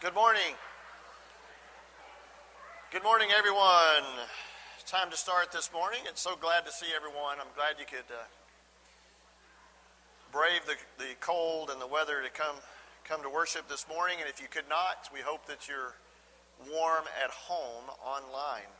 Good 0.00 0.14
morning. 0.14 0.56
Good 2.90 3.02
morning, 3.02 3.28
everyone. 3.36 4.08
Time 4.86 5.10
to 5.10 5.16
start 5.16 5.52
this 5.52 5.70
morning. 5.74 6.00
It's 6.06 6.22
so 6.22 6.36
glad 6.40 6.64
to 6.64 6.72
see 6.72 6.86
everyone. 6.96 7.36
I'm 7.38 7.52
glad 7.54 7.74
you 7.78 7.84
could 7.84 8.08
uh, 8.08 8.24
brave 10.32 10.64
the, 10.64 10.76
the 10.96 11.12
cold 11.20 11.68
and 11.68 11.78
the 11.78 11.86
weather 11.86 12.22
to 12.22 12.30
come 12.30 12.56
come 13.04 13.22
to 13.22 13.28
worship 13.28 13.68
this 13.68 13.84
morning. 13.90 14.16
And 14.20 14.30
if 14.30 14.40
you 14.40 14.48
could 14.50 14.70
not, 14.70 15.10
we 15.12 15.20
hope 15.20 15.44
that 15.48 15.68
you're 15.68 15.92
warm 16.72 17.04
at 17.22 17.30
home 17.30 17.84
online. 18.02 18.72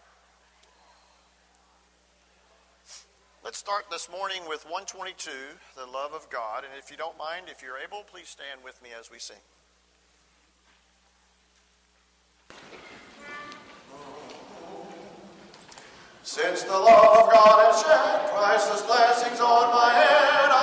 Let's 3.44 3.58
start 3.58 3.90
this 3.90 4.08
morning 4.10 4.40
with 4.48 4.64
122, 4.64 5.30
the 5.76 5.84
love 5.84 6.14
of 6.14 6.30
God. 6.30 6.64
And 6.64 6.72
if 6.78 6.90
you 6.90 6.96
don't 6.96 7.18
mind, 7.18 7.48
if 7.50 7.62
you're 7.62 7.76
able, 7.76 8.04
please 8.04 8.28
stand 8.28 8.64
with 8.64 8.82
me 8.82 8.88
as 8.98 9.10
we 9.10 9.18
sing. 9.18 9.44
Since 16.30 16.62
the 16.62 16.78
love 16.78 17.26
of 17.26 17.32
God 17.32 17.58
has 17.58 17.82
shed 17.82 18.30
priceless 18.30 18.82
blessings 18.82 19.40
on 19.40 19.74
my 19.74 19.90
head, 19.98 20.59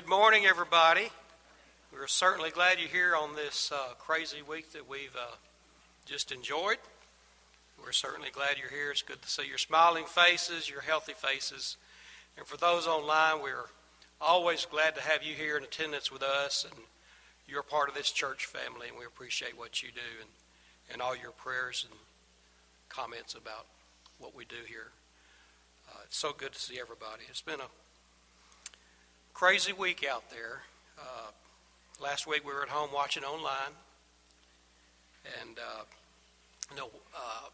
Good 0.00 0.08
morning, 0.08 0.46
everybody. 0.46 1.10
We're 1.92 2.06
certainly 2.06 2.48
glad 2.48 2.78
you're 2.78 2.88
here 2.88 3.14
on 3.14 3.36
this 3.36 3.70
uh, 3.70 3.92
crazy 3.98 4.40
week 4.40 4.72
that 4.72 4.88
we've 4.88 5.14
uh, 5.14 5.34
just 6.06 6.32
enjoyed. 6.32 6.78
We're 7.78 7.92
certainly 7.92 8.30
glad 8.30 8.56
you're 8.58 8.70
here. 8.70 8.90
It's 8.92 9.02
good 9.02 9.20
to 9.20 9.28
see 9.28 9.46
your 9.46 9.58
smiling 9.58 10.06
faces, 10.06 10.70
your 10.70 10.80
healthy 10.80 11.12
faces. 11.12 11.76
And 12.38 12.46
for 12.46 12.56
those 12.56 12.86
online, 12.86 13.42
we're 13.42 13.66
always 14.22 14.64
glad 14.64 14.94
to 14.94 15.02
have 15.02 15.22
you 15.22 15.34
here 15.34 15.58
in 15.58 15.64
attendance 15.64 16.10
with 16.10 16.22
us. 16.22 16.64
And 16.64 16.80
you're 17.46 17.62
part 17.62 17.90
of 17.90 17.94
this 17.94 18.10
church 18.10 18.46
family, 18.46 18.88
and 18.88 18.96
we 18.98 19.04
appreciate 19.04 19.58
what 19.58 19.82
you 19.82 19.90
do 19.90 20.22
and, 20.22 20.30
and 20.90 21.02
all 21.02 21.14
your 21.14 21.32
prayers 21.32 21.86
and 21.86 21.98
comments 22.88 23.34
about 23.34 23.66
what 24.18 24.34
we 24.34 24.46
do 24.46 24.64
here. 24.66 24.92
Uh, 25.90 26.00
it's 26.06 26.16
so 26.16 26.32
good 26.32 26.52
to 26.52 26.58
see 26.58 26.80
everybody. 26.80 27.24
It's 27.28 27.42
been 27.42 27.60
a 27.60 27.68
crazy 29.40 29.72
week 29.72 30.04
out 30.06 30.28
there. 30.28 30.60
Uh, 30.98 31.30
last 31.98 32.26
week 32.26 32.46
we 32.46 32.52
were 32.52 32.60
at 32.60 32.68
home 32.68 32.90
watching 32.92 33.24
online, 33.24 33.72
and 35.40 35.58
uh, 35.58 35.82
you 36.70 36.76
know, 36.76 36.90
uh, 37.16 37.48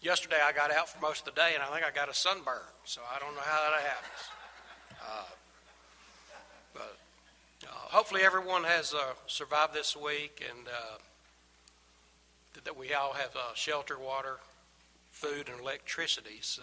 yesterday 0.00 0.38
I 0.42 0.52
got 0.52 0.72
out 0.72 0.88
for 0.88 0.98
most 1.02 1.28
of 1.28 1.34
the 1.34 1.38
day, 1.38 1.50
and 1.52 1.62
I 1.62 1.66
think 1.66 1.84
I 1.84 1.90
got 1.90 2.08
a 2.08 2.14
sunburn. 2.14 2.64
So 2.84 3.02
I 3.14 3.18
don't 3.18 3.34
know 3.34 3.42
how 3.42 3.70
that 3.70 3.82
happens. 3.82 4.22
Uh, 4.98 5.24
but 6.72 6.96
uh, 7.64 7.70
hopefully 7.70 8.22
everyone 8.22 8.64
has 8.64 8.94
uh, 8.94 9.12
survived 9.26 9.74
this 9.74 9.94
week, 9.94 10.42
and 10.48 10.68
that 12.64 12.78
we 12.78 12.94
all 12.94 13.12
have 13.12 13.36
shelter, 13.54 13.98
water, 13.98 14.38
food, 15.10 15.50
and 15.50 15.60
electricity. 15.60 16.38
So 16.40 16.62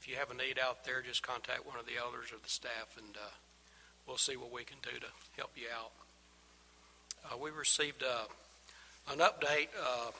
if 0.00 0.08
you 0.08 0.16
have 0.16 0.30
a 0.30 0.34
need 0.34 0.58
out 0.58 0.82
there, 0.86 1.02
just 1.02 1.22
contact 1.22 1.66
one 1.66 1.78
of 1.78 1.84
the 1.84 1.98
elders 2.00 2.32
or 2.32 2.38
the 2.42 2.48
staff, 2.48 2.96
and 2.96 3.16
uh, 3.16 3.30
we'll 4.06 4.16
see 4.16 4.34
what 4.34 4.50
we 4.50 4.64
can 4.64 4.78
do 4.82 4.98
to 4.98 5.06
help 5.36 5.50
you 5.56 5.66
out. 5.76 5.90
Uh, 7.26 7.36
we 7.36 7.50
received 7.50 8.02
uh, 8.02 8.24
an 9.12 9.18
update 9.18 9.68
uh, 9.78 10.10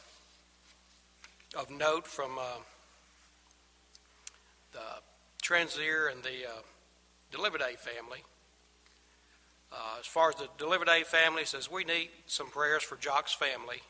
of 1.59 1.71
note 1.71 2.06
from 2.06 2.37
uh, 2.38 2.59
the 4.75 4.81
Transier 5.43 6.12
and 6.12 6.23
the 6.23 6.47
uh, 6.47 6.61
Deliveday 7.33 7.75
family. 7.79 8.23
as 9.99 10.06
far 10.06 10.29
as 10.29 10.35
the 10.35 10.49
Deliveday 10.59 11.05
family 11.05 11.47
says, 11.47 11.71
we 11.71 11.85
need 11.85 12.11
some 12.26 12.50
prayers 12.50 12.83
for 12.83 12.97
Jock's 12.97 13.33
family. 13.33 13.81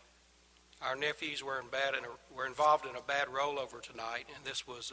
Our 0.83 0.95
nephews 0.95 1.43
were 1.43 1.59
in 1.59 1.67
bad 1.67 1.95
were 2.33 2.47
involved 2.47 2.87
in 2.87 2.95
a 2.95 3.03
bad 3.03 3.27
rollover 3.27 3.83
tonight, 3.83 4.27
and 4.37 4.45
this 4.45 4.69
was 4.69 4.93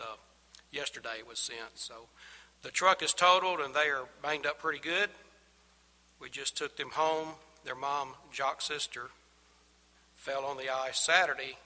yesterday 0.71 1.19
it 1.19 1.27
was 1.27 1.39
sent. 1.39 1.75
So 1.75 2.07
the 2.61 2.71
truck 2.71 3.03
is 3.03 3.13
totaled 3.13 3.59
and 3.59 3.73
they 3.73 3.89
are 3.89 4.05
banged 4.21 4.45
up 4.45 4.59
pretty 4.59 4.79
good. 4.79 5.09
We 6.19 6.29
just 6.29 6.57
took 6.57 6.77
them 6.77 6.91
home. 6.91 7.29
Their 7.63 7.75
mom, 7.75 8.13
Jock's 8.31 8.65
sister, 8.65 9.09
fell 10.15 10.45
on 10.45 10.57
the 10.57 10.69
ice 10.69 10.99
Saturday 10.99 11.57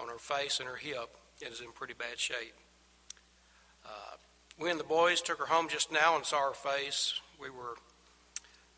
on 0.00 0.08
her 0.08 0.18
face 0.18 0.60
and 0.60 0.68
her 0.68 0.76
hip 0.76 1.16
and 1.44 1.52
is 1.52 1.60
in 1.60 1.72
pretty 1.72 1.94
bad 1.94 2.18
shape. 2.18 2.54
Uh, 3.84 4.16
we 4.58 4.70
and 4.70 4.80
the 4.80 4.84
boys 4.84 5.20
took 5.20 5.38
her 5.38 5.46
home 5.46 5.68
just 5.68 5.92
now 5.92 6.16
and 6.16 6.24
saw 6.24 6.48
her 6.48 6.54
face. 6.54 7.20
We 7.40 7.50
were 7.50 7.76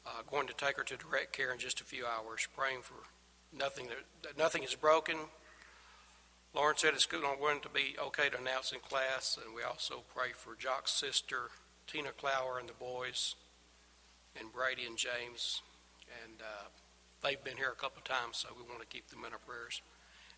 uh, 0.07 0.23
going 0.31 0.47
to 0.47 0.55
take 0.55 0.77
her 0.77 0.85
to 0.85 0.97
direct 0.97 1.33
care 1.33 1.53
in 1.53 1.59
just 1.59 1.81
a 1.81 1.85
few 1.85 2.05
hours, 2.05 2.47
praying 2.57 2.83
for 2.83 2.95
nothing 3.57 3.87
that, 3.87 3.99
that 4.23 4.39
nothing 4.39 4.63
is 4.63 4.75
broken, 4.75 5.17
Lauren 6.55 6.77
said 6.77 6.95
it's 6.95 7.07
going 7.07 7.61
to 7.61 7.69
be 7.69 7.95
okay 8.01 8.29
to 8.29 8.39
announce 8.39 8.73
in 8.73 8.81
class, 8.81 9.39
and 9.43 9.55
we 9.55 9.63
also 9.63 10.03
pray 10.15 10.33
for 10.35 10.57
Jock's 10.57 10.91
sister, 10.91 11.51
Tina 11.87 12.11
Clower, 12.11 12.59
and 12.59 12.69
the 12.69 12.73
boys, 12.73 13.37
and 14.39 14.53
Brady 14.53 14.85
and 14.85 14.97
James. 14.97 15.63
And 16.25 16.41
uh, 16.41 16.69
they've 17.23 17.43
been 17.45 17.57
here 17.57 17.71
a 17.71 17.81
couple 17.81 17.99
of 17.99 18.05
times, 18.05 18.39
so 18.39 18.49
we 18.57 18.69
want 18.69 18.81
to 18.81 18.87
keep 18.87 19.09
them 19.11 19.21
in 19.25 19.33
our 19.33 19.39
prayers. 19.39 19.81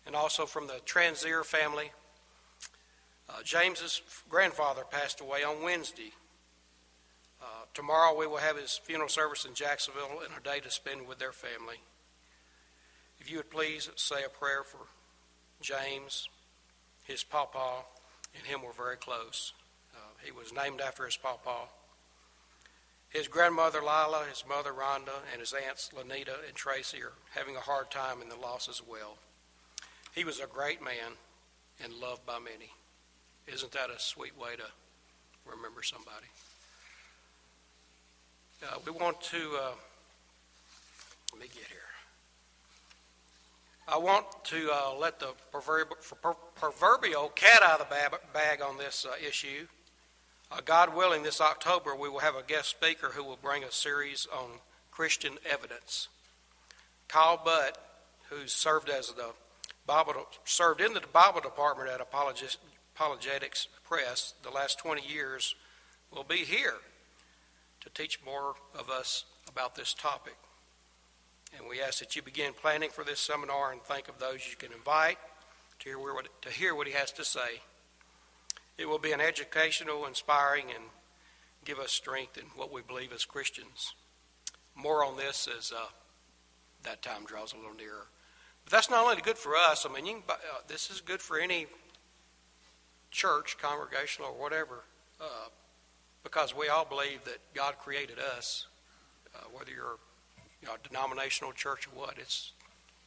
And 0.05 0.15
also 0.15 0.45
from 0.45 0.67
the 0.67 0.81
Transier 0.85 1.43
family, 1.43 1.91
uh, 3.27 3.41
James's 3.43 4.01
grandfather 4.29 4.83
passed 4.83 5.19
away 5.19 5.43
on 5.43 5.63
Wednesday. 5.63 6.11
Uh, 7.41 7.65
tomorrow 7.73 8.15
we 8.15 8.27
will 8.27 8.37
have 8.37 8.57
his 8.57 8.79
funeral 8.83 9.09
service 9.09 9.45
in 9.45 9.55
Jacksonville 9.55 10.21
and 10.23 10.33
a 10.37 10.43
day 10.43 10.59
to 10.59 10.69
spend 10.69 11.07
with 11.07 11.17
their 11.17 11.31
family. 11.31 11.77
If 13.19 13.31
you 13.31 13.37
would 13.37 13.49
please 13.49 13.89
say 13.95 14.23
a 14.23 14.29
prayer 14.29 14.63
for 14.63 14.85
James, 15.63 16.27
his 17.05 17.23
papa, 17.23 17.85
and 18.37 18.45
him 18.45 18.61
were 18.61 18.73
very 18.73 18.97
close. 18.97 19.53
Uh, 19.95 19.99
he 20.23 20.31
was 20.31 20.53
named 20.53 20.81
after 20.81 21.05
his 21.05 21.17
papa. 21.17 21.67
His 23.09 23.27
grandmother 23.27 23.79
Lila, 23.79 24.25
his 24.29 24.43
mother 24.47 24.71
Rhonda, 24.71 25.13
and 25.31 25.39
his 25.39 25.53
aunts 25.53 25.91
Lanita 25.93 26.35
and 26.47 26.55
Tracy 26.55 27.01
are 27.01 27.13
having 27.33 27.55
a 27.55 27.61
hard 27.61 27.89
time 27.89 28.21
in 28.21 28.29
the 28.29 28.35
loss 28.35 28.67
as 28.67 28.81
well. 28.85 29.17
He 30.13 30.23
was 30.23 30.39
a 30.39 30.47
great 30.47 30.83
man 30.83 31.13
and 31.83 31.93
loved 31.93 32.25
by 32.25 32.39
many. 32.39 32.71
Isn't 33.47 33.71
that 33.71 33.89
a 33.89 33.99
sweet 33.99 34.37
way 34.37 34.55
to 34.55 34.65
remember 35.49 35.81
somebody? 35.83 36.27
Uh, 38.63 38.79
we 38.85 38.91
want 38.91 39.21
to, 39.21 39.57
uh, 39.61 39.71
let 41.31 41.41
me 41.41 41.47
get 41.47 41.67
here. 41.67 41.82
I 43.85 43.97
want 43.97 44.25
to 44.45 44.69
uh, 44.71 44.95
let 44.97 45.19
the 45.19 45.33
proverbial 45.51 47.27
cat 47.29 47.61
out 47.61 47.81
of 47.81 47.89
the 47.89 48.17
bag 48.33 48.61
on 48.61 48.77
this 48.77 49.05
uh, 49.05 49.15
issue. 49.27 49.67
Uh, 50.49 50.61
God 50.63 50.95
willing, 50.95 51.23
this 51.23 51.41
October 51.41 51.93
we 51.93 52.07
will 52.07 52.19
have 52.19 52.35
a 52.35 52.43
guest 52.43 52.69
speaker 52.69 53.09
who 53.09 53.25
will 53.25 53.39
bring 53.41 53.63
a 53.63 53.71
series 53.71 54.25
on 54.33 54.59
Christian 54.89 55.33
evidence. 55.49 56.07
Kyle 57.09 57.41
Butt, 57.43 57.77
who 58.29 58.47
served 58.47 58.89
as 58.89 59.07
the 59.09 59.31
Bible, 59.85 60.13
served 60.45 60.79
in 60.79 60.93
the 60.93 61.01
Bible 61.11 61.41
department 61.41 61.89
at 61.89 61.99
Apologetics 61.99 63.67
Press 63.83 64.33
the 64.43 64.49
last 64.49 64.79
20 64.79 65.01
years, 65.05 65.55
will 66.09 66.23
be 66.23 66.37
here 66.37 66.75
to 67.81 67.89
teach 67.89 68.19
more 68.25 68.55
of 68.79 68.89
us 68.89 69.25
about 69.49 69.75
this 69.75 69.93
topic. 69.93 70.37
And 71.57 71.67
we 71.69 71.81
ask 71.81 71.99
that 71.99 72.15
you 72.15 72.21
begin 72.21 72.53
planning 72.53 72.89
for 72.89 73.03
this 73.03 73.19
seminar 73.19 73.71
and 73.71 73.81
think 73.83 74.07
of 74.07 74.19
those 74.19 74.47
you 74.49 74.55
can 74.57 74.73
invite 74.73 75.17
to 75.79 75.89
hear 75.89 75.99
what, 75.99 76.41
to 76.41 76.49
hear 76.49 76.73
what 76.73 76.87
he 76.87 76.93
has 76.93 77.11
to 77.13 77.23
say. 77.23 77.61
It 78.77 78.87
will 78.87 78.99
be 78.99 79.11
an 79.11 79.21
educational, 79.21 80.05
inspiring, 80.05 80.65
and 80.73 80.85
give 81.63 81.77
us 81.77 81.91
strength 81.91 82.37
in 82.37 82.45
what 82.55 82.71
we 82.71 82.81
believe 82.81 83.13
as 83.13 83.25
Christians. 83.25 83.93
More 84.75 85.05
on 85.05 85.17
this 85.17 85.47
as 85.55 85.71
uh, 85.71 85.85
that 86.83 87.01
time 87.03 87.25
draws 87.25 87.53
a 87.53 87.57
little 87.57 87.75
nearer. 87.75 88.07
But 88.65 88.71
that's 88.71 88.89
not 88.89 89.03
only 89.03 89.21
good 89.21 89.37
for 89.37 89.55
us. 89.55 89.85
I 89.87 89.93
mean, 89.93 90.05
can, 90.05 90.23
uh, 90.27 90.33
this 90.67 90.89
is 90.89 91.01
good 91.01 91.21
for 91.21 91.39
any 91.39 91.67
church, 93.11 93.57
congregational, 93.61 94.29
or 94.29 94.41
whatever, 94.41 94.85
uh, 95.21 95.49
because 96.23 96.55
we 96.55 96.67
all 96.67 96.85
believe 96.85 97.23
that 97.25 97.37
God 97.53 97.75
created 97.77 98.17
us. 98.17 98.67
Uh, 99.35 99.45
whether 99.51 99.71
you're 99.71 99.97
you 100.63 100.69
know, 100.69 100.75
denominational 100.87 101.51
church 101.51 101.87
or 101.87 101.99
what. 101.99 102.15
It's 102.17 102.53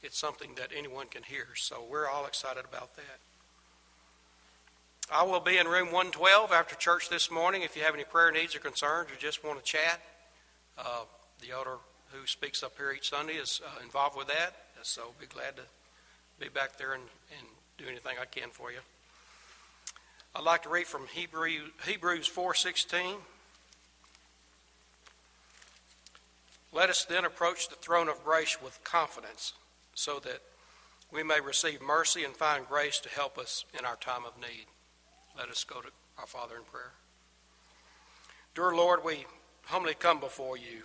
it's 0.03 0.19
something 0.19 0.51
that 0.57 0.69
anyone 0.77 1.07
can 1.07 1.23
hear. 1.23 1.47
So 1.55 1.83
we're 1.91 2.07
all 2.07 2.27
excited 2.27 2.65
about 2.69 2.95
that. 2.97 3.19
I 5.11 5.23
will 5.23 5.41
be 5.41 5.57
in 5.57 5.67
room 5.67 5.87
112 5.87 6.53
after 6.53 6.77
church 6.77 7.09
this 7.09 7.31
morning. 7.31 7.63
If 7.63 7.75
you 7.77 7.83
have 7.83 7.95
any 7.95 8.05
prayer 8.05 8.31
needs 8.31 8.55
or 8.55 8.59
concerns 8.59 9.11
or 9.11 9.17
just 9.19 9.43
want 9.43 9.59
to 9.59 9.65
chat, 9.65 10.03
uh, 10.77 11.05
the 11.41 11.53
elder 11.53 11.77
who 12.13 12.27
speaks 12.27 12.63
up 12.63 12.77
here 12.77 12.93
each 12.93 13.09
Sunday 13.09 13.35
is 13.35 13.63
uh, 13.65 13.83
involved 13.83 14.19
with 14.19 14.27
that. 14.29 14.53
So 14.83 15.13
be 15.19 15.27
glad 15.27 15.57
to 15.57 15.63
be 16.39 16.51
back 16.51 16.77
there 16.77 16.93
and, 16.93 17.03
and 17.39 17.49
do 17.79 17.87
anything 17.89 18.17
I 18.21 18.27
can 18.27 18.51
for 18.51 18.71
you. 18.71 18.79
I'd 20.35 20.45
like 20.45 20.65
to 20.65 20.69
read 20.69 20.87
from 20.87 21.07
Hebrew, 21.15 21.49
Hebrews 21.87 22.29
4.16. 22.29 23.15
Let 26.73 26.91
us 26.91 27.05
then 27.05 27.25
approach 27.25 27.69
the 27.69 27.77
throne 27.77 28.09
of 28.09 28.25
grace 28.25 28.59
with 28.63 28.85
confidence 28.85 29.55
so 29.95 30.19
that 30.21 30.43
we 31.13 31.23
may 31.23 31.41
receive 31.41 31.81
mercy 31.81 32.25
and 32.25 32.35
find 32.35 32.67
grace 32.67 32.99
to 33.01 33.09
help 33.09 33.39
us 33.39 33.65
in 33.79 33.85
our 33.85 33.97
time 33.97 34.25
of 34.27 34.39
need. 34.41 34.67
Let 35.39 35.49
us 35.49 35.65
go 35.65 35.81
to 35.81 35.89
our 36.19 36.27
Father 36.27 36.57
in 36.57 36.65
prayer. 36.65 36.93
Dear 38.55 38.75
Lord, 38.75 39.05
we 39.05 39.27
humbly 39.65 39.95
come 39.95 40.21
before 40.21 40.57
you 40.57 40.85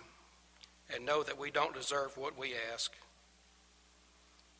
and 0.94 1.06
know 1.06 1.22
that 1.22 1.38
we 1.38 1.50
don't 1.50 1.74
deserve 1.74 2.16
what 2.16 2.38
we 2.38 2.52
ask, 2.72 2.92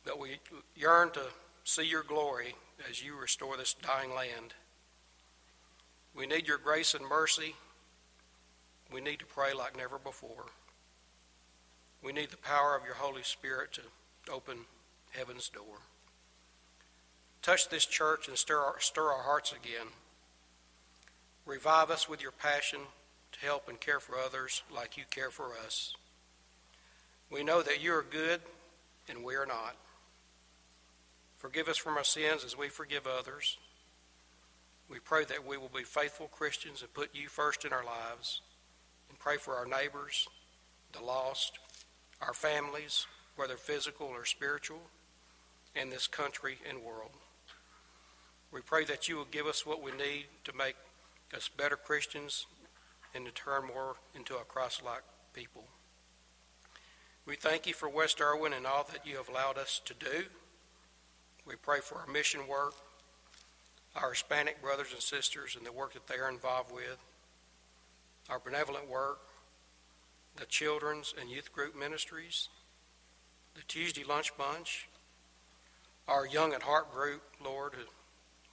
but 0.04 0.18
we 0.18 0.38
yearn 0.74 1.10
to 1.10 1.22
see 1.64 1.84
your 1.84 2.02
glory 2.02 2.54
as 2.88 3.04
you 3.04 3.14
restore 3.14 3.56
this 3.56 3.74
dying 3.74 4.14
land. 4.14 4.54
We 6.14 6.26
need 6.26 6.48
your 6.48 6.58
grace 6.58 6.94
and 6.94 7.06
mercy. 7.06 7.54
We 8.92 9.00
need 9.00 9.20
to 9.20 9.26
pray 9.26 9.54
like 9.54 9.76
never 9.76 9.98
before. 9.98 10.46
We 12.02 12.12
need 12.12 12.30
the 12.30 12.36
power 12.36 12.76
of 12.76 12.84
your 12.84 12.96
Holy 12.96 13.22
Spirit 13.22 13.72
to 13.74 14.32
open 14.32 14.58
heaven's 15.10 15.48
door. 15.48 15.78
Touch 17.42 17.68
this 17.68 17.86
church 17.86 18.28
and 18.28 18.36
stir 18.36 18.58
our, 18.58 18.80
stir 18.80 19.10
our 19.12 19.22
hearts 19.22 19.52
again. 19.52 19.86
Revive 21.46 21.90
us 21.90 22.08
with 22.08 22.22
your 22.22 22.32
passion 22.32 22.80
to 23.32 23.40
help 23.40 23.68
and 23.68 23.80
care 23.80 24.00
for 24.00 24.16
others 24.16 24.62
like 24.74 24.96
you 24.96 25.04
care 25.10 25.30
for 25.30 25.52
us. 25.64 25.94
We 27.30 27.42
know 27.42 27.62
that 27.62 27.82
you 27.82 27.94
are 27.94 28.04
good 28.08 28.40
and 29.08 29.24
we 29.24 29.34
are 29.34 29.46
not. 29.46 29.76
Forgive 31.38 31.68
us 31.68 31.78
from 31.78 31.96
our 31.96 32.04
sins 32.04 32.44
as 32.44 32.56
we 32.56 32.68
forgive 32.68 33.06
others. 33.06 33.58
We 34.88 34.98
pray 35.00 35.24
that 35.24 35.46
we 35.46 35.56
will 35.56 35.70
be 35.74 35.82
faithful 35.82 36.28
Christians 36.28 36.82
and 36.82 36.94
put 36.94 37.14
you 37.14 37.28
first 37.28 37.64
in 37.64 37.72
our 37.72 37.84
lives 37.84 38.42
and 39.08 39.18
pray 39.18 39.36
for 39.38 39.54
our 39.54 39.66
neighbors, 39.66 40.28
the 40.92 41.02
lost, 41.02 41.58
our 42.24 42.32
families, 42.32 43.06
whether 43.36 43.56
physical 43.56 44.06
or 44.06 44.24
spiritual, 44.24 44.80
and 45.74 45.90
this 45.90 46.06
country 46.06 46.58
and 46.68 46.82
world. 46.82 47.10
We 48.52 48.60
pray 48.60 48.84
that 48.84 49.08
you 49.08 49.16
will 49.16 49.26
give 49.30 49.46
us 49.46 49.66
what 49.66 49.82
we 49.82 49.90
need 49.92 50.26
to 50.44 50.52
make 50.52 50.76
us 51.34 51.48
better 51.48 51.76
Christians 51.76 52.46
and 53.14 53.24
to 53.24 53.32
turn 53.32 53.66
more 53.66 53.96
into 54.14 54.36
a 54.36 54.44
Christ 54.44 54.82
like 54.84 55.02
people. 55.34 55.64
We 57.24 57.36
thank 57.36 57.66
you 57.66 57.74
for 57.74 57.88
West 57.88 58.20
Erwin 58.20 58.52
and 58.52 58.66
all 58.66 58.86
that 58.92 59.06
you 59.06 59.16
have 59.16 59.28
allowed 59.28 59.56
us 59.56 59.80
to 59.86 59.94
do. 59.94 60.24
We 61.46 61.56
pray 61.56 61.80
for 61.80 61.96
our 61.96 62.06
mission 62.06 62.46
work, 62.46 62.74
our 63.96 64.10
Hispanic 64.10 64.60
brothers 64.60 64.92
and 64.92 65.02
sisters 65.02 65.56
and 65.56 65.66
the 65.66 65.72
work 65.72 65.94
that 65.94 66.06
they 66.06 66.16
are 66.16 66.28
involved 66.28 66.72
with, 66.72 66.98
our 68.28 68.38
benevolent 68.38 68.88
work, 68.88 69.20
the 70.36 70.46
children's 70.46 71.14
and 71.20 71.30
youth 71.30 71.52
group 71.52 71.76
ministries, 71.78 72.48
the 73.54 73.62
Tuesday 73.68 74.04
lunch 74.04 74.36
bunch, 74.36 74.88
our 76.08 76.26
Young 76.26 76.52
at 76.52 76.62
Heart 76.62 76.92
group, 76.92 77.22
Lord, 77.44 77.74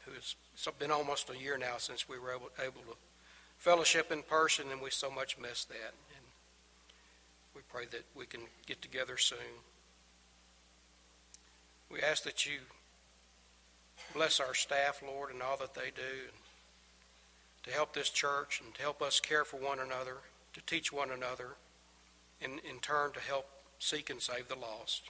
who, 0.05 0.11
has 0.11 0.35
been 0.77 0.91
almost 0.91 1.29
a 1.29 1.37
year 1.37 1.57
now 1.57 1.77
since 1.77 2.07
we 2.07 2.19
were 2.19 2.31
able, 2.31 2.49
able 2.61 2.81
to 2.81 2.97
fellowship 3.57 4.11
in 4.11 4.23
person, 4.23 4.65
and 4.71 4.81
we 4.81 4.89
so 4.89 5.09
much 5.09 5.37
miss 5.37 5.65
that. 5.65 5.93
And 6.15 6.25
we 7.55 7.61
pray 7.69 7.85
that 7.91 8.05
we 8.15 8.25
can 8.25 8.41
get 8.65 8.81
together 8.81 9.17
soon. 9.17 9.37
We 11.91 12.01
ask 12.01 12.23
that 12.23 12.45
you 12.45 12.59
bless 14.13 14.39
our 14.39 14.53
staff, 14.53 15.01
Lord, 15.05 15.31
and 15.31 15.41
all 15.41 15.57
that 15.57 15.73
they 15.73 15.91
do, 15.95 16.31
to 17.63 17.71
help 17.71 17.93
this 17.93 18.09
church 18.09 18.61
and 18.63 18.73
to 18.75 18.81
help 18.81 19.01
us 19.01 19.19
care 19.19 19.43
for 19.43 19.57
one 19.57 19.79
another, 19.79 20.17
to 20.53 20.61
teach 20.65 20.93
one 20.93 21.11
another, 21.11 21.55
and 22.41 22.59
in 22.69 22.79
turn 22.81 23.11
to 23.13 23.19
help 23.19 23.47
seek 23.79 24.09
and 24.09 24.21
save 24.21 24.47
the 24.47 24.55
lost. 24.55 25.09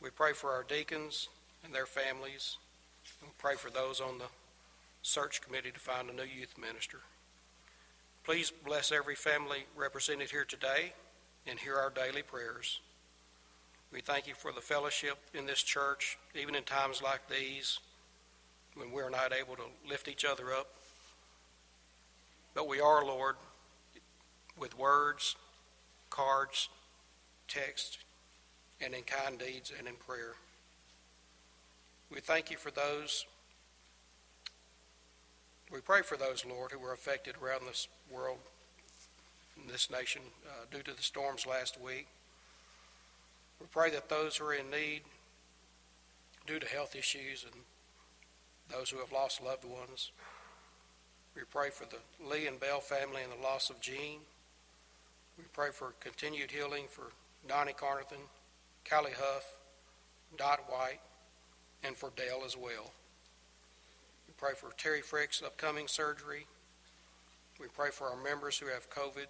We 0.00 0.10
pray 0.10 0.32
for 0.32 0.50
our 0.50 0.64
deacons 0.64 1.28
and 1.64 1.74
their 1.74 1.86
families. 1.86 2.56
We 3.22 3.28
pray 3.38 3.54
for 3.54 3.70
those 3.70 4.00
on 4.00 4.18
the 4.18 4.26
search 5.02 5.40
committee 5.42 5.70
to 5.70 5.80
find 5.80 6.10
a 6.10 6.12
new 6.12 6.22
youth 6.22 6.54
minister. 6.58 6.98
Please 8.24 8.52
bless 8.64 8.92
every 8.92 9.14
family 9.14 9.64
represented 9.76 10.30
here 10.30 10.44
today 10.44 10.92
and 11.46 11.58
hear 11.58 11.76
our 11.76 11.90
daily 11.90 12.22
prayers. 12.22 12.80
We 13.92 14.00
thank 14.00 14.26
you 14.26 14.34
for 14.34 14.52
the 14.52 14.60
fellowship 14.60 15.18
in 15.34 15.46
this 15.46 15.62
church, 15.62 16.18
even 16.34 16.54
in 16.54 16.62
times 16.62 17.02
like 17.02 17.28
these 17.28 17.78
when 18.74 18.90
we're 18.90 19.10
not 19.10 19.32
able 19.32 19.56
to 19.56 19.64
lift 19.88 20.08
each 20.08 20.24
other 20.24 20.52
up. 20.52 20.68
But 22.54 22.68
we 22.68 22.80
are, 22.80 23.04
Lord, 23.04 23.36
with 24.58 24.78
words, 24.78 25.36
cards, 26.10 26.68
text, 27.48 27.98
and 28.80 28.94
in 28.94 29.02
kind 29.02 29.38
deeds 29.38 29.72
and 29.76 29.86
in 29.86 29.94
prayer. 29.94 30.34
We 32.10 32.20
thank 32.20 32.50
you 32.50 32.56
for 32.56 32.70
those. 32.70 33.26
We 35.72 35.80
pray 35.80 36.02
for 36.02 36.16
those, 36.16 36.44
Lord, 36.44 36.72
who 36.72 36.78
were 36.78 36.92
affected 36.92 37.36
around 37.42 37.62
this 37.66 37.88
world, 38.10 38.38
this 39.68 39.90
nation, 39.90 40.22
uh, 40.46 40.66
due 40.70 40.82
to 40.82 40.94
the 40.94 41.02
storms 41.02 41.46
last 41.46 41.80
week. 41.80 42.06
We 43.58 43.66
pray 43.70 43.90
that 43.90 44.08
those 44.08 44.36
who 44.36 44.44
are 44.46 44.54
in 44.54 44.70
need 44.70 45.02
due 46.46 46.58
to 46.58 46.66
health 46.66 46.94
issues 46.94 47.44
and 47.44 47.62
those 48.68 48.90
who 48.90 48.98
have 48.98 49.12
lost 49.12 49.42
loved 49.42 49.64
ones. 49.64 50.10
We 51.34 51.42
pray 51.50 51.70
for 51.70 51.86
the 51.86 52.28
Lee 52.28 52.46
and 52.46 52.60
Bell 52.60 52.80
family 52.80 53.22
and 53.22 53.32
the 53.32 53.42
loss 53.42 53.70
of 53.70 53.80
Jean. 53.80 54.20
We 55.38 55.44
pray 55.52 55.70
for 55.70 55.94
continued 56.00 56.50
healing 56.50 56.84
for 56.88 57.12
Donnie 57.48 57.72
Carnathan, 57.72 58.18
Callie 58.88 59.12
Huff, 59.16 59.56
Dot 60.36 60.60
White, 60.68 61.00
and 61.82 61.96
for 61.96 62.12
Dale 62.16 62.42
as 62.44 62.56
well. 62.56 62.92
We 64.28 64.34
pray 64.36 64.52
for 64.54 64.72
Terry 64.76 65.00
Frick's 65.02 65.42
upcoming 65.42 65.88
surgery. 65.88 66.46
We 67.60 67.66
pray 67.68 67.90
for 67.90 68.08
our 68.08 68.22
members 68.22 68.58
who 68.58 68.66
have 68.66 68.90
COVID 68.90 69.26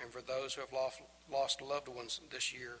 and 0.00 0.10
for 0.10 0.22
those 0.22 0.54
who 0.54 0.60
have 0.60 0.72
lost, 0.72 1.00
lost 1.30 1.60
loved 1.60 1.88
ones 1.88 2.20
this 2.30 2.52
year. 2.52 2.76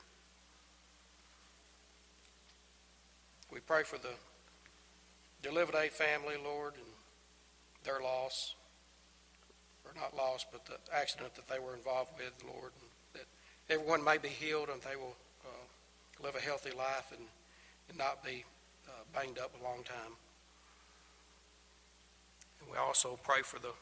We 3.52 3.60
pray 3.60 3.82
for 3.82 3.98
the 3.98 4.14
Deliveday 5.42 5.88
family, 5.88 6.34
Lord, 6.42 6.74
and 6.74 6.84
their 7.84 8.00
loss, 8.00 8.54
not 9.98 10.16
loss, 10.16 10.46
but 10.50 10.64
the 10.66 10.78
accident 10.94 11.34
that 11.34 11.48
they 11.48 11.58
were 11.58 11.74
involved 11.74 12.12
with, 12.16 12.32
Lord, 12.54 12.72
that 13.14 13.24
everyone 13.68 14.04
may 14.04 14.18
be 14.18 14.28
healed 14.28 14.68
and 14.68 14.80
they 14.82 14.96
will 14.96 15.16
live 16.22 16.34
a 16.34 16.40
healthy 16.40 16.70
life 16.70 17.12
and, 17.12 17.26
and 17.88 17.98
not 17.98 18.24
be 18.24 18.44
uh, 18.88 18.90
banged 19.14 19.38
up 19.38 19.52
a 19.58 19.64
long 19.64 19.82
time. 19.84 20.12
And 22.60 22.70
we 22.70 22.76
also 22.76 23.18
pray 23.22 23.42
for 23.42 23.58
the, 23.58 23.72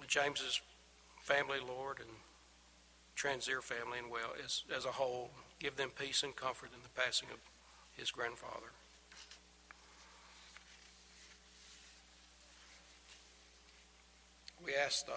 the 0.00 0.06
James's 0.06 0.60
family, 1.20 1.58
Lord, 1.66 1.98
and 2.00 2.10
Transier 3.16 3.62
family, 3.62 3.98
and 3.98 4.10
well 4.10 4.32
as, 4.44 4.64
as 4.74 4.84
a 4.84 4.92
whole. 4.92 5.30
Give 5.58 5.76
them 5.76 5.90
peace 5.98 6.22
and 6.22 6.34
comfort 6.34 6.70
in 6.74 6.82
the 6.82 7.00
passing 7.00 7.28
of 7.32 7.38
his 7.96 8.10
grandfather. 8.10 8.72
We 14.64 14.74
ask 14.74 15.06
uh, 15.08 15.12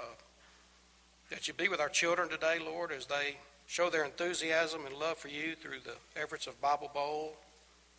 that 1.30 1.48
you 1.48 1.54
be 1.54 1.68
with 1.68 1.80
our 1.80 1.90
children 1.90 2.30
today, 2.30 2.58
Lord, 2.64 2.92
as 2.92 3.06
they 3.06 3.38
show 3.68 3.90
their 3.90 4.04
enthusiasm 4.04 4.86
and 4.86 4.96
love 4.96 5.18
for 5.18 5.28
you 5.28 5.56
through 5.56 5.80
the 5.84 6.22
efforts 6.22 6.48
of 6.48 6.60
Bible 6.62 6.90
Bowl 6.94 7.36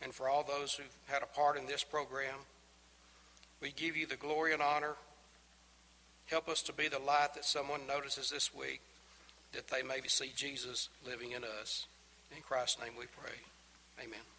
and 0.03 0.13
for 0.13 0.29
all 0.29 0.43
those 0.43 0.75
who've 0.75 0.87
had 1.07 1.23
a 1.23 1.27
part 1.27 1.57
in 1.57 1.67
this 1.67 1.85
program. 1.85 2.37
We 3.61 3.73
give 3.73 3.97
you 3.97 4.07
the 4.07 4.17
glory 4.17 4.53
and 4.53 4.63
honor. 4.63 4.95
Help 6.27 6.49
us 6.49 6.63
to 6.63 6.73
be 6.73 6.89
the 6.89 6.99
light 6.99 7.35
that 7.35 7.45
someone 7.45 7.87
notices 7.87 8.31
this 8.31 8.55
week, 8.55 8.81
that 9.53 9.69
they 9.69 9.83
may 9.83 10.01
see 10.07 10.33
Jesus 10.35 10.89
living 11.07 11.33
in 11.33 11.43
us. 11.61 11.87
In 12.35 12.43
Christ's 12.43 12.81
name 12.81 12.93
we 12.99 13.07
pray. 13.07 13.37
Amen. 14.03 14.36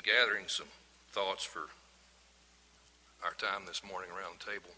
In 0.00 0.12
gathering 0.12 0.46
some 0.48 0.66
thoughts 1.12 1.44
for 1.44 1.68
our 3.24 3.34
time 3.34 3.66
this 3.66 3.82
morning 3.84 4.10
around 4.10 4.40
the 4.40 4.52
table, 4.52 4.70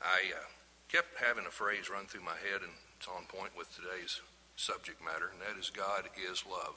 I 0.00 0.32
uh, 0.34 0.44
kept 0.88 1.18
having 1.18 1.46
a 1.46 1.50
phrase 1.50 1.88
run 1.88 2.06
through 2.06 2.24
my 2.24 2.36
head, 2.36 2.60
and 2.62 2.72
it's 2.98 3.08
on 3.08 3.24
point 3.28 3.56
with 3.56 3.74
today's 3.74 4.20
subject 4.56 5.02
matter, 5.02 5.30
and 5.32 5.40
that 5.40 5.58
is 5.58 5.70
God 5.70 6.04
is 6.30 6.44
love. 6.48 6.74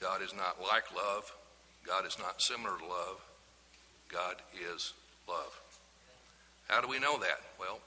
God 0.00 0.20
is 0.22 0.34
not 0.34 0.60
like 0.60 0.92
love. 0.94 1.32
God 1.86 2.06
is 2.06 2.18
not 2.18 2.42
similar 2.42 2.76
to 2.78 2.84
love. 2.84 3.20
God 4.08 4.36
is 4.74 4.92
love. 5.28 5.60
How 6.68 6.80
do 6.80 6.88
we 6.88 6.98
know 6.98 7.18
that? 7.18 7.40
Well, 7.58 7.80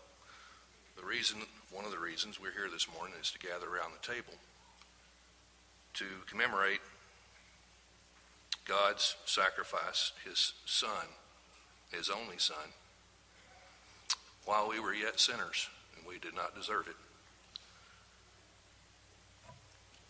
the 0.98 1.06
reason, 1.06 1.38
one 1.72 1.86
of 1.86 1.92
the 1.92 2.00
reasons 2.00 2.40
we're 2.40 2.52
here 2.52 2.70
this 2.72 2.88
morning 2.98 3.16
is 3.22 3.32
to 3.32 3.40
gather 3.40 3.68
around 3.68 3.92
the 3.94 4.14
table 4.14 4.34
to 5.96 6.06
commemorate 6.28 6.79
God's 9.00 9.16
sacrifice, 9.24 10.12
his 10.26 10.52
son, 10.66 11.08
his 11.90 12.10
only 12.10 12.38
son, 12.38 12.74
while 14.44 14.68
we 14.68 14.82
were 14.82 14.94
yet 14.94 15.22
sinners 15.22 15.70
and 15.96 16.06
we 16.06 16.20
did 16.20 16.36
not 16.36 16.54
deserve 16.54 16.90
it. 16.90 16.98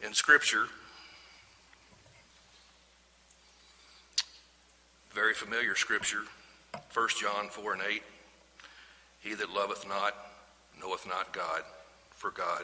In 0.04 0.16
Scripture, 0.16 0.66
very 5.14 5.36
familiar 5.36 5.76
Scripture, 5.76 6.24
1 6.92 7.08
John 7.22 7.50
4 7.50 7.74
and 7.74 7.84
8, 7.88 8.02
He 9.20 9.36
that 9.36 9.52
loveth 9.52 9.88
not 9.88 10.16
knoweth 10.82 11.06
not 11.08 11.32
God, 11.32 11.62
for 12.10 12.32
God 12.32 12.64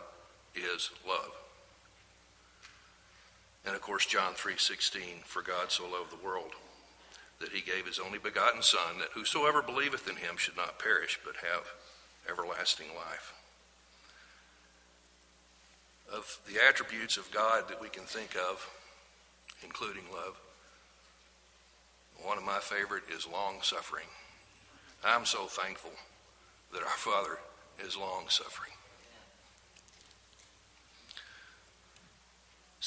is 0.56 0.90
love. 1.08 1.45
And 3.66 3.76
of 3.76 3.82
course 3.82 4.06
John 4.06 4.36
3:16 4.36 5.24
for 5.26 5.42
God 5.42 5.72
so 5.72 5.88
loved 5.88 6.12
the 6.12 6.24
world 6.24 6.54
that 7.40 7.52
he 7.52 7.62
gave 7.62 7.86
his 7.86 8.00
only 8.00 8.20
begotten 8.20 8.62
son 8.62 9.00
that 9.00 9.12
whosoever 9.12 9.62
believeth 9.62 10.08
in 10.08 10.18
him 10.18 10.38
should 10.38 10.56
not 10.56 10.80
perish 10.80 11.20
but 11.24 11.38
have 11.38 11.74
everlasting 12.30 12.96
life. 12.96 13.34
Of 16.12 16.40
the 16.48 16.64
attributes 16.64 17.18
of 17.18 17.32
God 17.32 17.68
that 17.68 17.82
we 17.82 17.90
can 17.90 18.06
think 18.06 18.36
of 18.36 18.70
including 19.64 20.12
love 20.12 20.38
one 22.22 22.38
of 22.38 22.44
my 22.44 22.60
favorite 22.60 23.04
is 23.10 23.28
long 23.28 23.62
suffering. 23.62 24.08
I'm 25.04 25.26
so 25.26 25.46
thankful 25.46 25.92
that 26.74 26.82
our 26.82 26.98
Father 26.98 27.38
is 27.86 27.96
long 27.96 28.26
suffering. 28.30 28.72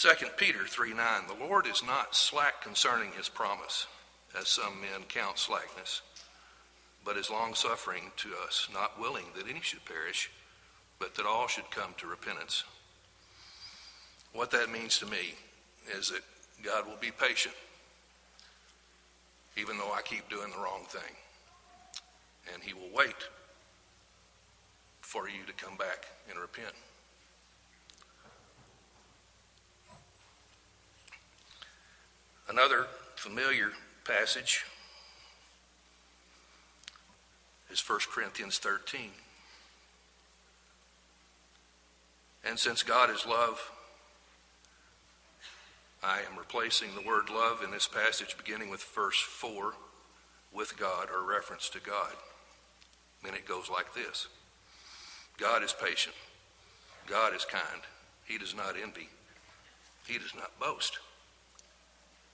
2 0.01 0.11
Peter 0.37 0.65
3 0.65 0.95
9, 0.95 1.23
the 1.27 1.45
Lord 1.45 1.67
is 1.67 1.83
not 1.85 2.15
slack 2.15 2.63
concerning 2.63 3.11
his 3.17 3.29
promise, 3.29 3.89
as 4.39 4.47
some 4.47 4.81
men 4.81 5.03
count 5.09 5.39
slackness, 5.39 6.03
but 7.05 7.17
is 7.17 7.31
long 7.31 7.53
suffering 7.53 8.13
to 8.19 8.29
us, 8.47 8.69
not 8.73 9.01
willing 9.01 9.25
that 9.35 9.49
any 9.49 9.61
should 9.61 9.85
perish, 9.85 10.31
but 11.01 11.17
that 11.17 11.27
all 11.27 11.49
should 11.49 11.69
come 11.73 11.95
to 11.97 12.07
repentance. 12.07 12.63
What 14.33 14.53
that 14.53 14.71
means 14.71 14.99
to 14.99 15.07
me 15.07 15.35
is 15.93 16.11
that 16.11 16.23
God 16.63 16.87
will 16.87 16.99
be 17.01 17.11
patient, 17.11 17.57
even 19.57 19.79
though 19.79 19.93
I 19.93 20.03
keep 20.03 20.29
doing 20.29 20.53
the 20.53 20.63
wrong 20.63 20.85
thing. 20.89 21.17
And 22.55 22.63
he 22.63 22.73
will 22.73 22.95
wait 22.95 23.17
for 25.01 25.29
you 25.29 25.45
to 25.45 25.53
come 25.55 25.77
back 25.77 26.07
and 26.31 26.39
repent. 26.39 26.75
Another 32.49 32.87
familiar 33.15 33.73
passage 34.05 34.65
is 37.71 37.87
1 37.87 38.01
Corinthians 38.11 38.59
13. 38.59 39.11
And 42.47 42.59
since 42.59 42.83
God 42.83 43.11
is 43.11 43.27
love, 43.27 43.71
I 46.03 46.21
am 46.21 46.39
replacing 46.39 46.95
the 46.95 47.07
word 47.07 47.29
love 47.29 47.63
in 47.63 47.71
this 47.71 47.87
passage 47.87 48.37
beginning 48.39 48.71
with 48.71 48.83
verse 48.83 49.21
4 49.21 49.75
with 50.53 50.79
God 50.79 51.09
or 51.11 51.29
reference 51.29 51.69
to 51.71 51.81
God. 51.81 52.13
And 53.27 53.35
it 53.35 53.47
goes 53.47 53.69
like 53.69 53.95
this 53.95 54.29
God 55.37 55.63
is 55.63 55.75
patient. 55.75 56.15
God 57.07 57.35
is 57.35 57.45
kind. 57.45 57.83
He 58.25 58.39
does 58.39 58.55
not 58.55 58.75
envy. 58.81 59.09
He 60.07 60.19
does 60.19 60.35
not 60.35 60.59
boast. 60.59 60.99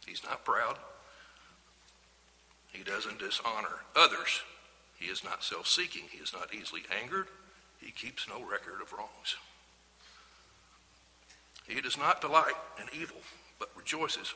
He's 0.06 0.22
not 0.24 0.44
proud. 0.44 0.76
He 2.72 2.82
doesn't 2.82 3.18
dishonor 3.18 3.84
others. 3.94 4.42
He 4.98 5.06
is 5.06 5.24
not 5.24 5.44
self 5.44 5.66
seeking. 5.66 6.04
He 6.10 6.18
is 6.18 6.32
not 6.32 6.52
easily 6.54 6.82
angered. 7.02 7.28
He 7.80 7.90
keeps 7.90 8.28
no 8.28 8.40
record 8.40 8.80
of 8.82 8.92
wrongs. 8.92 9.36
He 11.66 11.80
does 11.80 11.96
not 11.96 12.20
delight 12.20 12.54
in 12.80 13.00
evil, 13.00 13.18
but 13.58 13.70
rejoices 13.76 14.34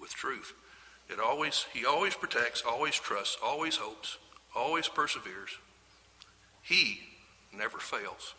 with 0.00 0.14
truth. 0.14 0.54
It 1.08 1.20
always, 1.20 1.66
he 1.72 1.86
always 1.86 2.14
protects, 2.14 2.62
always 2.66 2.94
trusts, 2.94 3.36
always 3.42 3.76
hopes, 3.76 4.18
always 4.54 4.88
perseveres. 4.88 5.50
He 6.62 7.00
never 7.56 7.78
fails. 7.78 8.34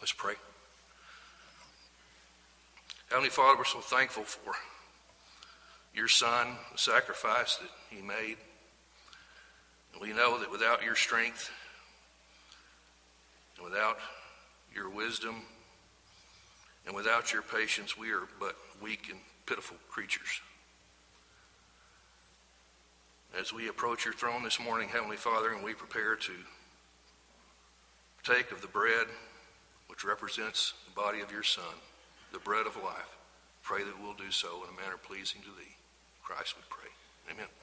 Let's 0.00 0.12
pray. 0.12 0.34
Heavenly 3.08 3.30
Father, 3.30 3.58
we're 3.58 3.64
so 3.64 3.80
thankful 3.80 4.22
for 4.22 4.52
your 5.94 6.08
Son, 6.08 6.56
the 6.72 6.78
sacrifice 6.78 7.56
that 7.56 7.70
He 7.90 8.02
made. 8.02 8.36
And 9.92 10.00
we 10.00 10.12
know 10.12 10.38
that 10.38 10.50
without 10.50 10.82
your 10.82 10.96
strength 10.96 11.50
and 13.56 13.64
without 13.64 13.98
your 14.74 14.88
wisdom 14.88 15.42
and 16.86 16.94
without 16.94 17.32
your 17.32 17.42
patience, 17.42 17.98
we 17.98 18.10
are 18.12 18.28
but 18.38 18.56
weak 18.82 19.08
and 19.10 19.18
pitiful 19.46 19.76
creatures. 19.88 20.40
As 23.38 23.52
we 23.52 23.68
approach 23.68 24.04
your 24.04 24.14
throne 24.14 24.42
this 24.42 24.58
morning, 24.58 24.88
Heavenly 24.88 25.16
Father, 25.16 25.52
and 25.52 25.62
we 25.62 25.74
prepare 25.74 26.16
to 26.16 26.32
take 28.24 28.50
of 28.52 28.60
the 28.60 28.68
bread 28.68 29.06
which 29.86 30.04
represents 30.04 30.74
the 30.86 30.92
body 30.92 31.20
of 31.20 31.32
your 31.32 31.42
Son, 31.42 31.64
the 32.32 32.38
bread 32.38 32.66
of 32.66 32.76
life, 32.76 33.16
pray 33.62 33.82
that 33.84 34.00
we'll 34.00 34.14
do 34.14 34.30
so 34.30 34.62
in 34.64 34.74
a 34.74 34.80
manner 34.80 34.96
pleasing 34.96 35.42
to 35.42 35.48
thee. 35.48 35.76
Christ 36.30 36.54
we 36.56 36.62
pray. 36.70 37.34
Amen. 37.34 37.59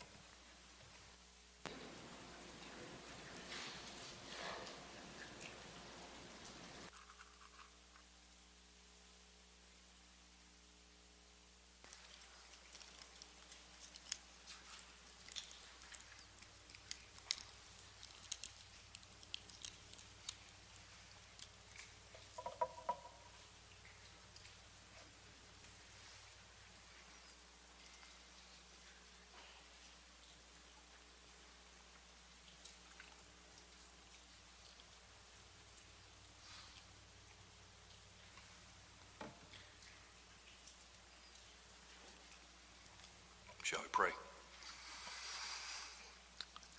Shall 43.68 43.82
we 43.82 43.90
pray? 43.92 44.12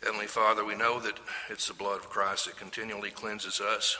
Heavenly 0.03 0.27
Father, 0.27 0.64
we 0.64 0.74
know 0.74 0.98
that 1.01 1.20
it's 1.51 1.68
the 1.68 1.74
blood 1.74 1.98
of 1.98 2.09
Christ 2.09 2.46
that 2.46 2.57
continually 2.57 3.11
cleanses 3.11 3.61
us. 3.61 3.98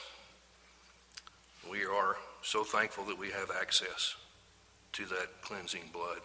We 1.71 1.85
are 1.85 2.17
so 2.41 2.65
thankful 2.65 3.05
that 3.05 3.19
we 3.19 3.29
have 3.29 3.51
access 3.61 4.17
to 4.93 5.05
that 5.05 5.43
cleansing 5.43 5.91
blood. 5.93 6.21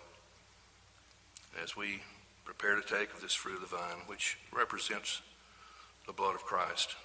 As 1.62 1.76
we 1.76 2.02
prepare 2.46 2.78
to 2.78 2.82
take 2.82 3.14
of 3.14 3.20
this 3.20 3.34
fruit 3.34 3.62
of 3.62 3.70
the 3.70 3.76
vine, 3.76 4.08
which 4.08 4.38
represents 4.54 5.22
the 6.08 6.14
blood 6.14 6.36
of 6.36 6.46
Christ, 6.46 6.96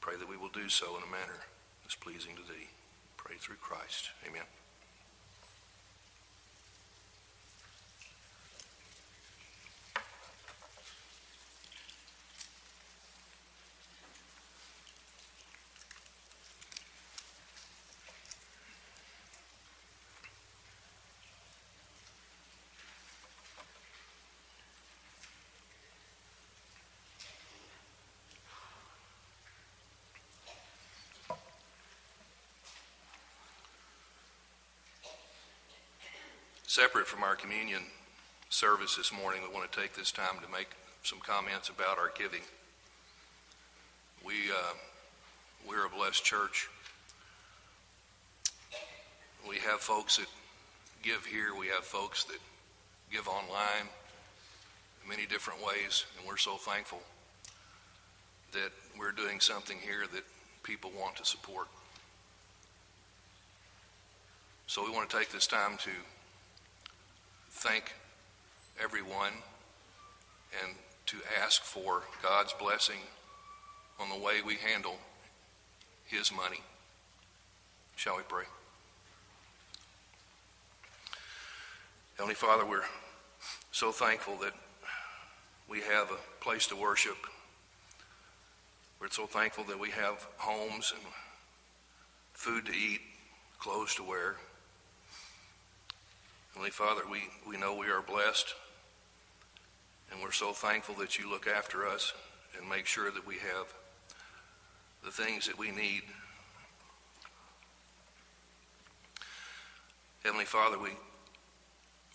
pray 0.00 0.16
that 0.16 0.30
we 0.30 0.38
will 0.38 0.48
do 0.48 0.70
so 0.70 0.96
in 0.96 1.02
a 1.02 1.12
manner 1.12 1.40
that's 1.84 1.94
pleasing 1.94 2.36
to 2.36 2.42
Thee. 2.42 2.70
Pray 3.18 3.36
through 3.38 3.56
Christ. 3.56 4.08
Amen. 4.26 4.44
Separate 36.78 37.08
from 37.08 37.24
our 37.24 37.34
communion 37.34 37.82
service 38.50 38.94
this 38.94 39.12
morning, 39.12 39.42
we 39.42 39.52
want 39.52 39.68
to 39.68 39.80
take 39.80 39.94
this 39.94 40.12
time 40.12 40.36
to 40.40 40.52
make 40.52 40.68
some 41.02 41.18
comments 41.18 41.70
about 41.70 41.98
our 41.98 42.12
giving. 42.16 42.42
We, 44.24 44.34
uh, 44.56 44.74
we're 45.68 45.86
a 45.86 45.88
blessed 45.88 46.24
church. 46.24 46.68
We 49.48 49.56
have 49.56 49.80
folks 49.80 50.18
that 50.18 50.28
give 51.02 51.26
here. 51.26 51.48
We 51.58 51.66
have 51.66 51.82
folks 51.82 52.22
that 52.26 52.38
give 53.10 53.26
online 53.26 53.88
in 55.02 55.08
many 55.08 55.26
different 55.26 55.58
ways, 55.66 56.04
and 56.16 56.28
we're 56.28 56.36
so 56.36 56.58
thankful 56.58 57.00
that 58.52 58.70
we're 58.96 59.10
doing 59.10 59.40
something 59.40 59.78
here 59.78 60.04
that 60.14 60.22
people 60.62 60.92
want 60.96 61.16
to 61.16 61.24
support. 61.24 61.66
So 64.68 64.84
we 64.84 64.92
want 64.92 65.10
to 65.10 65.18
take 65.18 65.32
this 65.32 65.48
time 65.48 65.76
to 65.78 65.90
thank 67.58 67.92
everyone 68.80 69.32
and 70.62 70.76
to 71.06 71.16
ask 71.42 71.60
for 71.64 72.02
God's 72.22 72.52
blessing 72.52 73.00
on 73.98 74.08
the 74.10 74.24
way 74.24 74.34
we 74.46 74.54
handle 74.54 74.96
His 76.06 76.30
money. 76.30 76.60
Shall 77.96 78.16
we 78.16 78.22
pray? 78.28 78.44
Heavenly 82.16 82.36
Father, 82.36 82.64
we're 82.64 82.84
so 83.72 83.90
thankful 83.90 84.36
that 84.36 84.52
we 85.68 85.80
have 85.80 86.12
a 86.12 86.44
place 86.44 86.68
to 86.68 86.76
worship. 86.76 87.16
We're 89.00 89.10
so 89.10 89.26
thankful 89.26 89.64
that 89.64 89.80
we 89.80 89.90
have 89.90 90.28
homes 90.36 90.92
and 90.94 91.04
food 92.34 92.66
to 92.66 92.72
eat, 92.72 93.00
clothes 93.58 93.96
to 93.96 94.04
wear. 94.04 94.36
Heavenly 96.58 96.72
Father, 96.72 97.02
we, 97.08 97.20
we 97.48 97.56
know 97.56 97.76
we 97.76 97.86
are 97.86 98.02
blessed, 98.02 98.52
and 100.10 100.20
we're 100.20 100.32
so 100.32 100.50
thankful 100.50 100.96
that 100.96 101.16
you 101.16 101.30
look 101.30 101.46
after 101.46 101.86
us 101.86 102.12
and 102.58 102.68
make 102.68 102.84
sure 102.84 103.12
that 103.12 103.24
we 103.24 103.36
have 103.36 103.72
the 105.04 105.12
things 105.12 105.46
that 105.46 105.56
we 105.56 105.70
need. 105.70 106.02
Heavenly 110.24 110.46
Father, 110.46 110.80
we 110.80 110.90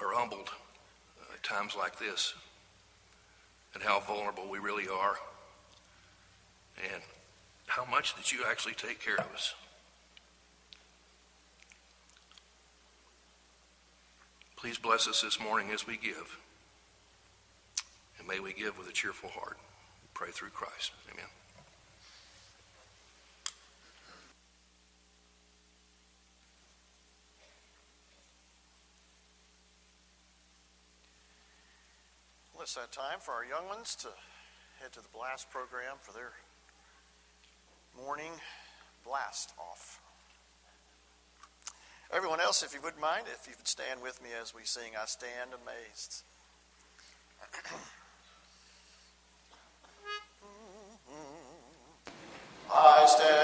are 0.01 0.13
humbled 0.13 0.49
uh, 1.21 1.35
at 1.35 1.41
times 1.41 1.73
like 1.77 1.97
this 1.97 2.33
and 3.73 3.81
how 3.81 4.01
vulnerable 4.01 4.49
we 4.49 4.59
really 4.59 4.89
are 4.89 5.15
and 6.91 7.01
how 7.67 7.85
much 7.85 8.13
that 8.17 8.33
you 8.33 8.39
actually 8.45 8.73
take 8.73 8.99
care 8.99 9.15
of 9.15 9.31
us. 9.33 9.55
Please 14.63 14.77
bless 14.77 15.09
us 15.09 15.21
this 15.21 15.41
morning 15.41 15.71
as 15.71 15.85
we 15.85 15.97
give. 15.97 16.39
And 18.17 18.25
may 18.25 18.39
we 18.39 18.53
give 18.53 18.77
with 18.77 18.87
a 18.87 18.93
cheerful 18.93 19.27
heart. 19.27 19.57
We 20.01 20.07
pray 20.13 20.29
through 20.31 20.51
Christ. 20.51 20.93
Amen. 21.11 21.25
It's 32.61 32.75
that 32.75 32.93
time 32.93 33.19
for 33.19 33.33
our 33.33 33.43
young 33.43 33.67
ones 33.67 33.95
to 33.95 34.07
head 34.79 34.93
to 34.93 35.01
the 35.01 35.09
blast 35.13 35.51
program 35.51 35.97
for 35.99 36.13
their 36.13 36.31
morning 38.01 38.31
blast 39.03 39.51
off. 39.59 39.99
Everyone 42.15 42.39
else, 42.39 42.61
if 42.61 42.75
you 42.75 42.81
wouldn't 42.83 43.01
mind, 43.01 43.25
if 43.25 43.47
you 43.47 43.55
would 43.57 43.67
stand 43.67 43.99
with 44.03 44.21
me 44.21 44.29
as 44.39 44.53
we 44.53 44.61
sing, 44.65 44.91
I 45.01 45.05
Stand 45.05 45.49
Amazed. 45.63 46.21
I 52.71 53.05
stand 53.07 53.42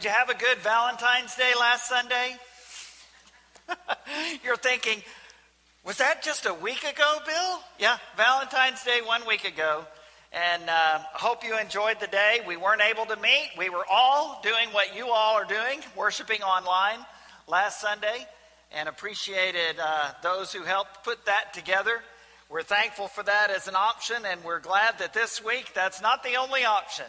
did 0.00 0.06
you 0.06 0.12
have 0.12 0.30
a 0.30 0.34
good 0.34 0.56
Valentine's 0.60 1.34
Day 1.34 1.52
last 1.60 1.86
Sunday? 1.86 2.34
You're 4.42 4.56
thinking, 4.56 5.02
was 5.84 5.98
that 5.98 6.22
just 6.22 6.46
a 6.46 6.54
week 6.54 6.84
ago, 6.84 7.18
Bill? 7.26 7.60
Yeah, 7.78 7.98
Valentine's 8.16 8.82
Day 8.82 9.00
one 9.04 9.26
week 9.26 9.44
ago. 9.44 9.84
And 10.32 10.62
uh, 10.70 11.00
hope 11.12 11.44
you 11.44 11.58
enjoyed 11.58 12.00
the 12.00 12.06
day. 12.06 12.40
We 12.48 12.56
weren't 12.56 12.80
able 12.80 13.04
to 13.14 13.16
meet. 13.16 13.50
We 13.58 13.68
were 13.68 13.84
all 13.92 14.40
doing 14.42 14.70
what 14.72 14.96
you 14.96 15.10
all 15.10 15.34
are 15.34 15.44
doing, 15.44 15.80
worshiping 15.94 16.40
online 16.40 17.04
last 17.46 17.82
Sunday, 17.82 18.26
and 18.72 18.88
appreciated 18.88 19.76
uh, 19.78 20.12
those 20.22 20.50
who 20.50 20.62
helped 20.62 21.04
put 21.04 21.26
that 21.26 21.52
together. 21.52 22.00
We're 22.48 22.62
thankful 22.62 23.08
for 23.08 23.22
that 23.22 23.50
as 23.50 23.68
an 23.68 23.76
option, 23.76 24.16
and 24.24 24.42
we're 24.44 24.60
glad 24.60 24.98
that 25.00 25.12
this 25.12 25.44
week 25.44 25.74
that's 25.74 26.00
not 26.00 26.22
the 26.22 26.36
only 26.36 26.64
option. 26.64 27.04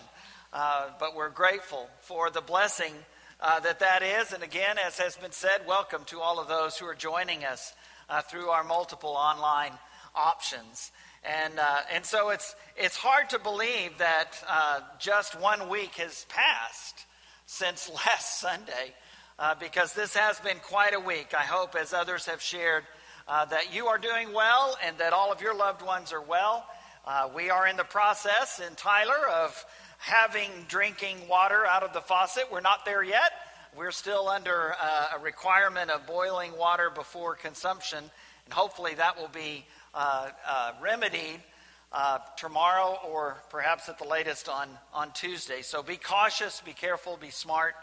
Uh, 0.53 0.89
but 0.99 1.15
we're 1.15 1.29
grateful 1.29 1.87
for 2.01 2.29
the 2.29 2.41
blessing 2.41 2.93
uh, 3.39 3.61
that 3.61 3.79
that 3.79 4.03
is. 4.03 4.33
And 4.33 4.43
again, 4.43 4.75
as 4.85 4.97
has 4.97 5.15
been 5.15 5.31
said, 5.31 5.61
welcome 5.65 6.03
to 6.07 6.19
all 6.19 6.41
of 6.41 6.49
those 6.49 6.77
who 6.77 6.85
are 6.87 6.95
joining 6.95 7.45
us 7.45 7.71
uh, 8.09 8.21
through 8.21 8.49
our 8.49 8.61
multiple 8.61 9.11
online 9.11 9.71
options. 10.13 10.91
And, 11.23 11.57
uh, 11.57 11.77
and 11.93 12.05
so 12.05 12.31
it's, 12.31 12.53
it's 12.75 12.97
hard 12.97 13.29
to 13.29 13.39
believe 13.39 13.97
that 13.99 14.43
uh, 14.45 14.81
just 14.99 15.39
one 15.39 15.69
week 15.69 15.95
has 15.95 16.25
passed 16.27 17.05
since 17.45 17.89
last 18.05 18.41
Sunday 18.41 18.93
because 19.59 19.93
this 19.93 20.15
has 20.15 20.37
been 20.41 20.57
quite 20.57 20.93
a 20.93 20.99
week. 20.99 21.33
I 21.35 21.43
hope, 21.43 21.75
as 21.75 21.93
others 21.93 22.25
have 22.25 22.41
shared, 22.41 22.83
that 23.27 23.73
you 23.73 23.87
are 23.87 23.97
doing 23.97 24.33
well 24.33 24.77
and 24.85 24.97
that 24.99 25.13
all 25.13 25.31
of 25.31 25.41
your 25.41 25.55
loved 25.55 25.81
ones 25.81 26.13
are 26.13 26.21
well. 26.21 26.63
we 27.33 27.49
are 27.49 27.67
in 27.67 27.75
the 27.75 27.83
process 27.83 28.59
in 28.59 28.75
Tyler 28.75 29.27
of 29.33 29.65
having 30.01 30.49
drinking 30.67 31.27
water 31.29 31.63
out 31.63 31.83
of 31.83 31.93
the 31.93 32.01
faucet. 32.01 32.45
We're 32.51 32.59
not 32.59 32.85
there 32.85 33.03
yet. 33.03 33.31
We're 33.77 33.91
still 33.91 34.27
under 34.27 34.73
uh, 34.73 35.17
a 35.17 35.19
requirement 35.19 35.91
of 35.91 36.07
boiling 36.07 36.57
water 36.57 36.89
before 36.89 37.35
consumption, 37.35 37.99
and 37.99 38.53
hopefully 38.53 38.95
that 38.95 39.17
will 39.17 39.29
be 39.29 39.63
uh, 39.93 40.29
uh, 40.47 40.71
remedied 40.81 41.39
uh, 41.93 42.17
tomorrow 42.35 42.97
or 43.07 43.43
perhaps 43.51 43.89
at 43.89 43.99
the 43.99 44.07
latest 44.07 44.49
on, 44.49 44.69
on 44.91 45.11
Tuesday. 45.11 45.61
So 45.61 45.83
be 45.83 45.97
cautious, 45.97 46.61
be 46.65 46.73
careful, 46.73 47.15
be 47.21 47.29
smart, 47.29 47.75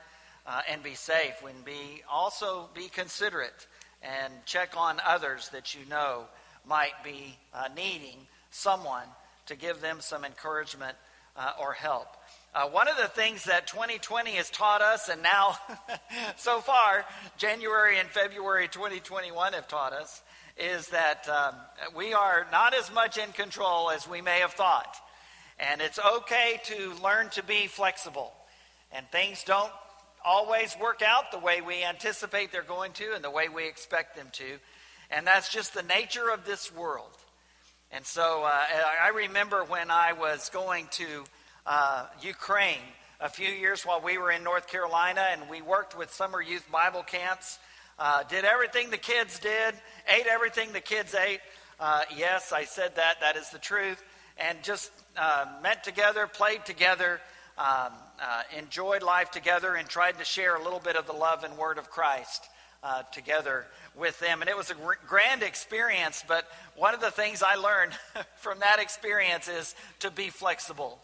uh, 0.44 0.62
and 0.68 0.82
be 0.82 0.94
safe. 0.94 1.34
And 1.48 1.64
be 1.64 2.02
also 2.10 2.68
be 2.74 2.88
considerate 2.88 3.68
and 4.02 4.32
check 4.44 4.76
on 4.76 5.00
others 5.06 5.50
that 5.50 5.74
you 5.76 5.88
know 5.88 6.24
might 6.66 7.04
be 7.04 7.38
uh, 7.54 7.68
needing 7.76 8.18
someone 8.50 9.06
to 9.46 9.54
give 9.54 9.80
them 9.80 9.98
some 10.00 10.24
encouragement 10.24 10.96
uh, 11.38 11.52
or 11.60 11.72
help. 11.72 12.08
Uh, 12.54 12.68
one 12.68 12.88
of 12.88 12.96
the 12.96 13.06
things 13.06 13.44
that 13.44 13.66
2020 13.66 14.32
has 14.32 14.50
taught 14.50 14.82
us, 14.82 15.08
and 15.08 15.22
now 15.22 15.56
so 16.36 16.60
far, 16.60 17.04
January 17.36 17.98
and 17.98 18.08
February 18.08 18.68
2021 18.68 19.52
have 19.52 19.68
taught 19.68 19.92
us, 19.92 20.22
is 20.58 20.88
that 20.88 21.28
um, 21.28 21.54
we 21.94 22.12
are 22.12 22.46
not 22.50 22.74
as 22.74 22.92
much 22.92 23.16
in 23.16 23.30
control 23.32 23.90
as 23.90 24.08
we 24.08 24.20
may 24.20 24.40
have 24.40 24.52
thought. 24.52 24.96
And 25.60 25.80
it's 25.80 25.98
okay 25.98 26.60
to 26.64 26.94
learn 27.02 27.30
to 27.30 27.44
be 27.44 27.66
flexible. 27.66 28.32
And 28.92 29.06
things 29.08 29.44
don't 29.44 29.72
always 30.24 30.76
work 30.80 31.02
out 31.02 31.30
the 31.30 31.38
way 31.38 31.60
we 31.60 31.84
anticipate 31.84 32.50
they're 32.50 32.62
going 32.62 32.92
to 32.92 33.14
and 33.14 33.22
the 33.22 33.30
way 33.30 33.48
we 33.48 33.68
expect 33.68 34.16
them 34.16 34.28
to. 34.32 34.58
And 35.10 35.26
that's 35.26 35.48
just 35.48 35.74
the 35.74 35.82
nature 35.82 36.30
of 36.30 36.44
this 36.44 36.74
world. 36.74 37.10
And 37.90 38.04
so 38.04 38.44
uh, 38.44 38.50
I 39.02 39.08
remember 39.14 39.64
when 39.64 39.90
I 39.90 40.12
was 40.12 40.50
going 40.50 40.88
to 40.92 41.24
uh, 41.64 42.04
Ukraine 42.22 42.76
a 43.18 43.30
few 43.30 43.48
years 43.48 43.82
while 43.82 44.02
we 44.02 44.18
were 44.18 44.30
in 44.30 44.44
North 44.44 44.68
Carolina, 44.68 45.26
and 45.32 45.48
we 45.48 45.62
worked 45.62 45.96
with 45.96 46.12
summer 46.12 46.42
youth 46.42 46.70
Bible 46.70 47.02
camps. 47.02 47.58
Uh, 47.98 48.24
did 48.24 48.44
everything 48.44 48.90
the 48.90 48.98
kids 48.98 49.38
did, 49.38 49.74
ate 50.06 50.26
everything 50.26 50.72
the 50.72 50.82
kids 50.82 51.14
ate. 51.14 51.40
Uh, 51.80 52.02
yes, 52.14 52.52
I 52.52 52.64
said 52.64 52.96
that. 52.96 53.20
That 53.20 53.36
is 53.36 53.48
the 53.50 53.58
truth. 53.58 54.02
And 54.36 54.62
just 54.62 54.92
uh, 55.16 55.46
met 55.62 55.82
together, 55.82 56.26
played 56.26 56.66
together, 56.66 57.20
um, 57.56 57.92
uh, 58.20 58.42
enjoyed 58.56 59.02
life 59.02 59.30
together, 59.30 59.74
and 59.74 59.88
tried 59.88 60.18
to 60.18 60.24
share 60.24 60.56
a 60.56 60.62
little 60.62 60.78
bit 60.78 60.94
of 60.94 61.06
the 61.06 61.14
love 61.14 61.42
and 61.42 61.56
word 61.56 61.78
of 61.78 61.88
Christ 61.88 62.48
uh, 62.82 63.02
together 63.12 63.66
with 63.96 64.18
them. 64.20 64.40
And 64.40 64.48
it 64.48 64.56
was 64.56 64.70
a 64.70 64.76
grand 65.06 65.42
experience, 65.42 66.24
but 66.26 66.46
one 66.76 66.94
of 66.94 67.00
the 67.00 67.10
things 67.10 67.42
I 67.42 67.56
learned 67.56 67.92
from 68.36 68.60
that 68.60 68.78
experience 68.78 69.48
is 69.48 69.74
to 70.00 70.10
be 70.10 70.30
flexible. 70.30 70.98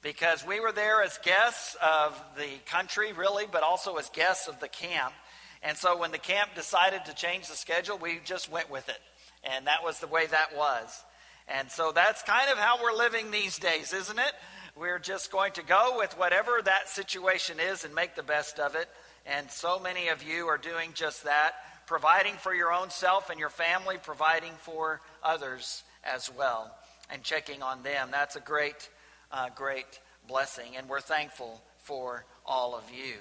Because 0.00 0.46
we 0.46 0.60
were 0.60 0.70
there 0.70 1.02
as 1.02 1.18
guests 1.18 1.76
of 1.82 2.20
the 2.36 2.48
country, 2.66 3.12
really, 3.12 3.46
but 3.50 3.64
also 3.64 3.96
as 3.96 4.08
guests 4.10 4.46
of 4.46 4.60
the 4.60 4.68
camp. 4.68 5.12
And 5.60 5.76
so 5.76 5.98
when 5.98 6.12
the 6.12 6.18
camp 6.18 6.50
decided 6.54 7.04
to 7.06 7.14
change 7.14 7.48
the 7.48 7.56
schedule, 7.56 7.98
we 7.98 8.20
just 8.24 8.50
went 8.50 8.70
with 8.70 8.88
it. 8.88 9.00
And 9.42 9.66
that 9.66 9.82
was 9.82 9.98
the 9.98 10.06
way 10.06 10.26
that 10.26 10.56
was. 10.56 11.04
And 11.48 11.70
so 11.70 11.90
that's 11.92 12.22
kind 12.22 12.50
of 12.50 12.58
how 12.58 12.80
we're 12.82 12.96
living 12.96 13.30
these 13.30 13.58
days, 13.58 13.92
isn't 13.92 14.18
it? 14.18 14.32
We're 14.76 15.00
just 15.00 15.32
going 15.32 15.52
to 15.54 15.64
go 15.64 15.96
with 15.98 16.16
whatever 16.16 16.60
that 16.62 16.88
situation 16.88 17.58
is 17.58 17.84
and 17.84 17.92
make 17.94 18.14
the 18.14 18.22
best 18.22 18.60
of 18.60 18.76
it. 18.76 18.88
And 19.26 19.50
so 19.50 19.78
many 19.78 20.08
of 20.08 20.22
you 20.22 20.46
are 20.48 20.58
doing 20.58 20.92
just 20.94 21.24
that, 21.24 21.52
providing 21.86 22.34
for 22.34 22.54
your 22.54 22.72
own 22.72 22.90
self 22.90 23.30
and 23.30 23.38
your 23.38 23.50
family, 23.50 23.96
providing 24.02 24.52
for 24.60 25.00
others 25.22 25.82
as 26.04 26.30
well, 26.32 26.74
and 27.10 27.22
checking 27.22 27.62
on 27.62 27.82
them. 27.82 28.08
That's 28.10 28.36
a 28.36 28.40
great, 28.40 28.88
uh, 29.32 29.48
great 29.54 30.00
blessing. 30.26 30.76
And 30.76 30.88
we're 30.88 31.00
thankful 31.00 31.62
for 31.78 32.24
all 32.46 32.74
of 32.74 32.84
you. 32.92 33.14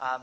Um, 0.00 0.22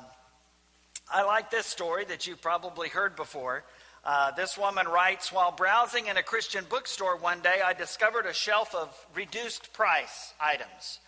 I 1.11 1.23
like 1.23 1.51
this 1.51 1.65
story 1.65 2.05
that 2.05 2.27
you've 2.27 2.41
probably 2.41 2.89
heard 2.89 3.15
before. 3.15 3.63
Uh, 4.05 4.31
this 4.31 4.57
woman 4.57 4.87
writes 4.87 5.31
While 5.31 5.51
browsing 5.51 6.07
in 6.07 6.17
a 6.17 6.23
Christian 6.23 6.65
bookstore 6.69 7.17
one 7.17 7.41
day, 7.41 7.61
I 7.63 7.73
discovered 7.73 8.25
a 8.25 8.33
shelf 8.33 8.75
of 8.75 8.89
reduced 9.15 9.73
price 9.73 10.33
items. 10.41 10.99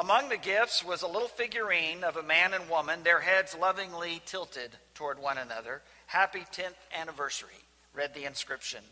Among 0.00 0.28
the 0.28 0.36
gifts 0.36 0.84
was 0.84 1.02
a 1.02 1.08
little 1.08 1.26
figurine 1.26 2.04
of 2.04 2.16
a 2.16 2.22
man 2.22 2.54
and 2.54 2.70
woman, 2.70 3.02
their 3.02 3.18
heads 3.18 3.56
lovingly 3.58 4.22
tilted 4.24 4.70
toward 4.94 5.18
one 5.18 5.38
another. 5.38 5.82
Happy 6.06 6.44
10th 6.52 6.76
anniversary, 6.96 7.64
read 7.92 8.14
the 8.14 8.24
inscription. 8.24 8.84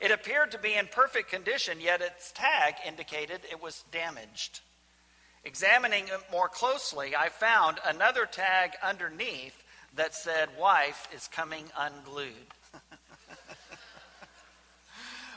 It 0.00 0.10
appeared 0.10 0.52
to 0.52 0.58
be 0.58 0.74
in 0.74 0.86
perfect 0.86 1.30
condition, 1.30 1.82
yet 1.82 2.00
its 2.00 2.32
tag 2.32 2.76
indicated 2.86 3.40
it 3.50 3.62
was 3.62 3.84
damaged. 3.92 4.60
Examining 5.44 6.04
it 6.04 6.32
more 6.32 6.48
closely, 6.48 7.14
I 7.14 7.28
found 7.28 7.78
another 7.84 8.24
tag 8.24 8.70
underneath 8.82 9.62
that 9.96 10.14
said, 10.14 10.48
Wife 10.58 11.08
is 11.14 11.28
coming 11.28 11.64
unglued. 11.76 12.54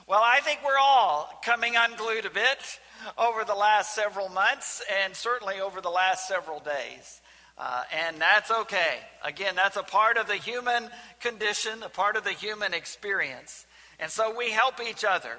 Well, 0.07 0.21
I 0.23 0.39
think 0.41 0.59
we're 0.65 0.79
all 0.79 1.29
coming 1.43 1.75
unglued 1.77 2.25
a 2.25 2.29
bit 2.29 2.79
over 3.17 3.43
the 3.43 3.55
last 3.55 3.95
several 3.95 4.29
months 4.29 4.83
and 5.03 5.15
certainly 5.15 5.59
over 5.59 5.81
the 5.81 5.89
last 5.89 6.27
several 6.27 6.59
days. 6.59 7.21
Uh, 7.57 7.83
and 8.05 8.19
that's 8.19 8.49
okay. 8.49 8.99
Again, 9.23 9.55
that's 9.55 9.77
a 9.77 9.83
part 9.83 10.17
of 10.17 10.27
the 10.27 10.35
human 10.35 10.89
condition, 11.19 11.83
a 11.83 11.89
part 11.89 12.15
of 12.15 12.23
the 12.23 12.31
human 12.31 12.73
experience. 12.73 13.65
And 13.99 14.09
so 14.09 14.35
we 14.35 14.49
help 14.49 14.81
each 14.81 15.03
other 15.03 15.37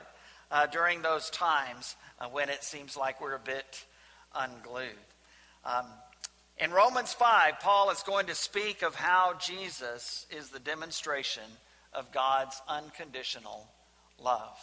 uh, 0.50 0.66
during 0.66 1.02
those 1.02 1.30
times 1.30 1.96
uh, 2.20 2.26
when 2.26 2.48
it 2.48 2.62
seems 2.62 2.96
like 2.96 3.20
we're 3.20 3.34
a 3.34 3.40
bit 3.40 3.84
unglued. 4.34 4.90
Um, 5.64 5.86
in 6.58 6.70
Romans 6.70 7.12
5, 7.12 7.58
Paul 7.60 7.90
is 7.90 8.02
going 8.04 8.26
to 8.26 8.34
speak 8.34 8.82
of 8.82 8.94
how 8.94 9.34
Jesus 9.34 10.26
is 10.30 10.50
the 10.50 10.60
demonstration 10.60 11.42
of 11.92 12.12
God's 12.12 12.60
unconditional 12.68 13.66
love. 14.22 14.58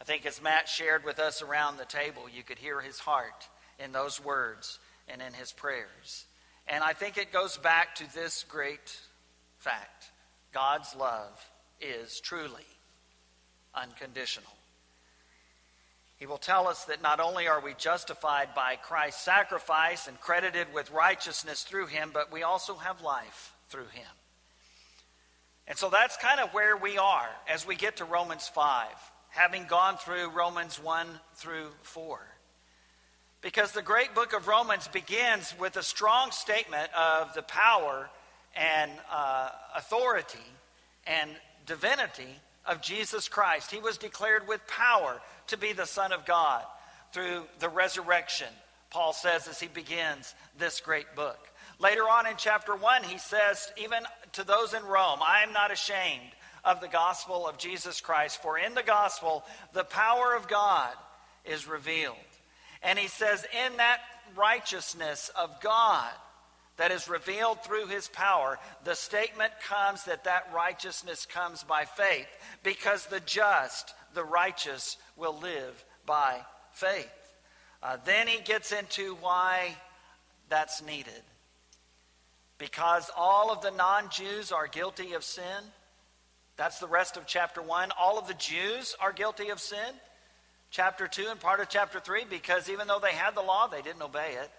I 0.00 0.04
think 0.04 0.26
as 0.26 0.42
Matt 0.42 0.68
shared 0.68 1.04
with 1.04 1.18
us 1.18 1.42
around 1.42 1.76
the 1.76 1.84
table, 1.84 2.28
you 2.32 2.42
could 2.42 2.58
hear 2.58 2.80
his 2.80 2.98
heart 2.98 3.48
in 3.78 3.92
those 3.92 4.22
words 4.22 4.78
and 5.08 5.20
in 5.20 5.32
his 5.32 5.52
prayers. 5.52 6.26
And 6.66 6.84
I 6.84 6.92
think 6.92 7.16
it 7.16 7.32
goes 7.32 7.56
back 7.56 7.96
to 7.96 8.14
this 8.14 8.44
great 8.48 8.96
fact 9.58 10.10
God's 10.52 10.94
love 10.94 11.44
is 11.80 12.20
truly 12.20 12.66
unconditional. 13.74 14.52
He 16.16 16.26
will 16.26 16.38
tell 16.38 16.66
us 16.66 16.84
that 16.86 17.00
not 17.00 17.20
only 17.20 17.46
are 17.46 17.60
we 17.60 17.74
justified 17.74 18.48
by 18.54 18.74
Christ's 18.76 19.22
sacrifice 19.22 20.08
and 20.08 20.20
credited 20.20 20.66
with 20.74 20.90
righteousness 20.90 21.62
through 21.62 21.86
him, 21.86 22.10
but 22.12 22.32
we 22.32 22.42
also 22.42 22.74
have 22.74 23.02
life 23.02 23.52
through 23.68 23.86
him. 23.86 24.06
And 25.68 25.78
so 25.78 25.90
that's 25.90 26.16
kind 26.16 26.40
of 26.40 26.52
where 26.54 26.76
we 26.76 26.98
are 26.98 27.28
as 27.48 27.66
we 27.66 27.76
get 27.76 27.98
to 27.98 28.04
Romans 28.04 28.48
5, 28.48 28.86
having 29.28 29.66
gone 29.66 29.96
through 29.98 30.30
Romans 30.30 30.82
1 30.82 31.06
through 31.36 31.68
4. 31.82 32.18
Because 33.42 33.70
the 33.70 33.82
great 33.82 34.14
book 34.14 34.32
of 34.32 34.48
Romans 34.48 34.88
begins 34.88 35.54
with 35.60 35.76
a 35.76 35.82
strong 35.82 36.32
statement 36.32 36.90
of 36.98 37.32
the 37.34 37.42
power 37.42 38.10
and 38.56 38.90
uh, 39.12 39.50
authority 39.76 40.38
and 41.06 41.30
divinity 41.66 42.34
of 42.66 42.82
Jesus 42.82 43.28
Christ. 43.28 43.70
He 43.70 43.78
was 43.78 43.98
declared 43.98 44.48
with 44.48 44.66
power 44.66 45.20
to 45.48 45.56
be 45.56 45.72
the 45.72 45.86
Son 45.86 46.12
of 46.12 46.26
God 46.26 46.64
through 47.12 47.44
the 47.60 47.68
resurrection 47.68 48.48
Paul 48.90 49.12
says 49.12 49.48
as 49.48 49.60
he 49.60 49.68
begins 49.68 50.34
this 50.58 50.80
great 50.80 51.14
book. 51.14 51.38
Later 51.80 52.02
on 52.02 52.26
in 52.26 52.34
chapter 52.36 52.74
1, 52.74 53.04
he 53.04 53.18
says, 53.18 53.70
even 53.76 54.00
to 54.32 54.42
those 54.42 54.74
in 54.74 54.82
Rome, 54.82 55.20
I 55.24 55.42
am 55.44 55.52
not 55.52 55.70
ashamed 55.70 56.32
of 56.64 56.80
the 56.80 56.88
gospel 56.88 57.46
of 57.46 57.56
Jesus 57.56 58.00
Christ, 58.00 58.42
for 58.42 58.58
in 58.58 58.74
the 58.74 58.82
gospel, 58.82 59.44
the 59.72 59.84
power 59.84 60.34
of 60.34 60.48
God 60.48 60.92
is 61.44 61.68
revealed. 61.68 62.16
And 62.82 62.98
he 62.98 63.06
says, 63.06 63.46
in 63.66 63.76
that 63.76 64.00
righteousness 64.36 65.30
of 65.38 65.60
God 65.60 66.10
that 66.78 66.90
is 66.90 67.08
revealed 67.08 67.62
through 67.62 67.86
his 67.86 68.08
power, 68.08 68.58
the 68.84 68.94
statement 68.94 69.52
comes 69.68 70.04
that 70.04 70.24
that 70.24 70.50
righteousness 70.52 71.26
comes 71.26 71.62
by 71.62 71.84
faith, 71.84 72.28
because 72.64 73.06
the 73.06 73.20
just, 73.20 73.94
the 74.14 74.24
righteous, 74.24 74.96
will 75.16 75.38
live 75.38 75.84
by 76.06 76.40
faith. 76.72 77.06
Uh, 77.84 77.98
then 78.04 78.26
he 78.26 78.42
gets 78.42 78.72
into 78.72 79.14
why 79.20 79.76
that's 80.48 80.82
needed 80.82 81.22
because 82.58 83.08
all 83.16 83.52
of 83.52 83.62
the 83.62 83.70
non 83.70 84.10
Jews 84.10 84.52
are 84.52 84.66
guilty 84.66 85.14
of 85.14 85.24
sin. 85.24 85.64
That's 86.56 86.80
the 86.80 86.88
rest 86.88 87.16
of 87.16 87.26
chapter 87.26 87.62
1. 87.62 87.90
All 87.98 88.18
of 88.18 88.26
the 88.26 88.34
Jews 88.34 88.96
are 89.00 89.12
guilty 89.12 89.50
of 89.50 89.60
sin. 89.60 89.94
Chapter 90.70 91.06
2 91.06 91.28
and 91.30 91.40
part 91.40 91.60
of 91.60 91.68
chapter 91.68 91.98
3, 92.00 92.24
because 92.28 92.68
even 92.68 92.88
though 92.88 92.98
they 92.98 93.12
had 93.12 93.34
the 93.34 93.40
law, 93.42 93.68
they 93.68 93.80
didn't 93.80 94.02
obey 94.02 94.34
it. 94.42 94.50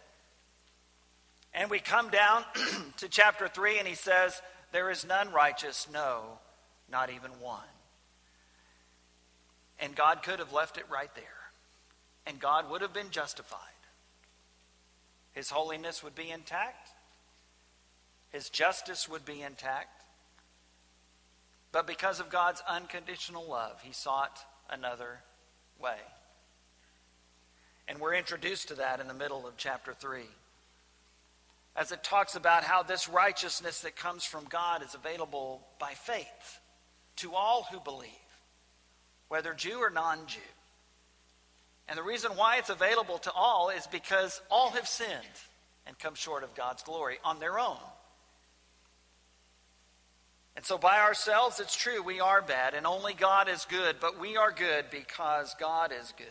And 1.54 1.70
we 1.70 1.80
come 1.80 2.10
down 2.10 2.44
to 2.98 3.10
chapter 3.10 3.48
3, 3.48 3.80
and 3.80 3.88
he 3.88 3.96
says, 3.96 4.42
There 4.72 4.90
is 4.90 5.06
none 5.06 5.32
righteous, 5.34 5.88
no, 5.94 6.24
not 6.90 7.10
even 7.10 7.32
one. 7.42 7.60
And 9.80 9.96
God 9.96 10.24
could 10.24 10.40
have 10.40 10.54
left 10.54 10.78
it 10.78 10.86
right 10.92 11.14
there. 11.16 11.24
And 12.26 12.40
God 12.40 12.70
would 12.72 12.82
have 12.82 12.94
been 12.94 13.12
justified. 13.12 13.60
His 15.34 15.50
holiness 15.50 16.04
would 16.04 16.16
be 16.16 16.30
intact 16.30 16.90
his 18.32 18.50
justice 18.50 19.10
would 19.10 19.26
be 19.26 19.42
intact. 19.42 20.04
But 21.72 21.88
because 21.88 22.20
of 22.20 22.30
God's 22.30 22.62
unconditional 22.68 23.48
love, 23.48 23.80
he 23.84 23.94
sought 23.94 24.40
another 24.70 25.20
way. 25.80 25.98
And 27.88 28.00
we're 28.00 28.16
introduced 28.16 28.68
to 28.68 28.76
that 28.76 29.00
in 29.00 29.08
the 29.08 29.14
middle 29.14 29.48
of 29.48 29.58
chapter 29.58 29.94
3. 29.94 30.22
As 31.76 31.92
it 31.92 32.04
talks 32.04 32.36
about 32.36 32.64
how 32.64 32.84
this 32.84 33.08
righteousness 33.08 33.82
that 33.82 33.96
comes 33.96 34.26
from 34.26 34.46
God 34.46 34.84
is 34.84 34.96
available 34.96 35.62
by 35.80 35.94
faith 35.94 36.60
to 37.18 37.34
all 37.34 37.68
who 37.72 37.80
believe, 37.80 38.10
whether 39.28 39.54
Jew 39.54 39.78
or 39.80 39.90
non 39.90 40.26
Jew. 40.28 40.40
And 41.88 41.98
the 41.98 42.04
reason 42.04 42.34
why 42.34 42.58
it's 42.58 42.70
available 42.70 43.18
to 43.20 43.32
all 43.32 43.70
is 43.70 43.88
because 43.88 44.42
all 44.52 44.72
have 44.72 44.88
sinned 44.88 45.10
and 45.88 45.98
come 45.98 46.14
short 46.14 46.44
of 46.44 46.56
God's 46.56 46.84
glory 46.84 47.18
on 47.24 47.40
their 47.40 47.58
own. 47.58 47.78
And 50.60 50.66
so, 50.66 50.78
by 50.78 51.00
ourselves, 51.00 51.62
it's 51.62 51.74
true, 51.74 52.04
we 52.04 52.20
are 52.20 52.42
bad, 52.42 52.74
and 52.74 52.86
only 52.86 53.14
God 53.14 53.48
is 53.48 53.64
good, 53.64 53.96
but 54.02 54.20
we 54.20 54.36
are 54.36 54.52
good 54.52 54.84
because 54.92 55.56
God 55.58 55.94
is 55.98 56.14
good 56.18 56.28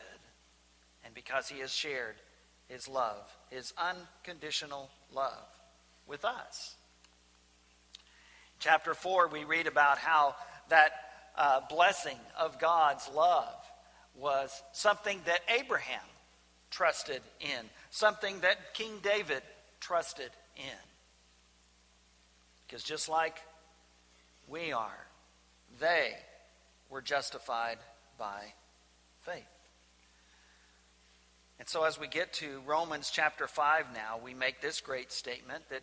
and 1.02 1.14
because 1.14 1.48
He 1.48 1.60
has 1.60 1.72
shared 1.72 2.16
His 2.68 2.88
love, 2.88 3.34
His 3.48 3.72
unconditional 3.78 4.90
love, 5.14 5.46
with 6.06 6.26
us. 6.26 6.76
Chapter 8.60 8.92
4, 8.92 9.28
we 9.28 9.44
read 9.44 9.66
about 9.66 9.96
how 9.96 10.34
that 10.68 10.92
uh, 11.34 11.60
blessing 11.70 12.18
of 12.38 12.58
God's 12.58 13.08
love 13.16 13.56
was 14.14 14.62
something 14.72 15.22
that 15.24 15.40
Abraham 15.58 16.04
trusted 16.70 17.22
in, 17.40 17.64
something 17.88 18.40
that 18.40 18.74
King 18.74 18.98
David 19.02 19.40
trusted 19.80 20.32
in. 20.54 20.84
Because 22.66 22.82
just 22.82 23.08
like 23.08 23.38
we 24.48 24.72
are. 24.72 25.06
They 25.80 26.12
were 26.90 27.02
justified 27.02 27.78
by 28.18 28.40
faith. 29.20 29.44
And 31.58 31.68
so, 31.68 31.84
as 31.84 31.98
we 31.98 32.06
get 32.06 32.32
to 32.34 32.60
Romans 32.66 33.10
chapter 33.12 33.46
5 33.46 33.92
now, 33.92 34.20
we 34.22 34.32
make 34.32 34.60
this 34.60 34.80
great 34.80 35.10
statement 35.10 35.64
that 35.70 35.82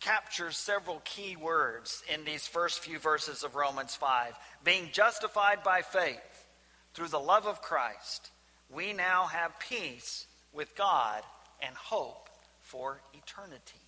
captures 0.00 0.56
several 0.56 1.00
key 1.04 1.36
words 1.36 2.02
in 2.12 2.24
these 2.24 2.46
first 2.46 2.80
few 2.80 2.98
verses 2.98 3.42
of 3.42 3.54
Romans 3.54 3.94
5. 3.94 4.34
Being 4.64 4.88
justified 4.92 5.62
by 5.62 5.82
faith 5.82 6.46
through 6.94 7.08
the 7.08 7.18
love 7.18 7.46
of 7.46 7.62
Christ, 7.62 8.30
we 8.70 8.92
now 8.92 9.26
have 9.26 9.58
peace 9.60 10.26
with 10.52 10.74
God 10.74 11.22
and 11.62 11.74
hope 11.74 12.28
for 12.60 13.00
eternity. 13.12 13.80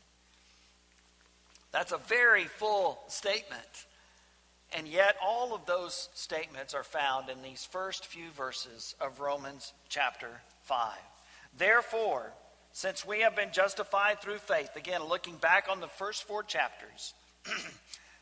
That's 1.73 1.93
a 1.93 1.99
very 1.99 2.45
full 2.45 2.99
statement. 3.09 3.86
And 4.75 4.89
yet, 4.89 5.17
all 5.23 5.55
of 5.55 5.65
those 5.67 6.09
statements 6.15 6.75
are 6.75 6.83
found 6.83 7.31
in 7.31 7.43
these 7.43 7.65
first 7.65 8.07
few 8.07 8.31
verses 8.31 8.95
of 9.01 9.21
Romans 9.21 9.73
chapter 9.89 10.29
5. 10.65 10.93
Therefore, 11.57 12.33
since 12.73 13.07
we 13.07 13.21
have 13.21 13.35
been 13.35 13.53
justified 13.53 14.21
through 14.21 14.39
faith, 14.39 14.77
again, 14.77 15.05
looking 15.05 15.37
back 15.37 15.67
on 15.71 15.81
the 15.81 15.87
first 15.87 16.25
four 16.25 16.43
chapters, 16.43 17.15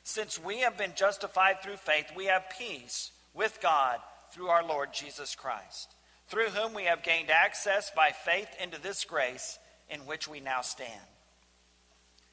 since 0.05 0.39
we 0.39 0.61
have 0.61 0.79
been 0.79 0.93
justified 0.95 1.63
through 1.63 1.77
faith, 1.79 2.07
we 2.15 2.27
have 2.27 2.45
peace 2.57 3.11
with 3.33 3.59
God 3.61 3.99
through 4.33 4.49
our 4.49 4.65
Lord 4.65 4.93
Jesus 4.93 5.35
Christ, 5.35 5.95
through 6.29 6.51
whom 6.51 6.75
we 6.75 6.85
have 6.85 7.03
gained 7.03 7.31
access 7.31 7.91
by 7.97 8.11
faith 8.11 8.49
into 8.63 8.81
this 8.81 9.05
grace 9.05 9.59
in 9.91 10.01
which 10.01 10.29
we 10.29 10.41
now 10.41 10.61
stand. 10.61 10.91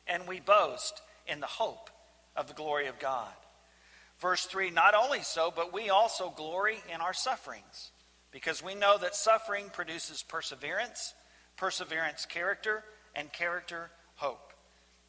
And 0.06 0.28
we 0.28 0.40
boast 0.40 1.02
in 1.28 1.40
the 1.40 1.48
hope 1.48 1.90
of 2.36 2.48
the 2.48 2.54
glory 2.54 2.88
of 2.88 3.00
God. 3.00 3.34
Verse 4.22 4.46
3 4.46 4.70
Not 4.70 4.94
only 4.94 5.22
so, 5.22 5.52
but 5.54 5.74
we 5.74 5.90
also 5.90 6.32
glory 6.36 6.78
in 6.94 7.02
our 7.02 7.14
sufferings, 7.14 7.92
because 8.32 8.64
we 8.64 8.76
know 8.76 8.98
that 8.98 9.16
suffering 9.16 9.66
produces 9.74 10.24
perseverance, 10.24 11.14
perseverance, 11.58 12.26
character, 12.26 12.84
and 13.16 13.34
character, 13.34 13.90
hope. 14.16 14.54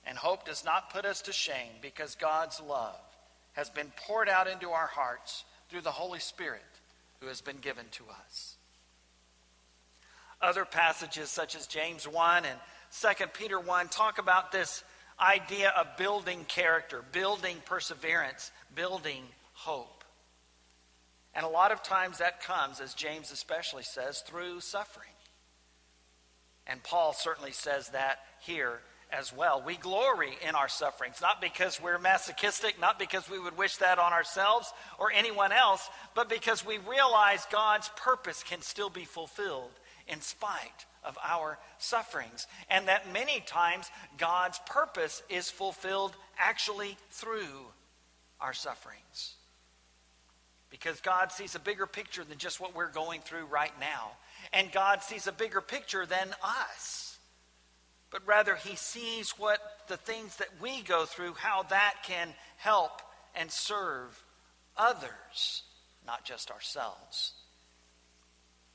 And 0.04 0.18
hope 0.18 0.46
does 0.46 0.64
not 0.64 0.92
put 0.92 1.04
us 1.04 1.22
to 1.22 1.32
shame, 1.32 1.72
because 1.80 2.16
God's 2.16 2.60
love 2.60 2.98
has 3.52 3.70
been 3.70 3.92
poured 4.08 4.28
out 4.28 4.48
into 4.48 4.70
our 4.70 4.86
hearts 4.86 5.44
through 5.68 5.82
the 5.82 5.90
Holy 5.90 6.18
Spirit 6.18 6.62
who 7.20 7.28
has 7.28 7.40
been 7.40 7.58
given 7.58 7.84
to 7.92 8.04
us. 8.26 8.56
Other 10.40 10.64
passages, 10.64 11.30
such 11.30 11.54
as 11.54 11.68
James 11.68 12.08
1 12.08 12.44
and 12.44 12.58
2 13.00 13.26
Peter 13.34 13.60
1, 13.60 13.88
talk 13.88 14.18
about 14.18 14.50
this 14.50 14.82
idea 15.20 15.72
of 15.78 15.96
building 15.96 16.44
character, 16.46 17.02
building 17.12 17.56
perseverance, 17.64 18.50
building 18.74 19.22
hope. 19.54 20.04
And 21.34 21.46
a 21.46 21.48
lot 21.48 21.72
of 21.72 21.82
times 21.82 22.18
that 22.18 22.42
comes, 22.42 22.80
as 22.80 22.94
James 22.94 23.30
especially 23.30 23.84
says, 23.84 24.20
through 24.20 24.60
suffering. 24.60 25.08
And 26.66 26.82
Paul 26.82 27.12
certainly 27.12 27.52
says 27.52 27.88
that 27.90 28.18
here 28.40 28.80
as 29.10 29.32
well. 29.32 29.62
We 29.64 29.76
glory 29.76 30.36
in 30.46 30.54
our 30.54 30.68
sufferings, 30.68 31.20
not 31.20 31.40
because 31.40 31.80
we're 31.80 31.98
masochistic, 31.98 32.80
not 32.80 32.98
because 32.98 33.28
we 33.28 33.38
would 33.38 33.56
wish 33.58 33.76
that 33.76 33.98
on 33.98 34.12
ourselves 34.12 34.72
or 34.98 35.12
anyone 35.12 35.52
else, 35.52 35.88
but 36.14 36.28
because 36.28 36.64
we 36.64 36.78
realize 36.78 37.46
God's 37.50 37.90
purpose 37.96 38.42
can 38.42 38.62
still 38.62 38.90
be 38.90 39.04
fulfilled 39.04 39.70
in 40.09 40.20
spite 40.20 40.86
of 41.05 41.18
our 41.22 41.59
sufferings. 41.78 42.46
And 42.70 42.88
that 42.88 43.12
many 43.12 43.40
times 43.40 43.90
God's 44.18 44.61
purpose 44.66 45.22
is 45.28 45.50
fulfilled 45.50 46.14
actually 46.38 46.96
through 47.11 47.66
our 48.40 48.53
sufferings. 48.53 49.34
Because 50.70 51.00
God 51.00 51.30
sees 51.30 51.55
a 51.55 51.61
bigger 51.61 51.86
picture 51.86 52.24
than 52.24 52.38
just 52.38 52.61
what 52.61 52.74
we're 52.74 52.90
going 52.90 53.20
through 53.20 53.44
right 53.44 53.72
now. 53.78 54.12
And 54.53 54.72
God 54.72 55.03
sees 55.03 55.26
a 55.26 55.32
bigger 55.32 55.61
picture 55.61 56.07
than 56.07 56.28
us. 56.42 57.18
But 58.11 58.26
rather, 58.26 58.57
He 58.57 58.76
sees 58.76 59.30
what 59.32 59.61
the 59.88 59.96
things 59.96 60.36
that 60.36 60.48
we 60.61 60.82
go 60.82 61.05
through, 61.05 61.34
how 61.34 61.64
that 61.64 61.96
can 62.05 62.28
help 62.57 63.03
and 63.34 63.50
serve 63.50 64.22
others, 64.76 65.62
not 66.07 66.24
just 66.24 66.50
ourselves. 66.50 67.32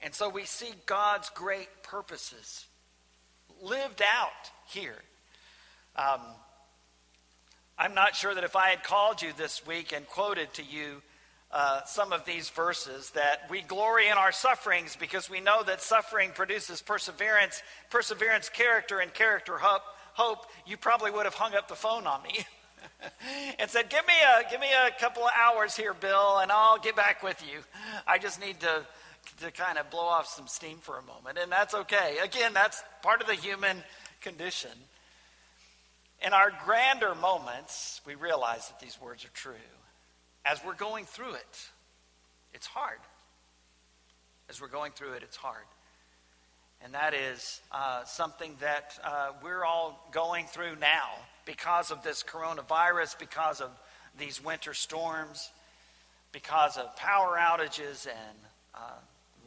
And 0.01 0.13
so 0.13 0.29
we 0.29 0.45
see 0.45 0.71
God's 0.85 1.29
great 1.31 1.69
purposes 1.83 2.65
lived 3.61 4.01
out 4.01 4.51
here. 4.67 4.95
Um, 5.95 6.21
I'm 7.77 7.93
not 7.93 8.15
sure 8.15 8.33
that 8.33 8.43
if 8.43 8.55
I 8.55 8.69
had 8.69 8.83
called 8.83 9.21
you 9.21 9.31
this 9.37 9.65
week 9.65 9.93
and 9.93 10.07
quoted 10.07 10.53
to 10.55 10.63
you 10.63 11.01
uh, 11.51 11.83
some 11.85 12.11
of 12.11 12.25
these 12.25 12.49
verses, 12.49 13.11
that 13.11 13.49
we 13.49 13.61
glory 13.61 14.07
in 14.07 14.13
our 14.13 14.31
sufferings 14.31 14.95
because 14.95 15.29
we 15.29 15.39
know 15.39 15.63
that 15.63 15.81
suffering 15.81 16.31
produces 16.33 16.81
perseverance, 16.81 17.63
perseverance, 17.89 18.49
character, 18.49 18.99
and 18.99 19.13
character, 19.13 19.57
hope, 19.57 19.83
hope 20.13 20.45
you 20.65 20.75
probably 20.75 21.09
would 21.09 21.25
have 21.25 21.35
hung 21.35 21.55
up 21.55 21.67
the 21.67 21.75
phone 21.75 22.05
on 22.05 22.21
me. 22.23 22.39
and 23.59 23.69
said, 23.69 23.89
give 23.89 24.05
me, 24.05 24.13
a, 24.13 24.49
give 24.49 24.59
me 24.59 24.67
a 24.67 24.91
couple 24.99 25.23
of 25.23 25.31
hours 25.35 25.75
here, 25.75 25.93
Bill, 25.93 26.39
and 26.39 26.51
I'll 26.51 26.79
get 26.79 26.95
back 26.95 27.23
with 27.23 27.41
you. 27.51 27.59
I 28.05 28.17
just 28.17 28.39
need 28.41 28.59
to 28.61 28.85
to 29.41 29.51
kind 29.51 29.77
of 29.77 29.89
blow 29.89 30.05
off 30.05 30.27
some 30.27 30.47
steam 30.47 30.77
for 30.77 30.97
a 30.97 31.03
moment, 31.03 31.37
and 31.37 31.51
that's 31.51 31.73
okay. 31.73 32.17
Again, 32.23 32.53
that's 32.53 32.83
part 33.01 33.21
of 33.21 33.27
the 33.27 33.35
human 33.35 33.83
condition. 34.21 34.71
In 36.25 36.33
our 36.33 36.51
grander 36.65 37.13
moments, 37.15 38.01
we 38.05 38.15
realize 38.15 38.67
that 38.69 38.79
these 38.79 38.99
words 38.99 39.23
are 39.23 39.33
true. 39.33 39.53
As 40.45 40.63
we're 40.65 40.75
going 40.75 41.05
through 41.05 41.33
it, 41.33 41.69
it's 42.53 42.67
hard. 42.67 42.99
As 44.49 44.61
we're 44.61 44.67
going 44.67 44.93
through 44.93 45.13
it, 45.13 45.23
it's 45.23 45.37
hard. 45.37 45.65
And 46.83 46.93
that 46.93 47.13
is 47.13 47.61
uh, 47.71 48.03
something 48.05 48.55
that 48.61 48.97
uh, 49.03 49.31
we're 49.43 49.65
all 49.65 50.07
going 50.11 50.45
through 50.45 50.75
now 50.77 51.09
because 51.45 51.91
of 51.91 52.03
this 52.03 52.23
coronavirus, 52.23 53.17
because 53.19 53.61
of 53.61 53.71
these 54.19 54.43
winter 54.43 54.73
storms, 54.73 55.51
because 56.31 56.77
of 56.77 56.95
power 56.95 57.37
outages 57.39 58.07
and 58.07 58.37
uh, 58.75 58.93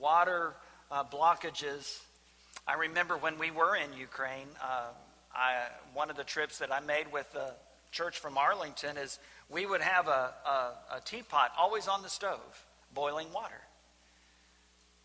water 0.01 0.55
uh, 0.91 1.05
blockages. 1.05 2.01
I 2.67 2.75
remember 2.75 3.17
when 3.17 3.39
we 3.39 3.51
were 3.51 3.77
in 3.77 3.93
Ukraine, 3.99 4.49
uh, 4.63 4.89
I, 5.35 5.69
one 5.95 6.11
of 6.11 6.17
the 6.17 6.25
trips 6.25 6.59
that 6.59 6.73
I 6.73 6.81
made 6.81 7.13
with 7.13 7.33
the 7.33 7.55
church 7.93 8.19
from 8.19 8.39
Arlington 8.39 8.97
is 8.97 9.19
we 9.49 9.67
would 9.67 9.81
have 9.81 10.09
a, 10.09 10.33
a, 10.47 10.97
a 10.97 11.01
teapot 11.05 11.53
always 11.59 11.89
on 11.89 12.03
the 12.03 12.09
stove, 12.09 12.65
boiling 12.95 13.33
water. 13.33 13.61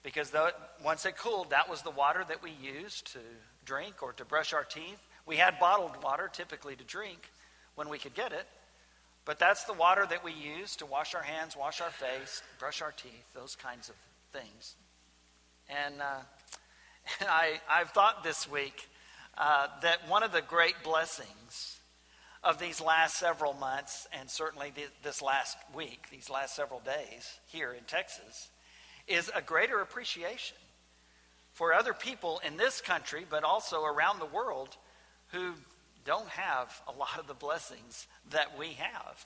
Because 0.03 0.29
the, 0.29 0.53
once 0.83 1.05
it 1.05 1.17
cooled, 1.17 1.49
that 1.49 1.69
was 1.69 1.81
the 1.81 1.89
water 1.89 2.23
that 2.27 2.43
we 2.43 2.51
used 2.51 3.11
to 3.13 3.19
drink 3.65 4.03
or 4.03 4.13
to 4.13 4.25
brush 4.25 4.53
our 4.53 4.63
teeth. 4.63 5.01
We 5.25 5.37
had 5.37 5.59
bottled 5.59 6.03
water 6.03 6.29
typically 6.31 6.75
to 6.75 6.83
drink 6.83 7.31
when 7.73 7.89
we 7.89 7.97
could 7.97 8.13
get 8.13 8.31
it. 8.31 8.45
But 9.25 9.39
that's 9.39 9.63
the 9.63 9.73
water 9.73 10.05
that 10.07 10.23
we 10.23 10.31
use 10.31 10.75
to 10.75 10.85
wash 10.85 11.15
our 11.15 11.23
hands, 11.23 11.57
wash 11.57 11.81
our 11.81 11.89
face, 11.89 12.43
brush 12.59 12.83
our 12.83 12.91
teeth, 12.91 13.25
those 13.33 13.55
kinds 13.55 13.89
of 13.89 13.95
things. 14.31 14.75
And, 15.69 16.01
uh, 16.01 16.19
and 17.19 17.29
I, 17.29 17.59
I've 17.69 17.91
thought 17.91 18.23
this 18.23 18.49
week 18.49 18.87
uh, 19.37 19.67
that 19.81 20.07
one 20.07 20.23
of 20.23 20.31
the 20.31 20.41
great 20.41 20.75
blessings 20.83 21.79
of 22.43 22.59
these 22.59 22.79
last 22.79 23.17
several 23.17 23.53
months, 23.53 24.07
and 24.13 24.29
certainly 24.29 24.71
this 25.03 25.21
last 25.21 25.57
week, 25.73 26.07
these 26.11 26.29
last 26.29 26.55
several 26.55 26.79
days 26.81 27.39
here 27.47 27.73
in 27.73 27.83
Texas, 27.85 28.49
is 29.07 29.31
a 29.35 29.41
greater 29.41 29.79
appreciation 29.79 30.57
for 31.53 31.73
other 31.73 31.93
people 31.93 32.39
in 32.45 32.57
this 32.57 32.81
country, 32.81 33.25
but 33.27 33.43
also 33.43 33.83
around 33.83 34.19
the 34.19 34.25
world, 34.25 34.77
who 35.31 35.53
don't 36.05 36.29
have 36.29 36.81
a 36.87 36.91
lot 36.91 37.17
of 37.19 37.27
the 37.27 37.33
blessings 37.33 38.07
that 38.29 38.57
we 38.57 38.73
have. 38.73 39.25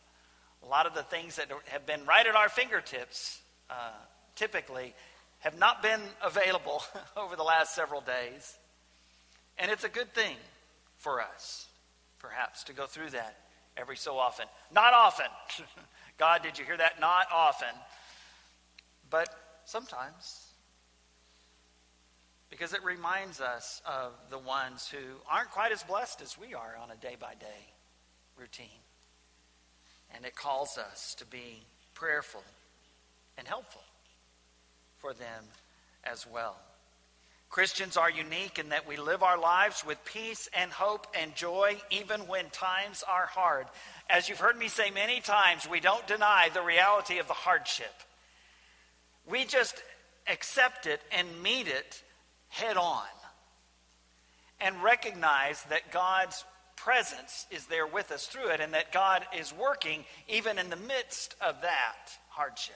A 0.64 0.68
lot 0.68 0.86
of 0.86 0.94
the 0.94 1.04
things 1.04 1.36
that 1.36 1.50
have 1.66 1.86
been 1.86 2.06
right 2.06 2.26
at 2.26 2.36
our 2.36 2.50
fingertips 2.50 3.42
uh, 3.70 3.92
typically 4.36 4.94
have 5.40 5.58
not 5.58 5.82
been 5.82 6.02
available 6.24 6.84
over 7.18 7.36
the 7.36 7.44
last 7.44 7.74
several 7.76 8.02
days. 8.02 8.58
And 9.58 9.72
it's 9.72 9.84
a 9.84 9.90
good 9.90 10.14
thing 10.14 10.36
for 10.98 11.22
us, 11.22 11.68
perhaps, 12.20 12.64
to 12.66 12.74
go 12.74 12.86
through 12.86 13.12
that 13.12 13.36
every 13.78 13.98
so 13.98 14.18
often. 14.18 14.46
Not 14.74 14.94
often. 14.94 15.26
God, 16.18 16.44
did 16.44 16.60
you 16.60 16.66
hear 16.66 16.78
that? 16.78 17.00
Not 17.00 17.28
often. 17.34 17.70
But 19.10 19.30
sometimes. 19.66 20.46
Because 22.50 22.74
it 22.74 22.84
reminds 22.84 23.40
us 23.40 23.82
of 23.86 24.14
the 24.30 24.38
ones 24.38 24.90
who 24.90 24.98
aren't 25.30 25.52
quite 25.52 25.72
as 25.72 25.84
blessed 25.84 26.22
as 26.22 26.38
we 26.38 26.54
are 26.54 26.76
on 26.82 26.92
a 26.92 26.96
day 26.96 27.16
by 27.20 27.36
day 27.40 27.74
routine. 28.38 28.68
And 30.14 30.26
it 30.26 30.36
calls 30.36 30.78
us 30.78 31.16
to 31.20 31.26
be 31.26 31.64
prayerful 31.94 32.44
and 33.38 33.48
helpful 33.48 33.82
for 35.00 35.14
them 35.14 35.44
as 36.04 36.26
well. 36.32 36.56
Christians 37.50 37.98
are 37.98 38.12
unique 38.12 38.60
in 38.60 38.70
that 38.70 38.88
we 38.88 38.96
live 38.96 39.24
our 39.24 39.40
lives 39.40 39.84
with 39.86 40.04
peace 40.06 40.48
and 40.56 40.72
hope 40.72 41.08
and 41.20 41.36
joy 41.36 41.78
even 41.90 42.22
when 42.22 42.50
times 42.52 43.04
are 43.10 43.26
hard. 43.26 43.66
As 44.08 44.30
you've 44.30 44.40
heard 44.40 44.58
me 44.58 44.68
say 44.68 44.92
many 44.92 45.20
times, 45.20 45.68
we 45.68 45.80
don't 45.80 46.06
deny 46.06 46.50
the 46.54 46.62
reality 46.62 47.18
of 47.18 47.28
the 47.28 47.34
hardship. 47.34 47.94
We 49.28 49.46
just 49.46 49.82
accept 50.28 50.86
it 50.86 51.02
and 51.12 51.42
meet 51.42 51.68
it 51.68 52.04
head 52.50 52.78
on 52.78 53.04
and 54.62 54.84
recognize 54.84 55.64
that 55.70 55.92
God's 55.92 56.46
presence 56.76 57.48
is 57.50 57.66
there 57.66 57.88
with 57.88 58.12
us 58.12 58.28
through 58.28 58.50
it 58.50 58.62
and 58.62 58.74
that 58.74 58.92
God 58.92 59.24
is 59.38 59.54
working 59.54 60.06
even 60.28 60.60
in 60.60 60.70
the 60.70 60.76
midst 60.76 61.36
of 61.42 61.62
that 61.62 62.12
hardship. 62.30 62.76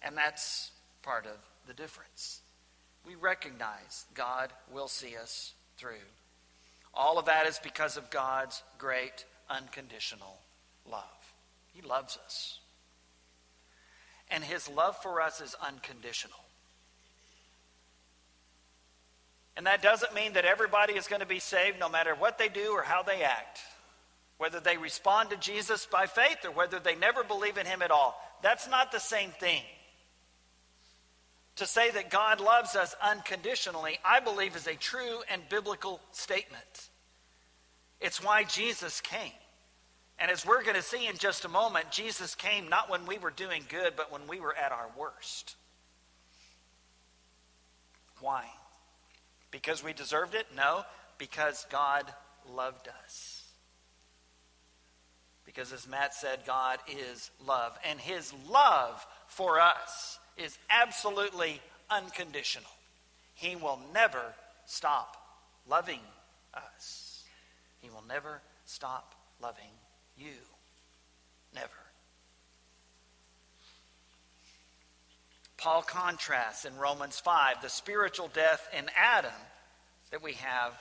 And 0.00 0.16
that's 0.16 0.70
part 1.02 1.26
of 1.26 1.36
the 1.66 1.74
difference. 1.74 2.40
We 3.06 3.14
recognize 3.14 4.06
God 4.14 4.50
will 4.72 4.88
see 4.88 5.16
us 5.16 5.54
through. 5.76 6.06
All 6.94 7.18
of 7.18 7.26
that 7.26 7.46
is 7.46 7.58
because 7.58 7.96
of 7.96 8.10
God's 8.10 8.62
great 8.78 9.24
unconditional 9.48 10.38
love. 10.90 11.02
He 11.74 11.82
loves 11.82 12.18
us. 12.24 12.58
And 14.30 14.44
his 14.44 14.68
love 14.68 14.96
for 15.02 15.20
us 15.20 15.40
is 15.40 15.54
unconditional. 15.66 16.38
And 19.56 19.66
that 19.66 19.82
doesn't 19.82 20.14
mean 20.14 20.32
that 20.34 20.44
everybody 20.44 20.94
is 20.94 21.06
going 21.06 21.20
to 21.20 21.26
be 21.26 21.38
saved 21.38 21.78
no 21.78 21.88
matter 21.88 22.14
what 22.14 22.38
they 22.38 22.48
do 22.48 22.72
or 22.72 22.82
how 22.82 23.02
they 23.02 23.22
act. 23.22 23.58
Whether 24.38 24.60
they 24.60 24.78
respond 24.78 25.30
to 25.30 25.36
Jesus 25.36 25.86
by 25.86 26.06
faith 26.06 26.38
or 26.44 26.50
whether 26.50 26.78
they 26.78 26.94
never 26.94 27.22
believe 27.22 27.58
in 27.58 27.66
him 27.66 27.82
at 27.82 27.90
all. 27.90 28.20
That's 28.42 28.68
not 28.68 28.90
the 28.90 28.98
same 28.98 29.30
thing. 29.30 29.62
To 31.62 31.68
say 31.68 31.92
that 31.92 32.10
God 32.10 32.40
loves 32.40 32.74
us 32.74 32.96
unconditionally, 33.00 33.96
I 34.04 34.18
believe, 34.18 34.56
is 34.56 34.66
a 34.66 34.74
true 34.74 35.20
and 35.30 35.48
biblical 35.48 36.00
statement. 36.10 36.88
It's 38.00 38.20
why 38.20 38.42
Jesus 38.42 39.00
came. 39.00 39.30
And 40.18 40.28
as 40.28 40.44
we're 40.44 40.64
going 40.64 40.74
to 40.74 40.82
see 40.82 41.06
in 41.06 41.16
just 41.18 41.44
a 41.44 41.48
moment, 41.48 41.92
Jesus 41.92 42.34
came 42.34 42.68
not 42.68 42.90
when 42.90 43.06
we 43.06 43.16
were 43.16 43.30
doing 43.30 43.62
good, 43.68 43.92
but 43.96 44.10
when 44.10 44.22
we 44.26 44.40
were 44.40 44.56
at 44.56 44.72
our 44.72 44.88
worst. 44.98 45.54
Why? 48.18 48.44
Because 49.52 49.84
we 49.84 49.92
deserved 49.92 50.34
it? 50.34 50.48
No, 50.56 50.82
because 51.16 51.64
God 51.70 52.12
loved 52.52 52.88
us. 53.04 53.44
Because 55.46 55.72
as 55.72 55.86
Matt 55.86 56.12
said, 56.12 56.40
God 56.44 56.80
is 56.88 57.30
love. 57.46 57.78
And 57.88 58.00
his 58.00 58.34
love 58.50 59.06
for 59.28 59.60
us 59.60 60.18
is 60.36 60.58
absolutely 60.70 61.60
unconditional. 61.90 62.70
He 63.34 63.56
will 63.56 63.80
never 63.92 64.34
stop 64.66 65.16
loving 65.68 66.00
us. 66.54 67.24
He 67.80 67.90
will 67.90 68.04
never 68.08 68.40
stop 68.64 69.14
loving 69.40 69.64
you. 70.16 70.34
Never. 71.54 71.68
Paul 75.56 75.82
contrasts 75.82 76.64
in 76.64 76.76
Romans 76.76 77.20
5 77.20 77.62
the 77.62 77.68
spiritual 77.68 78.28
death 78.32 78.68
in 78.76 78.86
Adam 78.96 79.30
that 80.10 80.22
we 80.22 80.32
have 80.34 80.72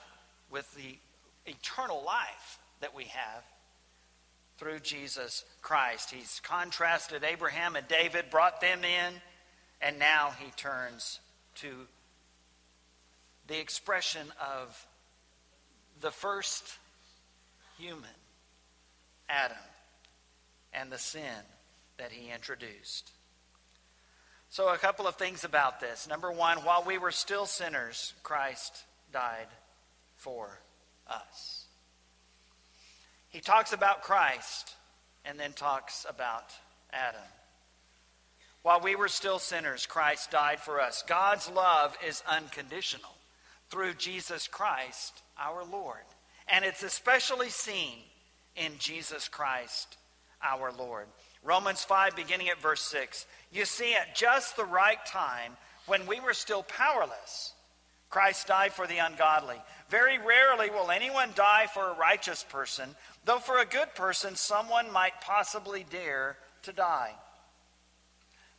with 0.49 0.73
the 0.75 0.97
eternal 1.45 2.03
life 2.05 2.59
that 2.81 2.95
we 2.95 3.05
have 3.05 3.43
through 4.57 4.79
Jesus 4.79 5.43
Christ. 5.61 6.11
He's 6.11 6.41
contrasted 6.43 7.23
Abraham 7.23 7.75
and 7.75 7.87
David, 7.87 8.29
brought 8.29 8.61
them 8.61 8.83
in 8.83 9.13
and 9.81 9.97
now 9.99 10.33
he 10.39 10.51
turns 10.51 11.19
to 11.55 11.87
the 13.47 13.59
expression 13.59 14.27
of 14.39 14.87
the 15.99 16.11
first 16.11 16.77
human, 17.77 18.09
Adam, 19.29 19.57
and 20.73 20.91
the 20.91 20.97
sin 20.97 21.21
that 21.97 22.11
he 22.11 22.31
introduced. 22.31 23.11
So, 24.49 24.73
a 24.73 24.77
couple 24.77 25.07
of 25.07 25.15
things 25.15 25.43
about 25.43 25.79
this. 25.79 26.07
Number 26.09 26.31
one, 26.31 26.59
while 26.59 26.83
we 26.85 26.97
were 26.97 27.11
still 27.11 27.45
sinners, 27.45 28.13
Christ 28.21 28.83
died 29.13 29.47
for 30.17 30.59
us. 31.07 31.65
He 33.29 33.39
talks 33.39 33.71
about 33.71 34.01
Christ 34.01 34.75
and 35.23 35.39
then 35.39 35.53
talks 35.53 36.05
about 36.09 36.51
Adam. 36.91 37.21
While 38.63 38.81
we 38.81 38.95
were 38.95 39.07
still 39.07 39.39
sinners, 39.39 39.85
Christ 39.85 40.31
died 40.31 40.59
for 40.59 40.79
us. 40.79 41.03
God's 41.07 41.49
love 41.49 41.97
is 42.07 42.23
unconditional 42.29 43.11
through 43.69 43.95
Jesus 43.95 44.47
Christ, 44.47 45.23
our 45.39 45.63
Lord. 45.63 46.03
And 46.47 46.63
it's 46.63 46.83
especially 46.83 47.49
seen 47.49 47.95
in 48.55 48.73
Jesus 48.77 49.27
Christ, 49.27 49.97
our 50.43 50.71
Lord. 50.71 51.07
Romans 51.43 51.83
5, 51.83 52.15
beginning 52.15 52.49
at 52.49 52.61
verse 52.61 52.81
6. 52.81 53.25
You 53.51 53.65
see, 53.65 53.95
at 53.95 54.15
just 54.15 54.55
the 54.55 54.65
right 54.65 55.03
time, 55.07 55.53
when 55.87 56.05
we 56.05 56.19
were 56.19 56.33
still 56.33 56.63
powerless, 56.63 57.53
Christ 58.11 58.47
died 58.47 58.73
for 58.73 58.85
the 58.85 58.97
ungodly. 58.97 59.55
Very 59.89 60.19
rarely 60.19 60.69
will 60.69 60.91
anyone 60.91 61.29
die 61.33 61.67
for 61.73 61.89
a 61.89 61.97
righteous 61.97 62.45
person, 62.47 62.89
though 63.25 63.39
for 63.39 63.59
a 63.59 63.65
good 63.65 63.95
person, 63.95 64.35
someone 64.35 64.91
might 64.91 65.19
possibly 65.21 65.85
dare 65.89 66.37
to 66.63 66.73
die. 66.73 67.13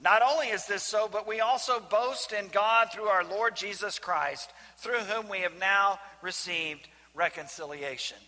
Not 0.00 0.22
only 0.22 0.48
is 0.48 0.66
this 0.66 0.84
so, 0.84 1.08
but 1.10 1.26
we 1.26 1.40
also 1.40 1.80
boast 1.80 2.32
in 2.32 2.48
God 2.48 2.88
through 2.92 3.06
our 3.08 3.24
Lord 3.24 3.56
Jesus 3.56 3.98
Christ, 3.98 4.50
through 4.76 5.00
whom 5.00 5.28
we 5.28 5.40
have 5.40 5.58
now 5.58 5.98
received 6.22 6.88
reconciliation. 7.14 8.18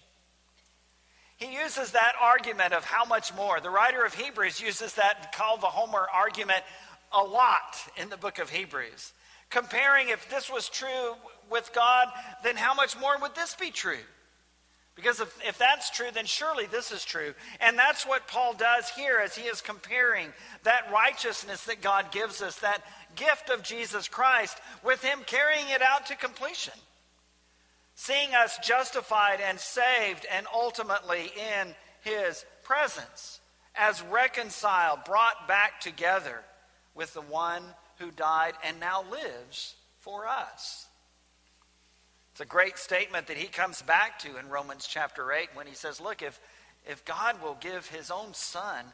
He 1.37 1.55
uses 1.55 1.93
that 1.93 2.13
argument 2.21 2.75
of 2.75 2.85
how 2.85 3.05
much 3.05 3.35
more. 3.35 3.61
The 3.61 3.71
writer 3.71 4.05
of 4.05 4.15
Hebrews 4.15 4.61
uses 4.61 4.95
that 4.95 5.33
Kal 5.33 5.59
Vachomer 5.59 6.05
argument 6.13 6.63
a 7.17 7.23
lot 7.23 7.77
in 7.97 8.11
the 8.11 8.17
book 8.17 8.39
of 8.39 8.51
Hebrews. 8.51 9.13
Comparing 9.49 10.09
if 10.09 10.29
this 10.29 10.51
was 10.51 10.69
true 10.69 11.15
with 11.51 11.73
God, 11.73 12.09
then 12.45 12.57
how 12.57 12.75
much 12.75 12.99
more 12.99 13.17
would 13.19 13.35
this 13.35 13.55
be 13.55 13.71
true? 13.71 13.97
Because 15.01 15.21
if, 15.21 15.35
if 15.47 15.57
that's 15.57 15.89
true, 15.91 16.09
then 16.13 16.27
surely 16.27 16.67
this 16.67 16.93
is 16.93 17.05
true. 17.05 17.33
And 17.61 17.79
that's 17.79 18.07
what 18.07 18.29
Paul 18.29 18.53
does 18.53 18.91
here 18.91 19.19
as 19.19 19.35
he 19.35 19.49
is 19.49 19.63
comparing 19.63 20.29
that 20.65 20.91
righteousness 20.93 21.65
that 21.65 21.81
God 21.81 22.13
gives 22.13 22.43
us, 22.43 22.59
that 22.59 22.83
gift 23.17 23.49
of 23.49 23.63
Jesus 23.63 24.09
Christ, 24.09 24.59
with 24.85 25.03
him 25.03 25.21
carrying 25.25 25.69
it 25.71 25.81
out 25.81 26.07
to 26.07 26.17
completion. 26.17 26.75
Seeing 27.95 28.35
us 28.35 28.59
justified 28.59 29.41
and 29.41 29.59
saved 29.59 30.27
and 30.31 30.47
ultimately 30.53 31.33
in 31.59 31.75
his 32.03 32.45
presence, 32.63 33.41
as 33.75 34.03
reconciled, 34.03 35.05
brought 35.07 35.49
back 35.49 35.81
together 35.81 36.43
with 36.95 37.15
the 37.15 37.23
one 37.23 37.63
who 37.99 38.11
died 38.11 38.53
and 38.63 38.79
now 38.79 39.03
lives 39.11 39.77
for 39.99 40.29
us. 40.29 40.87
It's 42.41 42.47
a 42.47 42.57
great 42.57 42.79
statement 42.79 43.27
that 43.27 43.37
he 43.37 43.49
comes 43.49 43.83
back 43.83 44.19
to 44.21 44.39
in 44.39 44.49
Romans 44.49 44.89
chapter 44.91 45.31
8 45.31 45.51
when 45.53 45.67
he 45.67 45.75
says, 45.75 46.01
Look, 46.01 46.23
if, 46.23 46.41
if 46.87 47.05
God 47.05 47.43
will 47.43 47.59
give 47.61 47.87
his 47.89 48.11
own 48.11 48.33
son, 48.33 48.87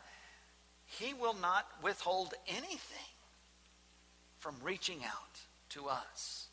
he 0.85 1.15
will 1.15 1.37
not 1.41 1.65
withhold 1.81 2.35
anything 2.49 3.15
from 4.37 4.57
reaching 4.65 4.99
out 5.05 5.39
to 5.69 5.87
us. 5.87 6.49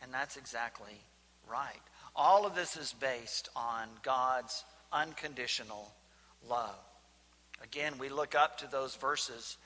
And 0.00 0.14
that's 0.14 0.38
exactly 0.38 0.98
right. 1.46 1.82
All 2.16 2.46
of 2.46 2.54
this 2.54 2.78
is 2.78 2.94
based 2.98 3.50
on 3.54 3.88
God's 4.02 4.64
unconditional 4.90 5.92
love. 6.48 6.80
Again, 7.62 7.98
we 7.98 8.08
look 8.08 8.34
up 8.34 8.56
to 8.60 8.66
those 8.66 8.94
verses. 8.94 9.58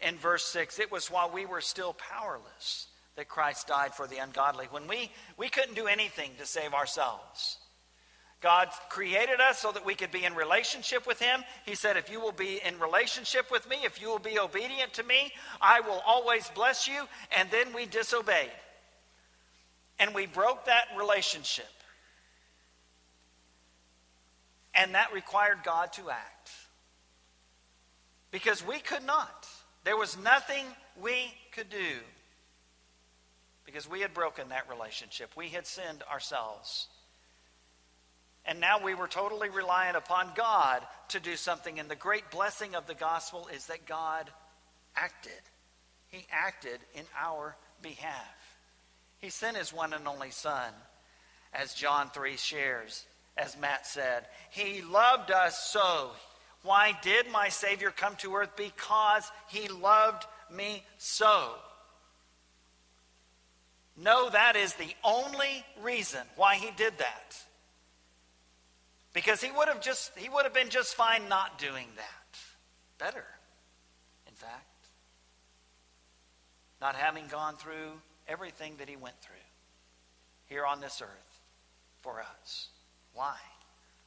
In 0.00 0.16
verse 0.16 0.46
6, 0.46 0.78
it 0.78 0.90
was 0.90 1.10
while 1.10 1.30
we 1.30 1.44
were 1.44 1.60
still 1.60 1.92
powerless 1.92 2.86
that 3.16 3.28
Christ 3.28 3.66
died 3.66 3.94
for 3.94 4.06
the 4.06 4.18
ungodly 4.18 4.66
when 4.70 4.86
we, 4.86 5.10
we 5.36 5.48
couldn't 5.48 5.74
do 5.74 5.86
anything 5.86 6.30
to 6.38 6.46
save 6.46 6.72
ourselves. 6.72 7.58
God 8.40 8.68
created 8.88 9.40
us 9.40 9.60
so 9.60 9.70
that 9.70 9.86
we 9.86 9.94
could 9.94 10.10
be 10.10 10.24
in 10.24 10.34
relationship 10.34 11.06
with 11.06 11.20
Him. 11.20 11.44
He 11.64 11.76
said, 11.76 11.96
If 11.96 12.10
you 12.10 12.20
will 12.20 12.32
be 12.32 12.60
in 12.66 12.78
relationship 12.80 13.50
with 13.52 13.68
me, 13.68 13.76
if 13.84 14.00
you 14.00 14.08
will 14.08 14.18
be 14.18 14.38
obedient 14.38 14.94
to 14.94 15.04
me, 15.04 15.32
I 15.60 15.80
will 15.80 16.02
always 16.04 16.48
bless 16.48 16.88
you. 16.88 17.04
And 17.38 17.48
then 17.50 17.72
we 17.72 17.86
disobeyed. 17.86 18.50
And 20.00 20.12
we 20.12 20.26
broke 20.26 20.64
that 20.64 20.86
relationship. 20.98 21.66
And 24.74 24.94
that 24.94 25.12
required 25.12 25.58
God 25.62 25.92
to 25.92 26.10
act. 26.10 26.50
Because 28.32 28.66
we 28.66 28.80
could 28.80 29.04
not. 29.04 29.46
There 29.84 29.96
was 29.96 30.18
nothing 30.18 30.64
we 31.00 31.32
could 31.52 31.70
do 31.70 32.00
because 33.72 33.88
we 33.88 34.00
had 34.00 34.12
broken 34.12 34.50
that 34.50 34.68
relationship. 34.68 35.30
We 35.34 35.48
had 35.48 35.66
sinned 35.66 36.02
ourselves. 36.12 36.88
And 38.44 38.60
now 38.60 38.84
we 38.84 38.94
were 38.94 39.08
totally 39.08 39.48
reliant 39.48 39.96
upon 39.96 40.32
God 40.34 40.82
to 41.08 41.20
do 41.20 41.36
something. 41.36 41.78
And 41.78 41.88
the 41.88 41.96
great 41.96 42.30
blessing 42.30 42.74
of 42.74 42.86
the 42.86 42.94
gospel 42.94 43.48
is 43.54 43.66
that 43.66 43.86
God 43.86 44.28
acted. 44.94 45.32
He 46.08 46.26
acted 46.30 46.80
in 46.94 47.04
our 47.18 47.56
behalf. 47.80 48.58
He 49.20 49.30
sent 49.30 49.56
his 49.56 49.72
one 49.72 49.94
and 49.94 50.06
only 50.06 50.30
Son, 50.30 50.72
as 51.54 51.72
John 51.72 52.10
3 52.10 52.36
shares, 52.36 53.06
as 53.38 53.56
Matt 53.56 53.86
said. 53.86 54.26
He 54.50 54.82
loved 54.82 55.30
us 55.30 55.70
so. 55.70 56.10
Why 56.62 56.92
did 57.02 57.30
my 57.30 57.48
Savior 57.48 57.90
come 57.90 58.16
to 58.16 58.34
earth? 58.34 58.50
Because 58.56 59.30
he 59.48 59.68
loved 59.68 60.24
me 60.54 60.84
so. 60.98 61.52
No, 63.96 64.30
that 64.30 64.56
is 64.56 64.74
the 64.74 64.94
only 65.04 65.64
reason 65.82 66.20
why 66.36 66.56
he 66.56 66.70
did 66.76 66.98
that. 66.98 67.36
Because 69.12 69.42
he 69.42 69.50
would 69.50 69.68
have 69.68 69.82
just 69.82 70.16
he 70.16 70.28
would 70.28 70.44
have 70.44 70.54
been 70.54 70.70
just 70.70 70.94
fine 70.94 71.28
not 71.28 71.58
doing 71.58 71.86
that. 71.96 72.38
Better, 72.98 73.24
in 74.26 74.34
fact. 74.34 74.66
Not 76.80 76.94
having 76.94 77.26
gone 77.26 77.56
through 77.56 78.00
everything 78.26 78.74
that 78.78 78.88
he 78.88 78.96
went 78.96 79.20
through 79.20 79.34
here 80.46 80.64
on 80.64 80.80
this 80.80 81.02
earth 81.02 81.40
for 82.00 82.20
us. 82.20 82.68
Why? 83.14 83.36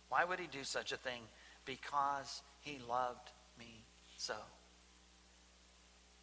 Why 0.09 0.25
would 0.25 0.39
he 0.39 0.47
do 0.47 0.63
such 0.63 0.91
a 0.91 0.97
thing? 0.97 1.21
Because 1.65 2.41
he 2.61 2.79
loved 2.89 3.31
me 3.59 3.83
so. 4.17 4.35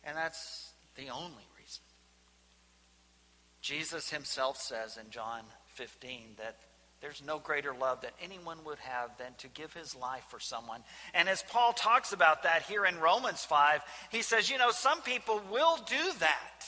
And 0.04 0.16
that's 0.16 0.72
the 0.96 1.10
only 1.10 1.44
Jesus 3.62 4.10
himself 4.10 4.60
says 4.60 4.98
in 5.02 5.10
John 5.10 5.42
15 5.74 6.34
that 6.38 6.56
there's 7.00 7.22
no 7.24 7.38
greater 7.38 7.72
love 7.72 8.02
that 8.02 8.12
anyone 8.22 8.58
would 8.64 8.78
have 8.80 9.16
than 9.18 9.34
to 9.38 9.48
give 9.48 9.72
his 9.72 9.96
life 9.96 10.24
for 10.28 10.38
someone. 10.38 10.82
And 11.14 11.28
as 11.28 11.42
Paul 11.48 11.72
talks 11.72 12.12
about 12.12 12.42
that 12.42 12.62
here 12.62 12.84
in 12.84 12.98
Romans 12.98 13.44
5, 13.44 13.80
he 14.10 14.22
says, 14.22 14.50
you 14.50 14.58
know, 14.58 14.70
some 14.70 15.00
people 15.02 15.40
will 15.50 15.76
do 15.88 16.12
that. 16.20 16.66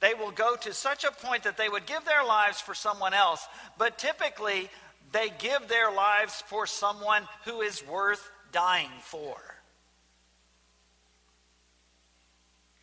They 0.00 0.14
will 0.14 0.30
go 0.30 0.56
to 0.56 0.72
such 0.72 1.04
a 1.04 1.10
point 1.10 1.44
that 1.44 1.56
they 1.56 1.68
would 1.68 1.86
give 1.86 2.04
their 2.04 2.24
lives 2.24 2.60
for 2.60 2.74
someone 2.74 3.14
else, 3.14 3.44
but 3.76 3.98
typically 3.98 4.68
they 5.12 5.30
give 5.38 5.68
their 5.68 5.92
lives 5.92 6.42
for 6.46 6.66
someone 6.66 7.22
who 7.44 7.60
is 7.60 7.84
worth 7.86 8.30
dying 8.52 8.90
for. 9.00 9.36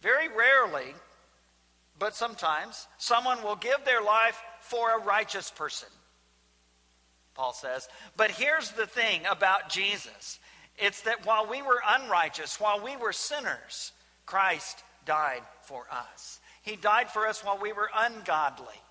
Very 0.02 0.28
rarely 0.28 0.94
but 1.98 2.16
sometimes 2.16 2.88
someone 2.98 3.44
will 3.44 3.56
give 3.56 3.84
their 3.86 4.02
life 4.02 4.42
for 4.62 4.96
a 4.96 5.04
righteous 5.04 5.52
person, 5.52 5.90
Paul 7.34 7.54
says. 7.54 7.88
But 8.18 8.32
here's 8.32 8.72
the 8.72 8.88
thing 8.88 9.22
about 9.30 9.70
Jesus 9.70 10.40
it's 10.78 11.02
that 11.04 11.26
while 11.26 11.48
we 11.48 11.62
were 11.62 11.82
unrighteous, 11.88 12.60
while 12.60 12.84
we 12.84 12.98
were 12.98 13.14
sinners, 13.14 13.94
Christ 14.26 14.84
died 15.06 15.44
for 15.64 15.86
us. 15.92 16.40
He 16.64 16.76
died 16.76 17.10
for 17.10 17.28
us 17.28 17.44
while 17.46 17.60
we 17.60 17.72
were 17.72 17.90
ungodly. 17.96 18.82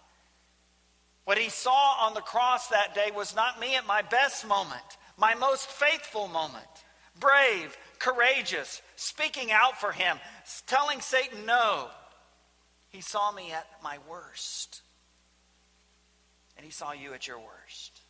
What 1.25 1.39
he 1.39 1.49
saw 1.49 2.07
on 2.07 2.15
the 2.15 2.21
cross 2.21 2.69
that 2.69 2.95
day 2.95 3.11
was 3.15 3.35
not 3.35 3.61
me 3.61 3.77
at 3.77 3.87
my 3.87 4.03
best 4.03 4.47
moment, 4.47 4.83
my 5.19 5.35
most 5.35 5.67
faithful 5.67 6.29
moment, 6.29 6.67
brave, 7.19 7.77
courageous, 7.99 8.83
speaking 8.97 9.51
out 9.51 9.81
for 9.81 9.93
him, 9.93 10.19
telling 10.67 11.01
Satan 11.01 11.47
no, 11.47 11.89
he 12.95 13.01
saw 13.01 13.33
me 13.33 13.51
at 13.51 13.67
my 13.83 13.99
worst. 14.09 14.83
And 16.57 16.65
he 16.65 16.71
saw 16.71 16.93
you 16.93 17.13
at 17.13 17.27
your 17.27 17.39
worst. 17.39 18.01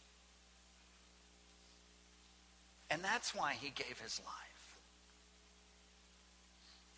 And 2.91 3.03
that's 3.03 3.35
why 3.35 3.55
he 3.59 3.71
gave 3.71 3.99
his 3.99 4.21
life. 4.27 4.77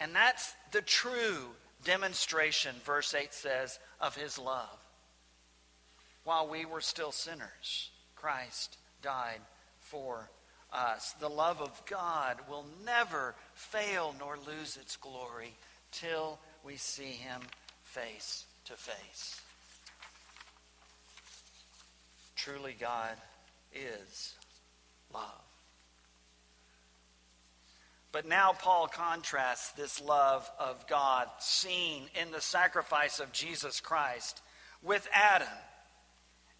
And 0.00 0.12
that's 0.12 0.52
the 0.72 0.82
true 0.82 1.50
demonstration, 1.84 2.74
verse 2.84 3.14
8 3.14 3.32
says, 3.32 3.78
of 4.00 4.16
his 4.16 4.36
love. 4.36 4.78
While 6.24 6.48
we 6.48 6.64
were 6.64 6.80
still 6.80 7.12
sinners, 7.12 7.90
Christ 8.16 8.78
died 9.00 9.40
for 9.78 10.28
us. 10.72 11.14
The 11.20 11.30
love 11.30 11.62
of 11.62 11.80
God 11.88 12.38
will 12.50 12.64
never 12.84 13.36
fail 13.54 14.12
nor 14.18 14.36
lose 14.44 14.76
its 14.76 14.96
glory 14.96 15.54
till 15.92 16.40
we 16.64 16.74
see 16.74 17.12
him 17.12 17.42
face 17.96 18.44
to 18.66 18.74
face. 18.74 19.40
Truly, 22.36 22.76
God 22.78 23.16
is 23.74 24.34
love. 25.12 25.22
But 28.12 28.26
now 28.26 28.52
Paul 28.52 28.88
contrasts 28.88 29.72
this 29.72 30.00
love 30.00 30.50
of 30.58 30.86
God 30.86 31.28
seen 31.38 32.04
in 32.20 32.32
the 32.32 32.40
sacrifice 32.40 33.18
of 33.18 33.32
Jesus 33.32 33.80
Christ 33.80 34.42
with 34.82 35.08
Adam 35.14 35.48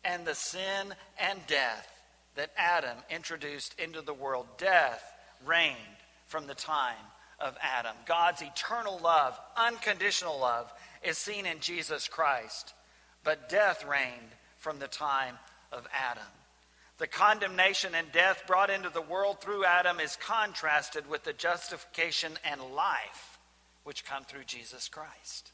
and 0.05 0.27
the 0.27 0.35
sin 0.35 0.95
and 1.21 1.39
death 1.47 1.89
that 2.35 2.53
Adam 2.57 2.97
introduced 3.11 3.79
into 3.79 4.01
the 4.01 4.15
world. 4.15 4.47
Death 4.59 5.03
reigned 5.45 5.77
from 6.27 6.47
the 6.47 6.55
time 6.55 6.97
of 7.41 7.57
Adam. 7.63 7.95
God's 8.07 8.43
eternal 8.43 8.99
love, 9.03 9.39
unconditional 9.57 10.39
love, 10.39 10.73
is 11.03 11.19
seen 11.19 11.47
in 11.47 11.61
Jesus 11.61 12.09
Christ, 12.09 12.75
but 13.25 13.49
death 13.49 13.85
reigned 13.85 14.33
from 14.57 14.79
the 14.79 14.89
time 14.89 15.39
of 15.73 15.87
Adam. 15.93 16.25
The 16.99 17.07
condemnation 17.07 17.95
and 17.95 18.11
death 18.11 18.45
brought 18.47 18.71
into 18.71 18.89
the 18.89 19.03
world 19.03 19.41
through 19.41 19.65
Adam 19.65 20.01
is 20.01 20.17
contrasted 20.17 21.09
with 21.09 21.25
the 21.25 21.35
justification 21.35 22.33
and 22.51 22.61
life 22.75 23.39
which 23.85 24.05
come 24.05 24.25
through 24.25 24.45
Jesus 24.47 24.89
Christ. 24.89 25.53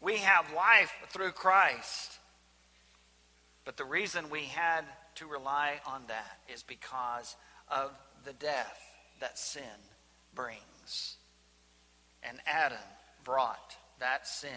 We 0.00 0.18
have 0.18 0.52
life 0.52 0.92
through 1.10 1.32
Christ. 1.32 2.18
But 3.64 3.76
the 3.76 3.84
reason 3.84 4.28
we 4.30 4.42
had 4.42 4.84
to 5.16 5.26
rely 5.26 5.80
on 5.86 6.02
that 6.08 6.38
is 6.52 6.62
because 6.62 7.36
of 7.68 7.92
the 8.24 8.32
death 8.32 8.78
that 9.20 9.38
sin 9.38 9.62
brings. 10.34 10.60
And 12.22 12.38
Adam 12.46 12.78
brought 13.24 13.76
that 14.00 14.26
sin 14.26 14.50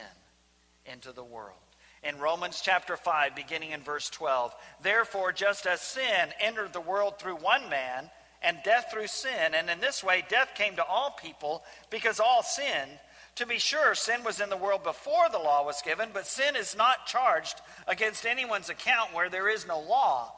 into 0.86 1.12
the 1.12 1.24
world. 1.24 1.58
In 2.04 2.20
Romans 2.20 2.62
chapter 2.64 2.96
5, 2.96 3.36
beginning 3.36 3.72
in 3.72 3.82
verse 3.82 4.10
12, 4.10 4.56
therefore, 4.82 5.32
just 5.32 5.66
as 5.66 5.82
sin 5.82 6.30
entered 6.40 6.72
the 6.72 6.80
world 6.80 7.20
through 7.20 7.36
one 7.36 7.70
man, 7.70 8.10
and 8.42 8.58
death 8.64 8.86
through 8.92 9.08
sin, 9.08 9.54
and 9.54 9.70
in 9.70 9.80
this 9.80 10.04
way 10.04 10.24
death 10.30 10.52
came 10.56 10.76
to 10.78 10.86
all 10.86 11.12
people 11.12 11.64
because 11.90 12.20
all 12.20 12.42
sinned. 12.44 13.00
To 13.36 13.46
be 13.46 13.58
sure, 13.58 13.96
sin 13.96 14.24
was 14.24 14.40
in 14.40 14.50
the 14.50 14.58
world 14.58 14.84
before 14.84 15.30
the 15.32 15.40
law 15.40 15.66
was 15.66 15.82
given, 15.82 16.10
but 16.14 16.28
sin 16.28 16.56
is 16.56 16.76
not 16.76 17.06
charged 17.06 17.62
against 17.88 18.26
anyone's 18.26 18.70
account 18.70 19.14
where 19.14 19.30
there 19.30 19.50
is 19.50 19.68
no 19.68 19.80
law. 19.80 20.34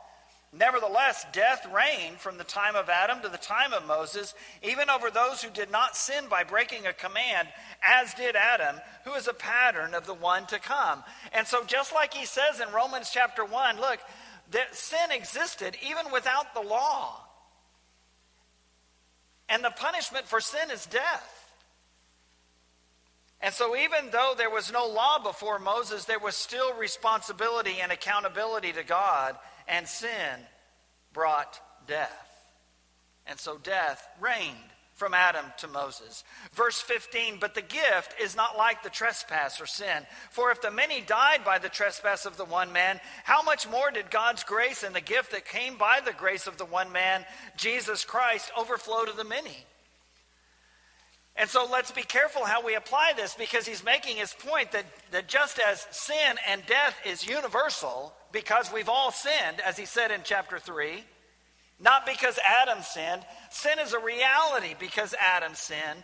Nevertheless, 0.53 1.25
death 1.31 1.65
reigned 1.73 2.17
from 2.17 2.37
the 2.37 2.43
time 2.43 2.75
of 2.75 2.89
Adam 2.89 3.21
to 3.21 3.29
the 3.29 3.37
time 3.37 3.71
of 3.71 3.85
Moses, 3.85 4.33
even 4.61 4.89
over 4.89 5.09
those 5.09 5.41
who 5.41 5.49
did 5.49 5.71
not 5.71 5.95
sin 5.95 6.25
by 6.29 6.43
breaking 6.43 6.85
a 6.85 6.93
command, 6.93 7.47
as 7.81 8.13
did 8.15 8.35
Adam, 8.35 8.75
who 9.05 9.13
is 9.13 9.29
a 9.29 9.33
pattern 9.33 9.93
of 9.93 10.05
the 10.05 10.13
one 10.13 10.45
to 10.47 10.59
come. 10.59 11.03
And 11.31 11.47
so, 11.47 11.63
just 11.63 11.93
like 11.93 12.13
he 12.13 12.25
says 12.25 12.59
in 12.59 12.73
Romans 12.73 13.11
chapter 13.13 13.45
1, 13.45 13.79
look, 13.79 13.99
that 14.51 14.75
sin 14.75 15.11
existed 15.11 15.77
even 15.87 16.11
without 16.11 16.53
the 16.53 16.61
law. 16.61 17.21
And 19.47 19.63
the 19.63 19.71
punishment 19.71 20.27
for 20.27 20.41
sin 20.41 20.69
is 20.69 20.85
death. 20.85 21.37
And 23.39 23.53
so, 23.53 23.77
even 23.77 24.11
though 24.11 24.33
there 24.37 24.49
was 24.49 24.69
no 24.69 24.85
law 24.85 25.17
before 25.17 25.59
Moses, 25.59 26.03
there 26.03 26.19
was 26.19 26.35
still 26.35 26.73
responsibility 26.73 27.75
and 27.81 27.93
accountability 27.93 28.73
to 28.73 28.83
God 28.83 29.37
and 29.67 29.87
sin 29.87 30.39
brought 31.13 31.59
death. 31.87 32.27
And 33.25 33.39
so 33.39 33.57
death 33.57 34.07
reigned 34.19 34.55
from 35.01 35.13
Adam 35.15 35.45
to 35.57 35.67
Moses. 35.67 36.23
Verse 36.53 36.79
15, 36.79 37.37
but 37.39 37.55
the 37.55 37.61
gift 37.63 38.13
is 38.21 38.35
not 38.35 38.55
like 38.55 38.83
the 38.83 38.89
trespass 38.89 39.59
or 39.59 39.65
sin. 39.65 40.05
For 40.29 40.51
if 40.51 40.61
the 40.61 40.69
many 40.69 41.01
died 41.01 41.43
by 41.43 41.57
the 41.57 41.69
trespass 41.69 42.27
of 42.27 42.37
the 42.37 42.45
one 42.45 42.71
man, 42.71 42.99
how 43.23 43.41
much 43.41 43.67
more 43.67 43.89
did 43.89 44.11
God's 44.11 44.43
grace 44.43 44.83
and 44.83 44.95
the 44.95 45.01
gift 45.01 45.31
that 45.31 45.45
came 45.45 45.75
by 45.75 46.01
the 46.05 46.13
grace 46.13 46.45
of 46.45 46.57
the 46.57 46.65
one 46.65 46.91
man, 46.91 47.25
Jesus 47.57 48.05
Christ, 48.05 48.51
overflow 48.55 49.05
to 49.05 49.17
the 49.17 49.23
many? 49.23 49.65
And 51.35 51.49
so 51.49 51.65
let's 51.65 51.91
be 51.91 52.03
careful 52.03 52.45
how 52.45 52.63
we 52.63 52.75
apply 52.75 53.13
this 53.15 53.33
because 53.33 53.65
he's 53.65 53.83
making 53.83 54.17
his 54.17 54.33
point 54.33 54.71
that, 54.73 54.85
that 55.11 55.27
just 55.27 55.59
as 55.59 55.87
sin 55.89 56.35
and 56.47 56.61
death 56.67 56.95
is 57.07 57.25
universal, 57.25 58.13
because 58.31 58.71
we've 58.71 58.89
all 58.89 59.11
sinned, 59.11 59.59
as 59.65 59.77
he 59.77 59.85
said 59.85 60.11
in 60.11 60.21
chapter 60.23 60.59
3, 60.59 61.03
not 61.79 62.05
because 62.05 62.37
Adam 62.61 62.83
sinned, 62.83 63.23
sin 63.49 63.79
is 63.79 63.93
a 63.93 63.99
reality 63.99 64.75
because 64.79 65.15
Adam 65.19 65.53
sinned. 65.55 66.03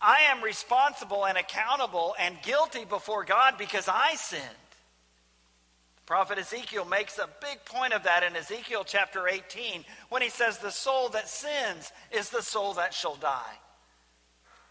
I 0.00 0.18
am 0.30 0.44
responsible 0.44 1.26
and 1.26 1.36
accountable 1.36 2.14
and 2.20 2.40
guilty 2.42 2.84
before 2.84 3.24
God 3.24 3.54
because 3.58 3.88
I 3.88 4.14
sinned. 4.14 4.42
The 4.42 6.06
prophet 6.06 6.38
Ezekiel 6.38 6.84
makes 6.84 7.18
a 7.18 7.28
big 7.42 7.64
point 7.64 7.92
of 7.92 8.04
that 8.04 8.22
in 8.22 8.36
Ezekiel 8.36 8.84
chapter 8.86 9.26
18 9.26 9.84
when 10.08 10.22
he 10.22 10.30
says, 10.30 10.58
The 10.58 10.70
soul 10.70 11.08
that 11.10 11.28
sins 11.28 11.92
is 12.12 12.30
the 12.30 12.42
soul 12.42 12.74
that 12.74 12.94
shall 12.94 13.16
die. 13.16 13.58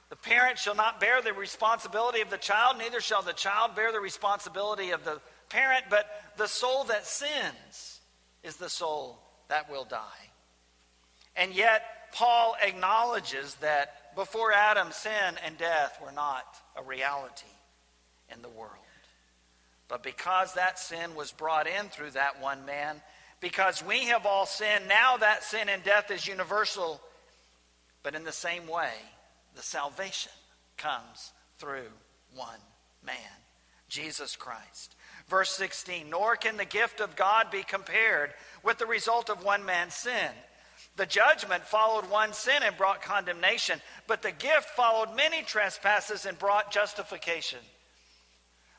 The 0.09 0.15
parent 0.15 0.57
shall 0.57 0.75
not 0.75 1.01
bear 1.01 1.21
the 1.21 1.33
responsibility 1.33 2.21
of 2.21 2.29
the 2.29 2.37
child, 2.37 2.77
neither 2.77 3.01
shall 3.01 3.21
the 3.21 3.33
child 3.33 3.75
bear 3.75 3.91
the 3.91 3.99
responsibility 3.99 4.91
of 4.91 5.03
the 5.03 5.19
parent, 5.49 5.85
but 5.89 6.05
the 6.37 6.47
soul 6.47 6.85
that 6.85 7.05
sins 7.05 7.99
is 8.43 8.57
the 8.57 8.69
soul 8.69 9.19
that 9.49 9.69
will 9.69 9.85
die. 9.85 10.29
And 11.35 11.53
yet, 11.53 11.83
Paul 12.13 12.55
acknowledges 12.61 13.55
that 13.55 14.15
before 14.15 14.51
Adam, 14.51 14.91
sin 14.91 15.35
and 15.45 15.57
death 15.57 15.99
were 16.03 16.11
not 16.11 16.45
a 16.75 16.83
reality 16.83 17.45
in 18.33 18.41
the 18.41 18.49
world. 18.49 18.71
But 19.87 20.03
because 20.03 20.53
that 20.53 20.79
sin 20.79 21.15
was 21.15 21.31
brought 21.31 21.67
in 21.67 21.87
through 21.89 22.11
that 22.11 22.41
one 22.41 22.65
man, 22.65 23.01
because 23.39 23.83
we 23.83 24.05
have 24.05 24.25
all 24.25 24.45
sinned, 24.45 24.87
now 24.87 25.17
that 25.17 25.43
sin 25.43 25.69
and 25.69 25.83
death 25.83 26.11
is 26.11 26.27
universal. 26.27 26.99
But 28.03 28.15
in 28.15 28.23
the 28.23 28.31
same 28.31 28.67
way, 28.67 28.91
the 29.55 29.61
salvation 29.61 30.31
comes 30.75 31.31
through 31.59 31.87
one 32.35 32.59
man, 33.05 33.15
Jesus 33.89 34.35
Christ. 34.35 34.95
Verse 35.29 35.51
16, 35.51 36.09
nor 36.09 36.35
can 36.37 36.55
the 36.55 36.65
gift 36.65 37.01
of 37.01 37.15
God 37.15 37.51
be 37.51 37.63
compared 37.63 38.31
with 38.63 38.77
the 38.77 38.85
result 38.85 39.29
of 39.29 39.43
one 39.43 39.65
man's 39.65 39.93
sin. 39.93 40.31
The 40.95 41.05
judgment 41.05 41.63
followed 41.63 42.09
one 42.09 42.33
sin 42.33 42.63
and 42.63 42.77
brought 42.77 43.01
condemnation, 43.01 43.81
but 44.07 44.21
the 44.21 44.31
gift 44.31 44.69
followed 44.69 45.15
many 45.15 45.43
trespasses 45.43 46.25
and 46.25 46.39
brought 46.39 46.71
justification. 46.71 47.59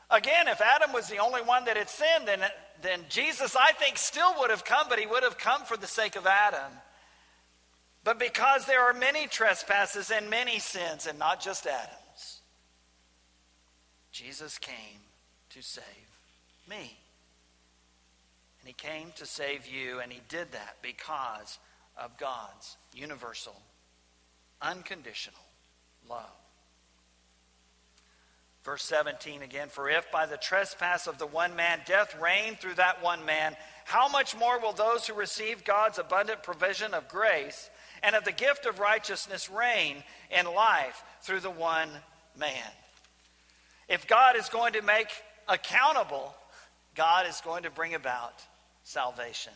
Again, 0.09 0.47
if 0.47 0.59
Adam 0.59 0.91
was 0.91 1.07
the 1.07 1.19
only 1.19 1.41
one 1.41 1.65
that 1.65 1.77
had 1.77 1.89
sinned, 1.89 2.27
then, 2.27 2.41
then 2.81 3.01
Jesus, 3.09 3.55
I 3.55 3.71
think, 3.73 3.97
still 3.97 4.33
would 4.39 4.49
have 4.49 4.65
come, 4.65 4.87
but 4.89 4.99
he 4.99 5.05
would 5.05 5.23
have 5.23 5.37
come 5.37 5.63
for 5.65 5.77
the 5.77 5.87
sake 5.87 6.15
of 6.15 6.25
Adam. 6.25 6.71
But 8.03 8.17
because 8.17 8.65
there 8.65 8.81
are 8.81 8.93
many 8.93 9.27
trespasses 9.27 10.09
and 10.09 10.29
many 10.29 10.57
sins, 10.57 11.05
and 11.05 11.19
not 11.19 11.41
just 11.41 11.67
Adam's, 11.67 12.41
Jesus 14.11 14.57
came 14.57 15.01
to 15.51 15.61
save 15.61 16.08
me. 16.69 16.97
And 18.59 18.67
he 18.67 18.73
came 18.73 19.11
to 19.15 19.25
save 19.25 19.67
you, 19.67 19.99
and 19.99 20.11
he 20.11 20.21
did 20.29 20.51
that 20.51 20.77
because 20.81 21.57
of 21.97 22.17
God's 22.17 22.77
universal, 22.93 23.55
unconditional 24.61 25.41
love. 26.09 26.25
Verse 28.63 28.83
17 28.83 29.41
again, 29.41 29.69
for 29.69 29.89
if 29.89 30.11
by 30.11 30.25
the 30.25 30.37
trespass 30.37 31.07
of 31.07 31.17
the 31.17 31.25
one 31.25 31.55
man 31.55 31.79
death 31.85 32.15
reigned 32.21 32.59
through 32.59 32.75
that 32.75 33.01
one 33.01 33.25
man, 33.25 33.55
how 33.85 34.09
much 34.09 34.37
more 34.37 34.59
will 34.59 34.73
those 34.73 35.07
who 35.07 35.13
receive 35.13 35.63
God's 35.63 35.97
abundant 35.97 36.43
provision 36.43 36.93
of 36.93 37.07
grace 37.07 37.69
and 38.03 38.15
of 38.15 38.25
the 38.25 38.31
gift 38.31 38.65
of 38.65 38.79
righteousness 38.79 39.49
reign 39.49 40.03
in 40.29 40.45
life 40.45 41.03
through 41.21 41.39
the 41.39 41.49
one 41.49 41.89
man. 42.37 42.71
If 43.87 44.07
God 44.07 44.35
is 44.35 44.49
going 44.49 44.73
to 44.73 44.81
make 44.81 45.09
accountable, 45.47 46.35
God 46.99 47.27
is 47.29 47.39
going 47.39 47.63
to 47.63 47.69
bring 47.69 47.93
about 47.93 48.33
salvation. 48.83 49.53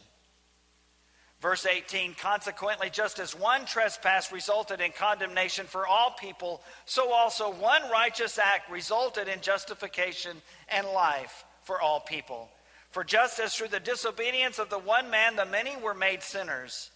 Verse 1.41 1.65
18, 1.65 2.13
consequently, 2.13 2.89
just 2.89 3.19
as 3.19 3.37
one 3.37 3.65
trespass 3.65 4.31
resulted 4.31 4.79
in 4.79 4.93
condemnation 4.93 5.65
for 5.65 5.85
all 5.85 6.15
people, 6.17 6.61
so 6.85 7.11
also 7.11 7.51
one 7.51 7.81
righteous 7.91 8.39
act 8.39 8.71
resulted 8.71 9.27
in 9.27 9.41
justification 9.41 10.37
and 10.69 10.87
life 10.87 11.43
for 11.63 11.81
all 11.81 11.99
people. 11.99 12.49
For 12.91 13.03
just 13.03 13.41
as 13.41 13.53
through 13.53 13.67
the 13.67 13.81
disobedience 13.81 14.57
of 14.57 14.69
the 14.69 14.79
one 14.79 15.09
man 15.09 15.35
the 15.35 15.45
many 15.45 15.75
were 15.75 15.93
made 15.93 16.23
sinners, 16.23 16.91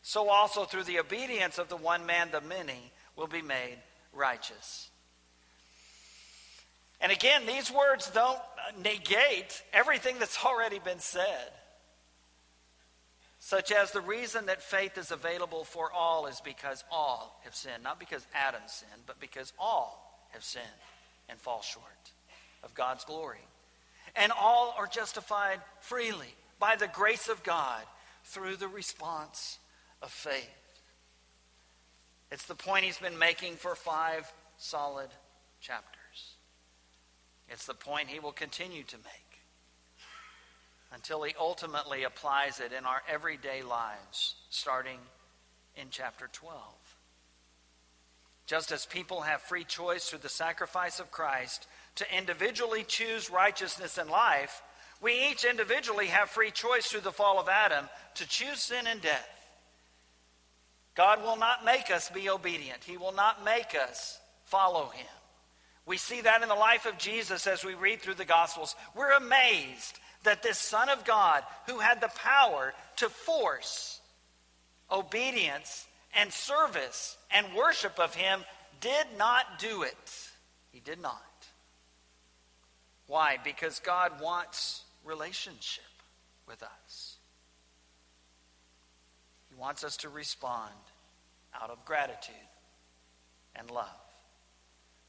so 0.00 0.30
also 0.30 0.64
through 0.64 0.84
the 0.84 1.00
obedience 1.00 1.58
of 1.58 1.68
the 1.68 1.76
one 1.76 2.06
man, 2.06 2.30
the 2.32 2.40
many 2.40 2.90
will 3.16 3.26
be 3.26 3.42
made 3.42 3.76
righteous. 4.14 4.88
And 7.00 7.10
again, 7.10 7.46
these 7.46 7.70
words 7.70 8.10
don't 8.10 8.40
negate 8.82 9.62
everything 9.72 10.18
that's 10.18 10.44
already 10.44 10.78
been 10.78 10.98
said. 10.98 11.50
Such 13.38 13.72
as 13.72 13.90
the 13.92 14.02
reason 14.02 14.46
that 14.46 14.62
faith 14.62 14.98
is 14.98 15.10
available 15.10 15.64
for 15.64 15.90
all 15.92 16.26
is 16.26 16.40
because 16.44 16.84
all 16.90 17.40
have 17.44 17.54
sinned. 17.54 17.82
Not 17.82 17.98
because 17.98 18.26
Adam 18.34 18.60
sinned, 18.66 19.02
but 19.06 19.18
because 19.18 19.52
all 19.58 20.26
have 20.30 20.44
sinned 20.44 20.66
and 21.28 21.38
fall 21.38 21.62
short 21.62 21.84
of 22.62 22.74
God's 22.74 23.04
glory. 23.04 23.46
And 24.14 24.30
all 24.32 24.74
are 24.76 24.86
justified 24.86 25.60
freely 25.80 26.34
by 26.58 26.76
the 26.76 26.88
grace 26.88 27.28
of 27.28 27.42
God 27.42 27.82
through 28.24 28.56
the 28.56 28.68
response 28.68 29.58
of 30.02 30.10
faith. 30.10 30.48
It's 32.30 32.46
the 32.46 32.54
point 32.54 32.84
he's 32.84 32.98
been 32.98 33.18
making 33.18 33.54
for 33.54 33.74
five 33.74 34.30
solid 34.56 35.08
chapters. 35.60 35.99
It's 37.50 37.66
the 37.66 37.74
point 37.74 38.08
he 38.08 38.20
will 38.20 38.32
continue 38.32 38.84
to 38.84 38.96
make. 38.96 39.30
until 40.92 41.22
he 41.22 41.32
ultimately 41.38 42.02
applies 42.02 42.58
it 42.58 42.72
in 42.72 42.84
our 42.84 43.00
everyday 43.08 43.62
lives, 43.62 44.34
starting 44.50 44.98
in 45.76 45.86
chapter 45.90 46.28
12. 46.32 46.58
Just 48.46 48.72
as 48.72 48.86
people 48.86 49.20
have 49.20 49.40
free 49.40 49.62
choice 49.62 50.08
through 50.08 50.18
the 50.18 50.28
sacrifice 50.28 50.98
of 50.98 51.12
Christ 51.12 51.68
to 51.94 52.16
individually 52.16 52.82
choose 52.82 53.30
righteousness 53.30 53.98
and 53.98 54.10
life, 54.10 54.62
we 55.00 55.30
each 55.30 55.44
individually 55.44 56.08
have 56.08 56.28
free 56.28 56.50
choice 56.50 56.86
through 56.86 57.02
the 57.02 57.12
fall 57.12 57.38
of 57.38 57.48
Adam 57.48 57.88
to 58.16 58.26
choose 58.26 58.58
sin 58.58 58.88
and 58.88 59.00
death. 59.00 59.28
God 60.96 61.22
will 61.22 61.36
not 61.36 61.64
make 61.64 61.90
us 61.90 62.10
be 62.10 62.28
obedient, 62.28 62.82
He 62.82 62.96
will 62.96 63.12
not 63.12 63.44
make 63.44 63.76
us 63.76 64.18
follow 64.44 64.88
Him. 64.88 65.19
We 65.86 65.96
see 65.96 66.20
that 66.20 66.42
in 66.42 66.48
the 66.48 66.54
life 66.54 66.86
of 66.86 66.98
Jesus 66.98 67.46
as 67.46 67.64
we 67.64 67.74
read 67.74 68.00
through 68.00 68.14
the 68.14 68.24
Gospels. 68.24 68.76
We're 68.94 69.12
amazed 69.12 69.98
that 70.24 70.42
this 70.42 70.58
Son 70.58 70.88
of 70.88 71.04
God, 71.04 71.42
who 71.66 71.78
had 71.78 72.00
the 72.00 72.10
power 72.14 72.74
to 72.96 73.08
force 73.08 74.00
obedience 74.90 75.86
and 76.14 76.32
service 76.32 77.16
and 77.30 77.46
worship 77.56 77.98
of 77.98 78.14
Him, 78.14 78.44
did 78.80 79.06
not 79.18 79.58
do 79.58 79.82
it. 79.82 80.30
He 80.70 80.80
did 80.80 81.00
not. 81.00 81.22
Why? 83.06 83.38
Because 83.42 83.80
God 83.80 84.20
wants 84.20 84.84
relationship 85.04 85.84
with 86.46 86.62
us. 86.62 87.16
He 89.48 89.56
wants 89.56 89.82
us 89.82 89.96
to 89.98 90.08
respond 90.08 90.72
out 91.60 91.70
of 91.70 91.84
gratitude 91.84 92.34
and 93.56 93.70
love. 93.70 93.99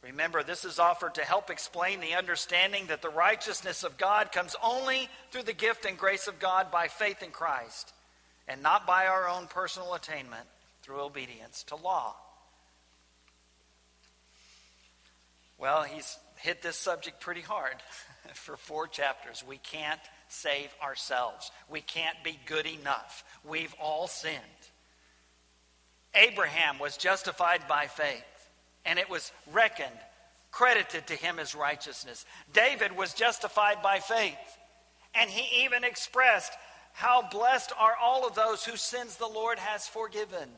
Remember, 0.04 0.42
this 0.42 0.66
is 0.66 0.80
offered 0.80 1.16
to 1.16 1.24
help 1.24 1.50
explain 1.50 2.00
the 2.00 2.16
understanding 2.16 2.88
that 2.88 3.04
the 3.04 3.10
righteousness 3.10 3.84
of 3.84 3.98
God 3.98 4.32
comes 4.32 4.56
only 4.64 5.10
through 5.30 5.44
the 5.44 5.54
gift 5.54 5.86
and 5.86 5.98
grace 5.98 6.28
of 6.28 6.40
God 6.40 6.72
by 6.72 6.88
faith 6.88 7.22
in 7.22 7.30
Christ, 7.30 7.94
and 8.48 8.64
not 8.64 8.88
by 8.88 9.06
our 9.06 9.30
own 9.30 9.46
personal 9.48 9.94
attainment 9.94 10.48
through 10.82 11.02
obedience 11.02 11.64
to 11.64 11.76
law. 11.76 12.16
Well, 15.60 15.84
he's 15.84 16.18
hit 16.38 16.64
this 16.64 16.78
subject 16.78 17.20
pretty 17.20 17.42
hard 17.42 17.76
for 18.34 18.58
four 18.58 18.88
chapters. 18.88 19.44
We 19.48 19.58
can't 19.58 20.02
save 20.30 20.74
ourselves, 20.82 21.52
we 21.70 21.82
can't 21.82 22.18
be 22.24 22.40
good 22.48 22.66
enough. 22.66 23.24
We've 23.48 23.76
all 23.80 24.08
sinned. 24.08 24.38
Abraham 26.16 26.80
was 26.80 26.98
justified 26.98 27.68
by 27.70 27.86
faith 27.86 28.24
and 28.86 29.00
it 29.00 29.10
was 29.10 29.32
reckoned, 29.52 29.90
credited 30.52 31.08
to 31.08 31.16
him 31.16 31.40
as 31.40 31.56
righteousness. 31.56 32.26
David 32.54 32.96
was 32.96 33.14
justified 33.14 33.82
by 33.82 34.00
faith, 34.00 34.38
and 35.16 35.30
he 35.30 35.66
even 35.66 35.84
expressed, 35.84 36.52
How 36.94 37.28
blessed 37.30 37.74
are 37.80 37.96
all 38.02 38.28
of 38.28 38.36
those 38.36 38.64
whose 38.64 38.82
sins 38.82 39.18
the 39.18 39.28
Lord 39.28 39.60
has 39.60 39.88
forgiven. 39.88 40.50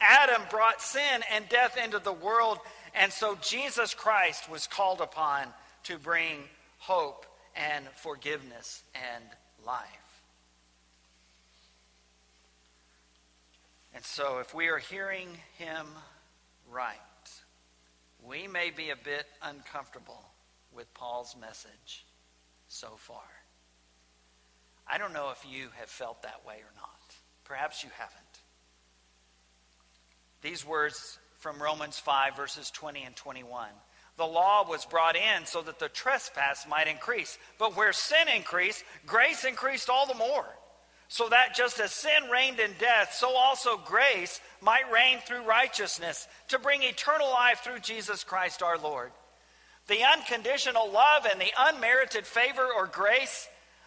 Adam 0.00 0.42
brought 0.50 0.82
sin 0.82 1.22
and 1.32 1.48
death 1.48 1.76
into 1.82 1.98
the 1.98 2.12
world, 2.12 2.58
and 2.94 3.12
so 3.12 3.38
Jesus 3.40 3.94
Christ 3.94 4.50
was 4.50 4.66
called 4.66 5.00
upon 5.00 5.46
to 5.84 5.98
bring 5.98 6.38
hope 6.78 7.26
and 7.56 7.86
forgiveness 7.96 8.82
and 8.94 9.24
life. 9.64 9.86
And 13.94 14.04
so, 14.04 14.38
if 14.40 14.52
we 14.52 14.68
are 14.68 14.78
hearing 14.78 15.28
him 15.56 15.86
right, 16.70 16.98
we 18.26 18.46
may 18.46 18.70
be 18.70 18.90
a 18.90 18.96
bit 18.96 19.26
uncomfortable 19.42 20.24
with 20.72 20.92
Paul's 20.94 21.36
message 21.40 22.06
so 22.68 22.88
far. 22.96 23.22
I 24.86 24.98
don't 24.98 25.12
know 25.12 25.30
if 25.30 25.44
you 25.50 25.68
have 25.78 25.88
felt 25.88 26.22
that 26.22 26.42
way 26.46 26.56
or 26.56 26.72
not. 26.76 27.14
Perhaps 27.44 27.84
you 27.84 27.90
haven't. 27.98 28.20
These 30.42 30.66
words 30.66 31.18
from 31.38 31.62
Romans 31.62 31.98
5, 31.98 32.36
verses 32.36 32.70
20 32.70 33.02
and 33.04 33.16
21. 33.16 33.68
The 34.16 34.24
law 34.24 34.68
was 34.68 34.84
brought 34.84 35.16
in 35.16 35.46
so 35.46 35.62
that 35.62 35.78
the 35.78 35.88
trespass 35.88 36.66
might 36.68 36.86
increase. 36.86 37.38
But 37.58 37.76
where 37.76 37.92
sin 37.92 38.28
increased, 38.34 38.84
grace 39.06 39.44
increased 39.44 39.90
all 39.90 40.06
the 40.06 40.14
more 40.14 40.46
so 41.14 41.28
that 41.28 41.54
just 41.54 41.78
as 41.78 41.92
sin 41.92 42.28
reigned 42.28 42.58
in 42.58 42.72
death, 42.80 43.14
so 43.14 43.36
also 43.36 43.76
grace 43.76 44.40
might 44.60 44.90
reign 44.92 45.18
through 45.24 45.46
righteousness 45.46 46.26
to 46.48 46.58
bring 46.58 46.82
eternal 46.82 47.30
life 47.30 47.60
through 47.60 47.78
Jesus 47.78 48.24
Christ 48.24 48.64
our 48.64 48.76
Lord. 48.76 49.12
The 49.86 50.02
unconditional 50.02 50.90
love 50.90 51.24
and 51.30 51.40
the 51.40 51.52
unmerited 51.56 52.26
favor 52.26 52.66
or 52.76 52.88
grace 52.88 53.46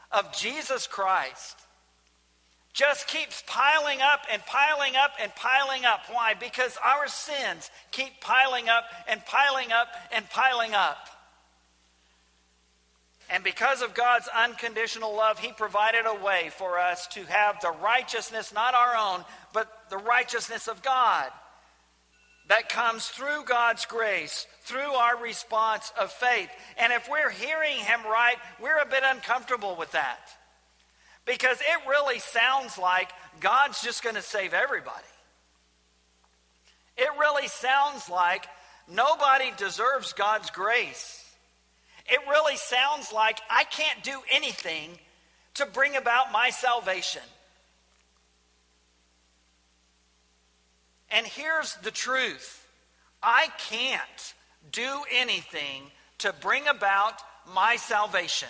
of 0.09 0.32
Jesus 0.32 0.88
Christ 0.88 1.59
just 2.71 3.09
keeps 3.09 3.43
piling 3.45 3.99
up 4.01 4.21
and 4.32 4.41
piling 4.45 4.95
up 4.95 5.11
and 5.21 5.30
piling 5.36 5.84
up. 5.84 6.03
Why? 6.09 6.34
Because 6.34 6.78
our 6.82 7.09
sins 7.09 7.69
keep 7.91 8.21
piling 8.21 8.69
up 8.69 8.86
and 9.05 9.19
piling 9.25 9.73
up 9.73 9.89
and 10.13 10.30
piling 10.30 10.73
up. 10.73 11.16
And 13.30 13.43
because 13.43 13.82
of 13.82 13.93
God's 13.93 14.30
unconditional 14.34 15.13
love, 15.15 15.39
He 15.39 15.51
provided 15.51 16.05
a 16.05 16.23
way 16.23 16.49
for 16.57 16.80
us 16.80 17.07
to 17.07 17.23
have 17.25 17.59
the 17.61 17.71
righteousness, 17.71 18.53
not 18.53 18.73
our 18.73 18.95
own, 18.95 19.25
but 19.53 19.89
the 19.89 19.97
righteousness 19.97 20.67
of 20.67 20.82
God 20.82 21.30
that 22.47 22.69
comes 22.69 23.07
through 23.07 23.43
God's 23.45 23.86
grace, 23.86 24.47
through 24.61 24.93
our 24.93 25.21
response 25.21 25.91
of 25.99 26.11
faith. 26.11 26.49
And 26.78 26.93
if 26.93 27.09
we're 27.09 27.30
hearing 27.30 27.78
Him 27.78 27.99
right, 28.05 28.38
we're 28.61 28.80
a 28.80 28.86
bit 28.86 29.03
uncomfortable 29.05 29.75
with 29.78 29.91
that. 29.91 30.30
Because 31.25 31.59
it 31.59 31.89
really 31.89 32.19
sounds 32.19 32.78
like 32.78 33.09
God's 33.41 33.82
just 33.82 34.01
going 34.01 34.15
to 34.15 34.21
save 34.21 34.53
everybody. 34.53 34.95
It 36.95 37.09
really 37.19 37.47
sounds 37.49 38.09
like 38.09 38.45
nobody 38.88 39.51
deserves 39.57 40.13
God's 40.13 40.49
grace. 40.49 41.26
It 42.07 42.19
really 42.29 42.55
sounds 42.55 43.11
like 43.11 43.39
I 43.49 43.65
can't 43.65 44.03
do 44.03 44.21
anything 44.31 44.91
to 45.55 45.65
bring 45.65 45.95
about 45.95 46.31
my 46.31 46.49
salvation. 46.49 47.23
And 51.09 51.25
here's 51.25 51.75
the 51.77 51.91
truth 51.91 52.65
I 53.21 53.49
can't 53.69 54.33
do 54.71 55.01
anything 55.13 55.83
to 56.19 56.33
bring 56.41 56.67
about 56.67 57.21
my 57.53 57.75
salvation. 57.75 58.49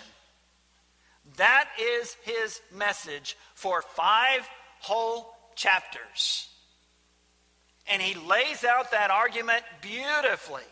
That 1.36 1.68
is 1.80 2.16
his 2.22 2.60
message 2.74 3.36
for 3.54 3.82
five 3.82 4.48
whole 4.80 5.34
chapters. 5.54 6.48
And 7.90 8.02
he 8.02 8.18
lays 8.28 8.64
out 8.64 8.90
that 8.90 9.10
argument 9.10 9.62
beautifully 9.80 10.62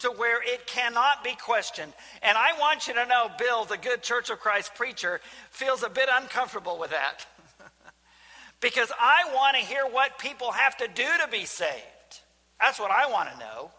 to 0.00 0.08
where 0.08 0.40
it 0.42 0.66
cannot 0.66 1.24
be 1.24 1.34
questioned. 1.34 1.92
And 2.22 2.36
I 2.38 2.58
want 2.58 2.86
you 2.86 2.94
to 2.94 3.06
know, 3.06 3.30
Bill, 3.38 3.64
the 3.64 3.76
good 3.76 4.02
Church 4.02 4.30
of 4.30 4.38
Christ 4.38 4.74
preacher, 4.74 5.20
feels 5.50 5.82
a 5.82 5.88
bit 5.88 6.08
uncomfortable 6.12 6.78
with 6.78 6.90
that. 6.90 7.26
because 8.60 8.92
I 8.98 9.34
want 9.34 9.56
to 9.56 9.62
hear 9.62 9.84
what 9.84 10.18
people 10.18 10.52
have 10.52 10.76
to 10.78 10.88
do 10.88 11.06
to 11.22 11.28
be 11.30 11.44
saved. 11.44 12.20
That's 12.60 12.78
what 12.78 12.90
I 12.90 13.10
want 13.10 13.30
to 13.32 13.38
know. 13.38 13.70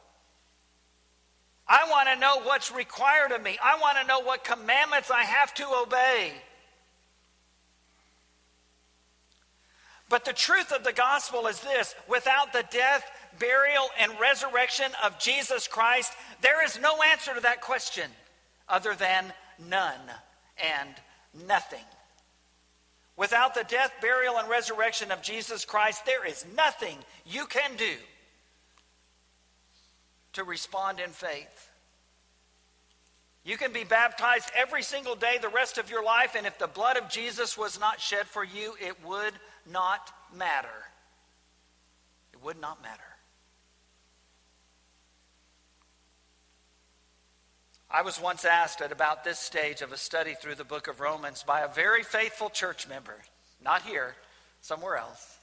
I 1.67 1.87
want 1.89 2.09
to 2.09 2.19
know 2.19 2.41
what's 2.43 2.71
required 2.71 3.31
of 3.31 3.43
me. 3.43 3.57
I 3.63 3.77
want 3.79 3.97
to 4.01 4.07
know 4.07 4.21
what 4.21 4.43
commandments 4.43 5.11
I 5.11 5.23
have 5.23 5.53
to 5.55 5.65
obey. 5.83 6.33
But 10.09 10.25
the 10.25 10.33
truth 10.33 10.71
of 10.71 10.83
the 10.83 10.91
gospel 10.91 11.45
is 11.45 11.59
this 11.61 11.93
without 12.07 12.51
the 12.51 12.65
death, 12.71 13.09
burial, 13.37 13.89
and 13.99 14.11
resurrection 14.19 14.91
of 15.03 15.19
Jesus 15.19 15.67
Christ, 15.67 16.11
there 16.41 16.63
is 16.63 16.79
no 16.79 17.01
answer 17.03 17.33
to 17.33 17.41
that 17.41 17.61
question 17.61 18.09
other 18.67 18.95
than 18.95 19.33
none 19.67 19.99
and 20.57 20.89
nothing. 21.47 21.83
Without 23.17 23.53
the 23.53 23.65
death, 23.65 23.91
burial, 24.01 24.37
and 24.37 24.49
resurrection 24.49 25.11
of 25.11 25.21
Jesus 25.21 25.65
Christ, 25.65 26.05
there 26.05 26.25
is 26.25 26.45
nothing 26.55 26.97
you 27.25 27.45
can 27.45 27.75
do 27.75 27.95
to 30.33 30.43
respond 30.43 30.99
in 30.99 31.09
faith. 31.09 31.69
You 33.43 33.57
can 33.57 33.73
be 33.73 33.83
baptized 33.83 34.49
every 34.55 34.83
single 34.83 35.15
day 35.15 35.37
the 35.41 35.49
rest 35.49 35.77
of 35.77 35.89
your 35.89 36.03
life, 36.03 36.35
and 36.37 36.45
if 36.45 36.57
the 36.59 36.67
blood 36.67 36.97
of 36.97 37.09
Jesus 37.09 37.57
was 37.57 37.79
not 37.79 37.99
shed 37.99 38.27
for 38.27 38.43
you, 38.43 38.75
it 38.79 39.03
would 39.03 39.33
not 39.69 40.11
matter. 40.33 40.67
It 42.33 42.43
would 42.43 42.61
not 42.61 42.81
matter. 42.81 43.01
I 47.91 48.03
was 48.03 48.21
once 48.21 48.45
asked 48.45 48.81
at 48.81 48.91
about 48.91 49.23
this 49.23 49.39
stage 49.39 49.81
of 49.81 49.91
a 49.91 49.97
study 49.97 50.35
through 50.35 50.55
the 50.55 50.63
book 50.63 50.87
of 50.87 50.99
Romans 50.99 51.43
by 51.43 51.61
a 51.61 51.67
very 51.67 52.03
faithful 52.03 52.49
church 52.49 52.87
member, 52.87 53.15
not 53.63 53.81
here, 53.81 54.15
somewhere 54.61 54.97
else. 54.97 55.37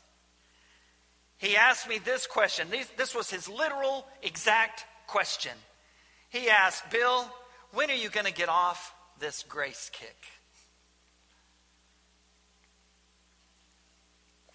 He 1.39 1.57
asked 1.57 1.89
me 1.89 1.99
this 1.99 2.27
question. 2.27 2.69
This 2.97 3.15
was 3.15 3.31
his 3.31 3.49
literal, 3.49 4.07
exact 4.23 4.85
question. 5.07 5.53
He 6.29 6.49
asked, 6.49 6.89
Bill, 6.91 7.29
when 7.73 7.91
are 7.91 7.95
you 7.95 8.11
going 8.11 8.27
to 8.27 8.33
get 8.33 8.49
off 8.49 8.95
this 9.19 9.45
grace 9.49 9.91
kick? 9.93 10.17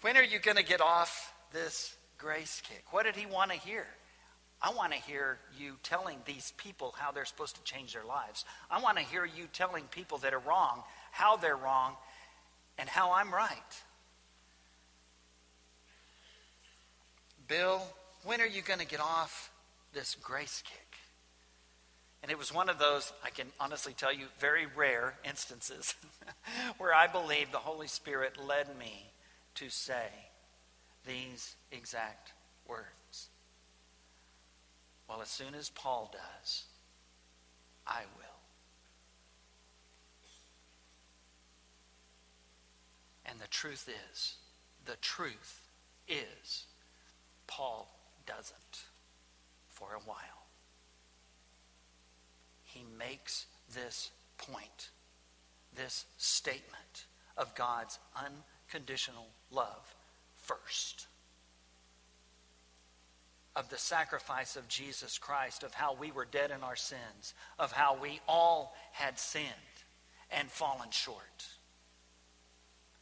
When 0.00 0.16
are 0.16 0.24
you 0.24 0.38
going 0.38 0.56
to 0.56 0.64
get 0.64 0.80
off 0.80 1.32
this 1.52 1.94
grace 2.18 2.62
kick? 2.68 2.84
What 2.90 3.04
did 3.04 3.16
he 3.16 3.26
want 3.26 3.52
to 3.52 3.56
hear? 3.58 3.86
I 4.62 4.72
want 4.72 4.92
to 4.92 4.98
hear 4.98 5.38
you 5.58 5.76
telling 5.82 6.18
these 6.24 6.52
people 6.56 6.94
how 6.96 7.10
they're 7.10 7.24
supposed 7.24 7.56
to 7.56 7.62
change 7.64 7.94
their 7.94 8.04
lives. 8.04 8.44
I 8.70 8.80
want 8.80 8.96
to 8.98 9.02
hear 9.02 9.24
you 9.24 9.48
telling 9.52 9.84
people 9.84 10.18
that 10.18 10.32
are 10.32 10.38
wrong 10.38 10.84
how 11.10 11.36
they're 11.36 11.56
wrong 11.56 11.96
and 12.78 12.88
how 12.88 13.12
I'm 13.12 13.32
right. 13.32 13.82
Bill, 17.48 17.82
when 18.24 18.40
are 18.40 18.46
you 18.46 18.62
going 18.62 18.78
to 18.78 18.86
get 18.86 19.00
off 19.00 19.50
this 19.92 20.14
grace 20.14 20.62
kick? 20.64 20.98
And 22.22 22.30
it 22.30 22.38
was 22.38 22.54
one 22.54 22.68
of 22.68 22.78
those, 22.78 23.12
I 23.24 23.30
can 23.30 23.48
honestly 23.58 23.94
tell 23.94 24.12
you, 24.12 24.26
very 24.38 24.66
rare 24.76 25.14
instances 25.28 25.94
where 26.78 26.94
I 26.94 27.08
believe 27.08 27.50
the 27.50 27.58
Holy 27.58 27.88
Spirit 27.88 28.38
led 28.42 28.78
me 28.78 29.10
to 29.56 29.68
say 29.68 30.06
these 31.04 31.56
exact 31.72 32.32
words. 32.66 33.01
Well, 35.12 35.20
as 35.20 35.28
soon 35.28 35.54
as 35.54 35.68
Paul 35.68 36.10
does, 36.10 36.64
I 37.86 38.00
will. 38.16 38.38
And 43.26 43.38
the 43.38 43.48
truth 43.48 43.90
is, 44.10 44.36
the 44.86 44.96
truth 45.02 45.68
is, 46.08 46.64
Paul 47.46 47.94
doesn't 48.24 48.84
for 49.68 49.88
a 49.94 50.08
while. 50.08 50.46
He 52.64 52.82
makes 52.98 53.44
this 53.74 54.12
point, 54.38 54.88
this 55.76 56.06
statement 56.16 57.04
of 57.36 57.54
God's 57.54 57.98
unconditional 58.16 59.26
love 59.50 59.94
first. 60.36 61.06
Of 63.54 63.68
the 63.68 63.78
sacrifice 63.78 64.56
of 64.56 64.66
Jesus 64.68 65.18
Christ, 65.18 65.62
of 65.62 65.74
how 65.74 65.94
we 65.94 66.10
were 66.10 66.24
dead 66.24 66.50
in 66.50 66.62
our 66.62 66.76
sins, 66.76 67.34
of 67.58 67.72
how 67.72 67.98
we 68.00 68.20
all 68.26 68.74
had 68.92 69.18
sinned 69.18 69.46
and 70.30 70.50
fallen 70.50 70.90
short 70.90 71.46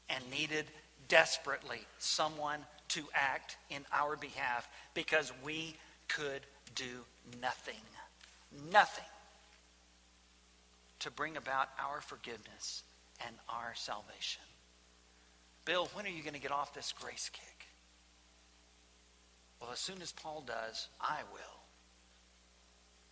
and 0.09 0.29
needed 0.31 0.67
desperately 1.09 1.81
someone 1.99 2.61
to 2.89 3.05
act 3.15 3.57
in 3.71 3.85
our 3.93 4.17
behalf 4.17 4.69
because 4.95 5.33
we 5.45 5.77
could 6.09 6.41
do 6.75 7.05
nothing. 7.41 7.75
Nothing 8.73 9.05
to 11.01 11.11
bring 11.11 11.37
about 11.37 11.69
our 11.79 12.01
forgiveness 12.01 12.83
and 13.27 13.35
our 13.49 13.73
salvation. 13.75 14.43
Bill, 15.65 15.89
when 15.95 16.07
are 16.07 16.11
you 16.11 16.23
going 16.23 16.35
to 16.35 16.41
get 16.41 16.51
off 16.51 16.75
this 16.75 16.93
grace 17.01 17.31
kick? 17.33 17.50
Well, 19.61 19.71
as 19.73 19.79
soon 19.79 20.01
as 20.01 20.13
Paul 20.13 20.43
does, 20.47 20.89
I 21.01 21.19
will. 21.33 21.61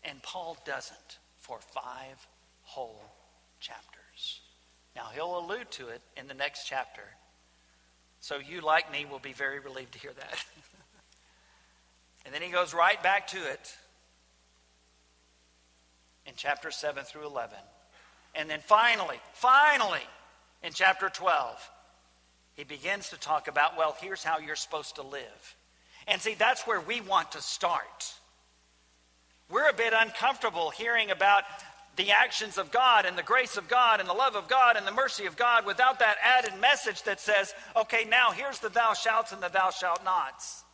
And 0.02 0.22
Paul 0.22 0.56
doesn't 0.64 1.18
for 1.36 1.58
five 1.60 2.26
whole 2.62 3.02
chapters. 3.60 4.40
Now, 4.96 5.08
he'll 5.14 5.38
allude 5.38 5.70
to 5.72 5.88
it 5.88 6.00
in 6.16 6.26
the 6.26 6.34
next 6.34 6.66
chapter. 6.66 7.02
So 8.20 8.38
you, 8.38 8.60
like 8.60 8.90
me, 8.90 9.06
will 9.08 9.18
be 9.18 9.32
very 9.32 9.60
relieved 9.60 9.92
to 9.92 9.98
hear 9.98 10.12
that. 10.12 10.44
and 12.24 12.34
then 12.34 12.42
he 12.42 12.50
goes 12.50 12.74
right 12.74 13.00
back 13.02 13.28
to 13.28 13.38
it 13.38 13.76
in 16.26 16.32
chapter 16.36 16.70
7 16.70 17.04
through 17.04 17.26
11. 17.26 17.58
And 18.34 18.48
then 18.48 18.60
finally, 18.60 19.20
finally, 19.34 20.06
in 20.62 20.72
chapter 20.72 21.08
12, 21.08 21.70
he 22.54 22.64
begins 22.64 23.10
to 23.10 23.18
talk 23.18 23.48
about, 23.48 23.76
well, 23.76 23.96
here's 24.00 24.24
how 24.24 24.38
you're 24.38 24.56
supposed 24.56 24.96
to 24.96 25.02
live. 25.02 25.56
And 26.08 26.20
see, 26.20 26.34
that's 26.34 26.66
where 26.66 26.80
we 26.80 27.00
want 27.00 27.32
to 27.32 27.42
start. 27.42 28.14
We're 29.50 29.68
a 29.68 29.74
bit 29.74 29.92
uncomfortable 29.96 30.70
hearing 30.70 31.10
about 31.10 31.44
the 31.96 32.10
actions 32.12 32.58
of 32.58 32.70
God 32.70 33.04
and 33.04 33.18
the 33.18 33.22
grace 33.22 33.56
of 33.56 33.68
God 33.68 34.00
and 34.00 34.08
the 34.08 34.14
love 34.14 34.36
of 34.36 34.48
God 34.48 34.76
and 34.76 34.86
the 34.86 34.92
mercy 34.92 35.26
of 35.26 35.36
God 35.36 35.66
without 35.66 35.98
that 35.98 36.16
added 36.24 36.58
message 36.60 37.02
that 37.02 37.20
says, 37.20 37.52
okay, 37.76 38.06
now 38.08 38.30
here's 38.30 38.60
the 38.60 38.68
thou 38.68 38.94
shalt 38.94 39.32
and 39.32 39.42
the 39.42 39.48
thou 39.48 39.70
shalt 39.70 40.04
nots. 40.04 40.64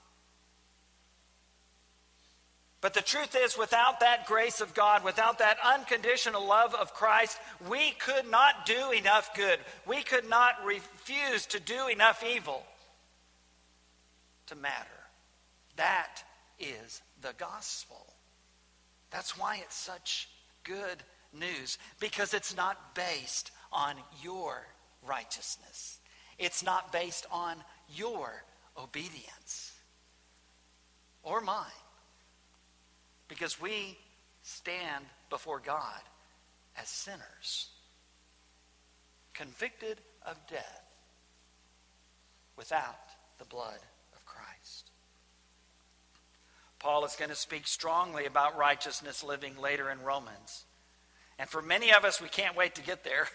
But 2.80 2.92
the 2.92 3.00
truth 3.00 3.34
is, 3.34 3.56
without 3.56 4.00
that 4.00 4.26
grace 4.26 4.60
of 4.60 4.74
God, 4.74 5.04
without 5.04 5.38
that 5.38 5.56
unconditional 5.64 6.46
love 6.46 6.74
of 6.74 6.92
Christ, 6.92 7.38
we 7.66 7.92
could 7.92 8.30
not 8.30 8.66
do 8.66 8.92
enough 8.92 9.34
good. 9.34 9.58
We 9.86 10.02
could 10.02 10.28
not 10.28 10.56
refuse 10.66 11.46
to 11.46 11.60
do 11.60 11.88
enough 11.88 12.22
evil 12.22 12.62
to 14.48 14.54
matter. 14.54 14.93
That 15.76 16.22
is 16.58 17.02
the 17.20 17.34
gospel. 17.36 18.06
That's 19.10 19.38
why 19.38 19.60
it's 19.62 19.76
such 19.76 20.28
good 20.62 21.02
news 21.32 21.78
because 22.00 22.34
it's 22.34 22.56
not 22.56 22.94
based 22.94 23.50
on 23.72 23.94
your 24.22 24.66
righteousness. 25.06 26.00
It's 26.38 26.64
not 26.64 26.92
based 26.92 27.26
on 27.30 27.56
your 27.94 28.44
obedience 28.76 29.72
or 31.22 31.40
mine. 31.40 31.66
Because 33.28 33.60
we 33.60 33.96
stand 34.42 35.04
before 35.30 35.60
God 35.60 36.00
as 36.80 36.88
sinners, 36.88 37.70
convicted 39.32 40.00
of 40.26 40.36
death 40.48 40.82
without 42.56 42.98
the 43.38 43.44
blood 43.44 43.78
of 44.14 44.24
Christ. 44.26 44.90
Paul 46.84 47.06
is 47.06 47.16
going 47.16 47.30
to 47.30 47.34
speak 47.34 47.66
strongly 47.66 48.26
about 48.26 48.58
righteousness 48.58 49.24
living 49.24 49.56
later 49.56 49.90
in 49.90 50.02
Romans. 50.02 50.66
And 51.38 51.48
for 51.48 51.62
many 51.62 51.94
of 51.94 52.04
us, 52.04 52.20
we 52.20 52.28
can't 52.28 52.58
wait 52.58 52.74
to 52.74 52.82
get 52.82 53.04
there. 53.04 53.26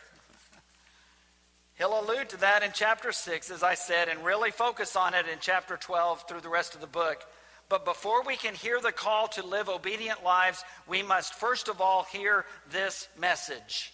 He'll 1.79 1.99
allude 1.99 2.29
to 2.29 2.37
that 2.41 2.61
in 2.61 2.69
chapter 2.75 3.11
6, 3.11 3.49
as 3.49 3.63
I 3.63 3.73
said, 3.73 4.07
and 4.07 4.23
really 4.23 4.51
focus 4.51 4.95
on 4.95 5.15
it 5.15 5.25
in 5.27 5.39
chapter 5.41 5.77
12 5.77 6.27
through 6.27 6.41
the 6.41 6.49
rest 6.49 6.75
of 6.75 6.81
the 6.81 6.85
book. 6.85 7.23
But 7.69 7.85
before 7.85 8.21
we 8.23 8.35
can 8.35 8.53
hear 8.53 8.79
the 8.79 8.91
call 8.91 9.27
to 9.29 9.43
live 9.43 9.67
obedient 9.67 10.23
lives, 10.23 10.63
we 10.87 11.01
must 11.01 11.33
first 11.33 11.69
of 11.69 11.81
all 11.81 12.03
hear 12.03 12.45
this 12.71 13.07
message. 13.17 13.91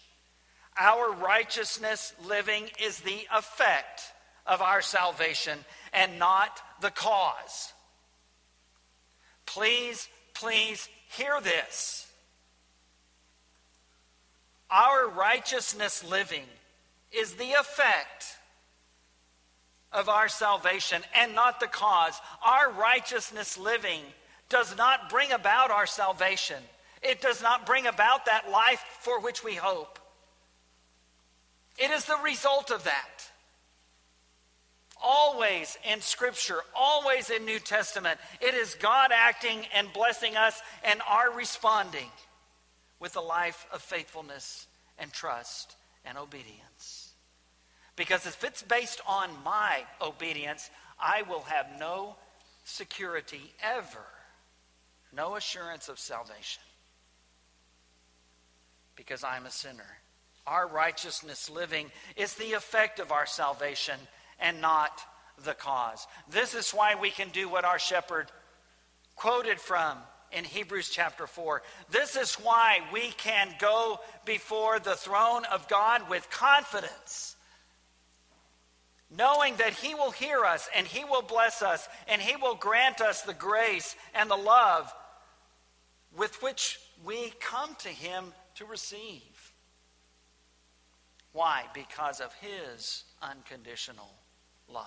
Our 0.78 1.12
righteousness 1.12 2.12
living 2.28 2.64
is 2.84 3.00
the 3.00 3.26
effect 3.34 4.02
of 4.46 4.60
our 4.60 4.82
salvation 4.82 5.58
and 5.94 6.18
not 6.18 6.60
the 6.82 6.90
cause. 6.90 7.72
Please, 9.56 10.06
please 10.34 10.86
hear 11.16 11.40
this. 11.40 12.06
Our 14.70 15.08
righteousness 15.08 16.04
living 16.04 16.44
is 17.10 17.36
the 17.36 17.52
effect 17.52 18.36
of 19.94 20.10
our 20.10 20.28
salvation 20.28 21.00
and 21.18 21.34
not 21.34 21.58
the 21.58 21.68
cause. 21.68 22.20
Our 22.44 22.70
righteousness 22.70 23.56
living 23.56 24.02
does 24.50 24.76
not 24.76 25.08
bring 25.08 25.32
about 25.32 25.70
our 25.70 25.86
salvation, 25.86 26.62
it 27.02 27.22
does 27.22 27.40
not 27.40 27.64
bring 27.64 27.86
about 27.86 28.26
that 28.26 28.50
life 28.50 28.84
for 29.00 29.22
which 29.22 29.42
we 29.42 29.54
hope. 29.54 29.98
It 31.78 31.90
is 31.90 32.04
the 32.04 32.18
result 32.22 32.70
of 32.70 32.84
that. 32.84 33.15
Always 35.02 35.76
in 35.90 36.00
Scripture, 36.00 36.60
always 36.74 37.30
in 37.30 37.44
New 37.44 37.58
Testament, 37.58 38.18
it 38.40 38.54
is 38.54 38.74
God 38.76 39.10
acting 39.12 39.60
and 39.74 39.92
blessing 39.92 40.36
us 40.36 40.60
and 40.84 41.00
our 41.08 41.30
responding 41.32 42.10
with 42.98 43.16
a 43.16 43.20
life 43.20 43.66
of 43.72 43.82
faithfulness 43.82 44.66
and 44.98 45.12
trust 45.12 45.76
and 46.04 46.16
obedience. 46.16 47.12
Because 47.94 48.26
if 48.26 48.44
it's 48.44 48.62
based 48.62 49.00
on 49.06 49.30
my 49.44 49.84
obedience, 50.00 50.70
I 51.00 51.22
will 51.22 51.42
have 51.42 51.66
no 51.78 52.16
security 52.64 53.52
ever, 53.62 54.04
no 55.12 55.36
assurance 55.36 55.88
of 55.88 55.98
salvation. 55.98 56.62
Because 58.96 59.24
I'm 59.24 59.46
a 59.46 59.50
sinner. 59.50 59.98
Our 60.46 60.68
righteousness 60.68 61.50
living 61.50 61.90
is 62.16 62.34
the 62.34 62.52
effect 62.52 62.98
of 62.98 63.12
our 63.12 63.26
salvation 63.26 63.98
and 64.40 64.60
not 64.60 65.00
the 65.44 65.54
cause. 65.54 66.06
This 66.30 66.54
is 66.54 66.70
why 66.70 66.94
we 66.94 67.10
can 67.10 67.28
do 67.30 67.48
what 67.48 67.64
our 67.64 67.78
shepherd 67.78 68.30
quoted 69.14 69.60
from 69.60 69.98
in 70.32 70.44
Hebrews 70.44 70.90
chapter 70.90 71.26
4. 71.26 71.62
This 71.90 72.16
is 72.16 72.34
why 72.34 72.78
we 72.92 73.10
can 73.12 73.54
go 73.58 74.00
before 74.24 74.78
the 74.78 74.94
throne 74.94 75.44
of 75.46 75.68
God 75.68 76.08
with 76.10 76.28
confidence, 76.30 77.36
knowing 79.10 79.56
that 79.56 79.72
He 79.72 79.94
will 79.94 80.10
hear 80.10 80.44
us 80.44 80.68
and 80.76 80.86
He 80.86 81.04
will 81.04 81.22
bless 81.22 81.62
us 81.62 81.88
and 82.08 82.20
He 82.20 82.36
will 82.36 82.54
grant 82.54 83.00
us 83.00 83.22
the 83.22 83.34
grace 83.34 83.96
and 84.14 84.30
the 84.30 84.36
love 84.36 84.92
with 86.16 86.42
which 86.42 86.78
we 87.04 87.32
come 87.40 87.74
to 87.80 87.88
Him 87.88 88.32
to 88.56 88.64
receive. 88.64 89.52
Why? 91.32 91.64
Because 91.74 92.20
of 92.20 92.32
His 92.34 93.04
unconditional 93.22 94.10
love. 94.72 94.86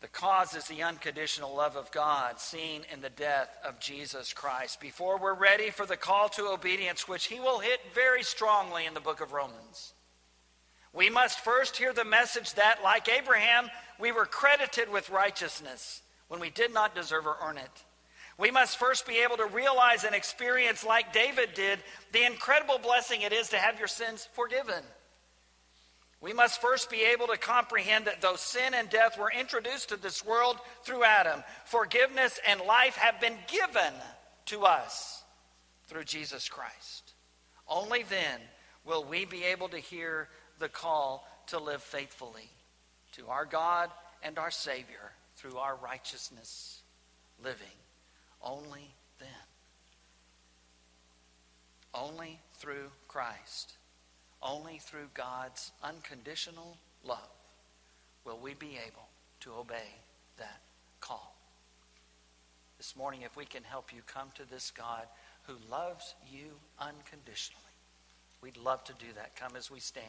The 0.00 0.08
cause 0.08 0.56
is 0.56 0.64
the 0.64 0.82
unconditional 0.82 1.54
love 1.54 1.76
of 1.76 1.92
God 1.92 2.40
seen 2.40 2.82
in 2.92 3.02
the 3.02 3.08
death 3.08 3.56
of 3.64 3.78
Jesus 3.78 4.32
Christ. 4.32 4.80
Before 4.80 5.16
we're 5.16 5.32
ready 5.32 5.70
for 5.70 5.86
the 5.86 5.96
call 5.96 6.28
to 6.30 6.48
obedience, 6.48 7.06
which 7.06 7.26
he 7.26 7.38
will 7.38 7.60
hit 7.60 7.78
very 7.94 8.24
strongly 8.24 8.84
in 8.84 8.94
the 8.94 9.00
book 9.00 9.20
of 9.20 9.32
Romans, 9.32 9.94
we 10.92 11.08
must 11.08 11.38
first 11.38 11.76
hear 11.76 11.92
the 11.92 12.04
message 12.04 12.54
that, 12.54 12.80
like 12.82 13.08
Abraham, 13.08 13.70
we 14.00 14.10
were 14.10 14.26
credited 14.26 14.90
with 14.90 15.08
righteousness 15.08 16.02
when 16.26 16.40
we 16.40 16.50
did 16.50 16.74
not 16.74 16.96
deserve 16.96 17.26
or 17.26 17.36
earn 17.40 17.56
it. 17.56 17.84
We 18.38 18.50
must 18.50 18.78
first 18.78 19.06
be 19.06 19.18
able 19.22 19.36
to 19.36 19.46
realize 19.46 20.02
and 20.02 20.16
experience, 20.16 20.84
like 20.84 21.12
David 21.12 21.54
did, 21.54 21.78
the 22.10 22.26
incredible 22.26 22.78
blessing 22.78 23.22
it 23.22 23.32
is 23.32 23.50
to 23.50 23.56
have 23.56 23.78
your 23.78 23.86
sins 23.86 24.28
forgiven. 24.32 24.82
We 26.22 26.32
must 26.32 26.60
first 26.60 26.88
be 26.88 27.02
able 27.02 27.26
to 27.26 27.36
comprehend 27.36 28.04
that 28.04 28.20
though 28.20 28.36
sin 28.36 28.74
and 28.74 28.88
death 28.88 29.18
were 29.18 29.32
introduced 29.36 29.88
to 29.88 29.96
this 29.96 30.24
world 30.24 30.56
through 30.84 31.02
Adam, 31.02 31.42
forgiveness 31.64 32.38
and 32.46 32.60
life 32.60 32.94
have 32.94 33.20
been 33.20 33.36
given 33.48 33.92
to 34.46 34.62
us 34.62 35.24
through 35.88 36.04
Jesus 36.04 36.48
Christ. 36.48 37.14
Only 37.66 38.04
then 38.04 38.38
will 38.84 39.02
we 39.02 39.24
be 39.24 39.42
able 39.42 39.68
to 39.70 39.78
hear 39.78 40.28
the 40.60 40.68
call 40.68 41.26
to 41.48 41.58
live 41.58 41.82
faithfully 41.82 42.48
to 43.16 43.26
our 43.26 43.44
God 43.44 43.90
and 44.22 44.38
our 44.38 44.52
Savior 44.52 45.12
through 45.34 45.56
our 45.56 45.74
righteousness 45.74 46.82
living. 47.42 47.66
Only 48.40 48.94
then. 49.18 49.28
Only 51.92 52.38
through 52.58 52.90
Christ 53.08 53.74
only 54.42 54.78
through 54.78 55.08
God's 55.14 55.72
unconditional 55.82 56.76
love 57.04 57.30
will 58.24 58.38
we 58.38 58.54
be 58.54 58.78
able 58.86 59.08
to 59.40 59.52
obey 59.54 59.94
that 60.38 60.60
call. 61.00 61.36
This 62.78 62.96
morning, 62.96 63.22
if 63.22 63.36
we 63.36 63.44
can 63.44 63.62
help 63.62 63.92
you 63.94 64.00
come 64.06 64.28
to 64.34 64.48
this 64.48 64.70
God 64.70 65.04
who 65.44 65.54
loves 65.70 66.14
you 66.30 66.52
unconditionally, 66.78 67.62
we'd 68.42 68.56
love 68.56 68.82
to 68.84 68.92
do 68.94 69.06
that. 69.14 69.36
Come 69.36 69.56
as 69.56 69.70
we 69.70 69.80
stand, 69.80 70.06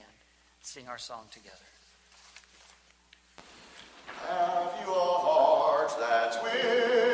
sing 0.62 0.88
our 0.88 0.98
song 0.98 1.26
together. 1.32 1.56
Have 4.28 4.74
you 4.86 4.94
a 4.94 4.96
heart 4.96 5.92
that's 6.00 6.42
weary, 6.42 7.13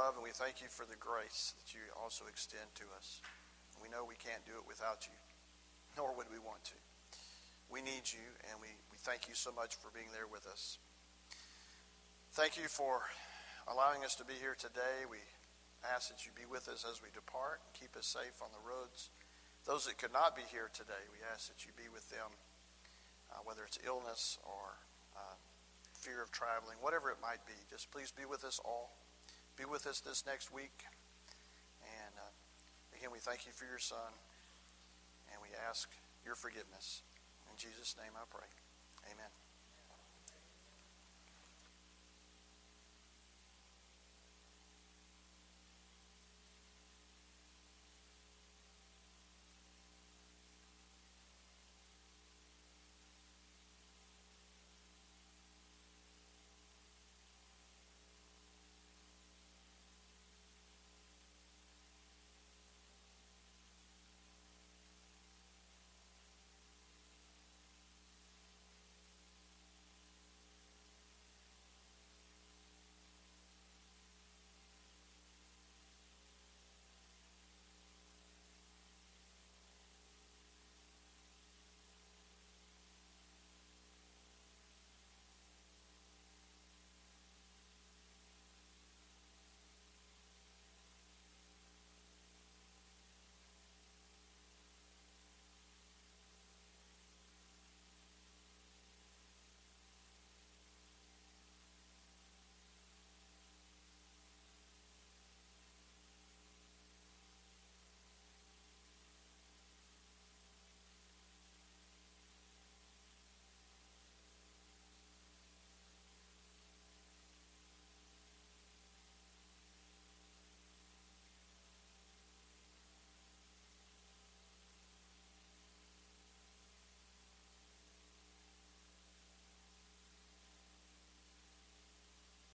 love, 0.00 0.16
and 0.16 0.24
we 0.24 0.32
thank 0.32 0.64
you 0.64 0.70
for 0.72 0.88
the 0.88 0.96
grace 0.96 1.52
that 1.60 1.76
you 1.76 1.84
also 1.92 2.24
extend 2.24 2.64
to 2.72 2.88
us. 2.96 3.20
We 3.84 3.92
know 3.92 4.00
we 4.00 4.16
can't 4.16 4.40
do 4.48 4.56
it 4.56 4.64
without 4.64 5.04
you, 5.04 5.12
nor 5.92 6.16
would 6.16 6.32
we 6.32 6.40
want 6.40 6.64
to. 6.72 6.78
We 7.68 7.84
need 7.84 8.08
you, 8.08 8.24
and 8.48 8.56
we, 8.64 8.72
we 8.88 8.96
thank 9.04 9.28
you 9.28 9.36
so 9.36 9.52
much 9.52 9.76
for 9.76 9.92
being 9.92 10.08
there 10.16 10.24
with 10.24 10.48
us. 10.48 10.80
Thank 12.32 12.56
you 12.56 12.64
for 12.64 13.04
allowing 13.68 14.00
us 14.00 14.16
to 14.16 14.24
be 14.24 14.32
here 14.40 14.56
today. 14.56 15.04
We 15.04 15.20
ask 15.84 16.08
that 16.08 16.24
you 16.24 16.32
be 16.32 16.48
with 16.48 16.72
us 16.72 16.80
as 16.88 17.04
we 17.04 17.12
depart 17.12 17.60
and 17.60 17.76
keep 17.76 17.92
us 17.92 18.08
safe 18.08 18.40
on 18.40 18.48
the 18.56 18.64
roads. 18.64 19.12
Those 19.68 19.84
that 19.84 20.00
could 20.00 20.16
not 20.16 20.32
be 20.32 20.48
here 20.48 20.72
today, 20.72 21.04
we 21.12 21.20
ask 21.28 21.52
that 21.52 21.68
you 21.68 21.76
be 21.76 21.92
with 21.92 22.08
them, 22.08 22.32
uh, 23.28 23.44
whether 23.44 23.68
it's 23.68 23.76
illness 23.84 24.40
or 24.48 24.80
uh, 25.12 25.36
fear 25.92 26.24
of 26.24 26.32
traveling, 26.32 26.80
whatever 26.80 27.12
it 27.12 27.20
might 27.20 27.44
be. 27.44 27.58
Just 27.68 27.92
please 27.92 28.08
be 28.08 28.24
with 28.24 28.48
us 28.48 28.56
all. 28.64 28.96
Be 29.60 29.66
with 29.66 29.86
us 29.86 30.00
this 30.00 30.24
next 30.26 30.50
week. 30.50 30.72
And 31.84 32.14
uh, 32.16 32.96
again, 32.96 33.10
we 33.12 33.18
thank 33.18 33.44
you 33.44 33.52
for 33.52 33.66
your 33.66 33.78
son, 33.78 34.08
and 35.30 35.36
we 35.42 35.48
ask 35.68 35.90
your 36.24 36.34
forgiveness. 36.34 37.02
In 37.52 37.58
Jesus' 37.58 37.94
name 38.00 38.16
I 38.16 38.24
pray. 38.30 38.48
Amen. 39.12 39.39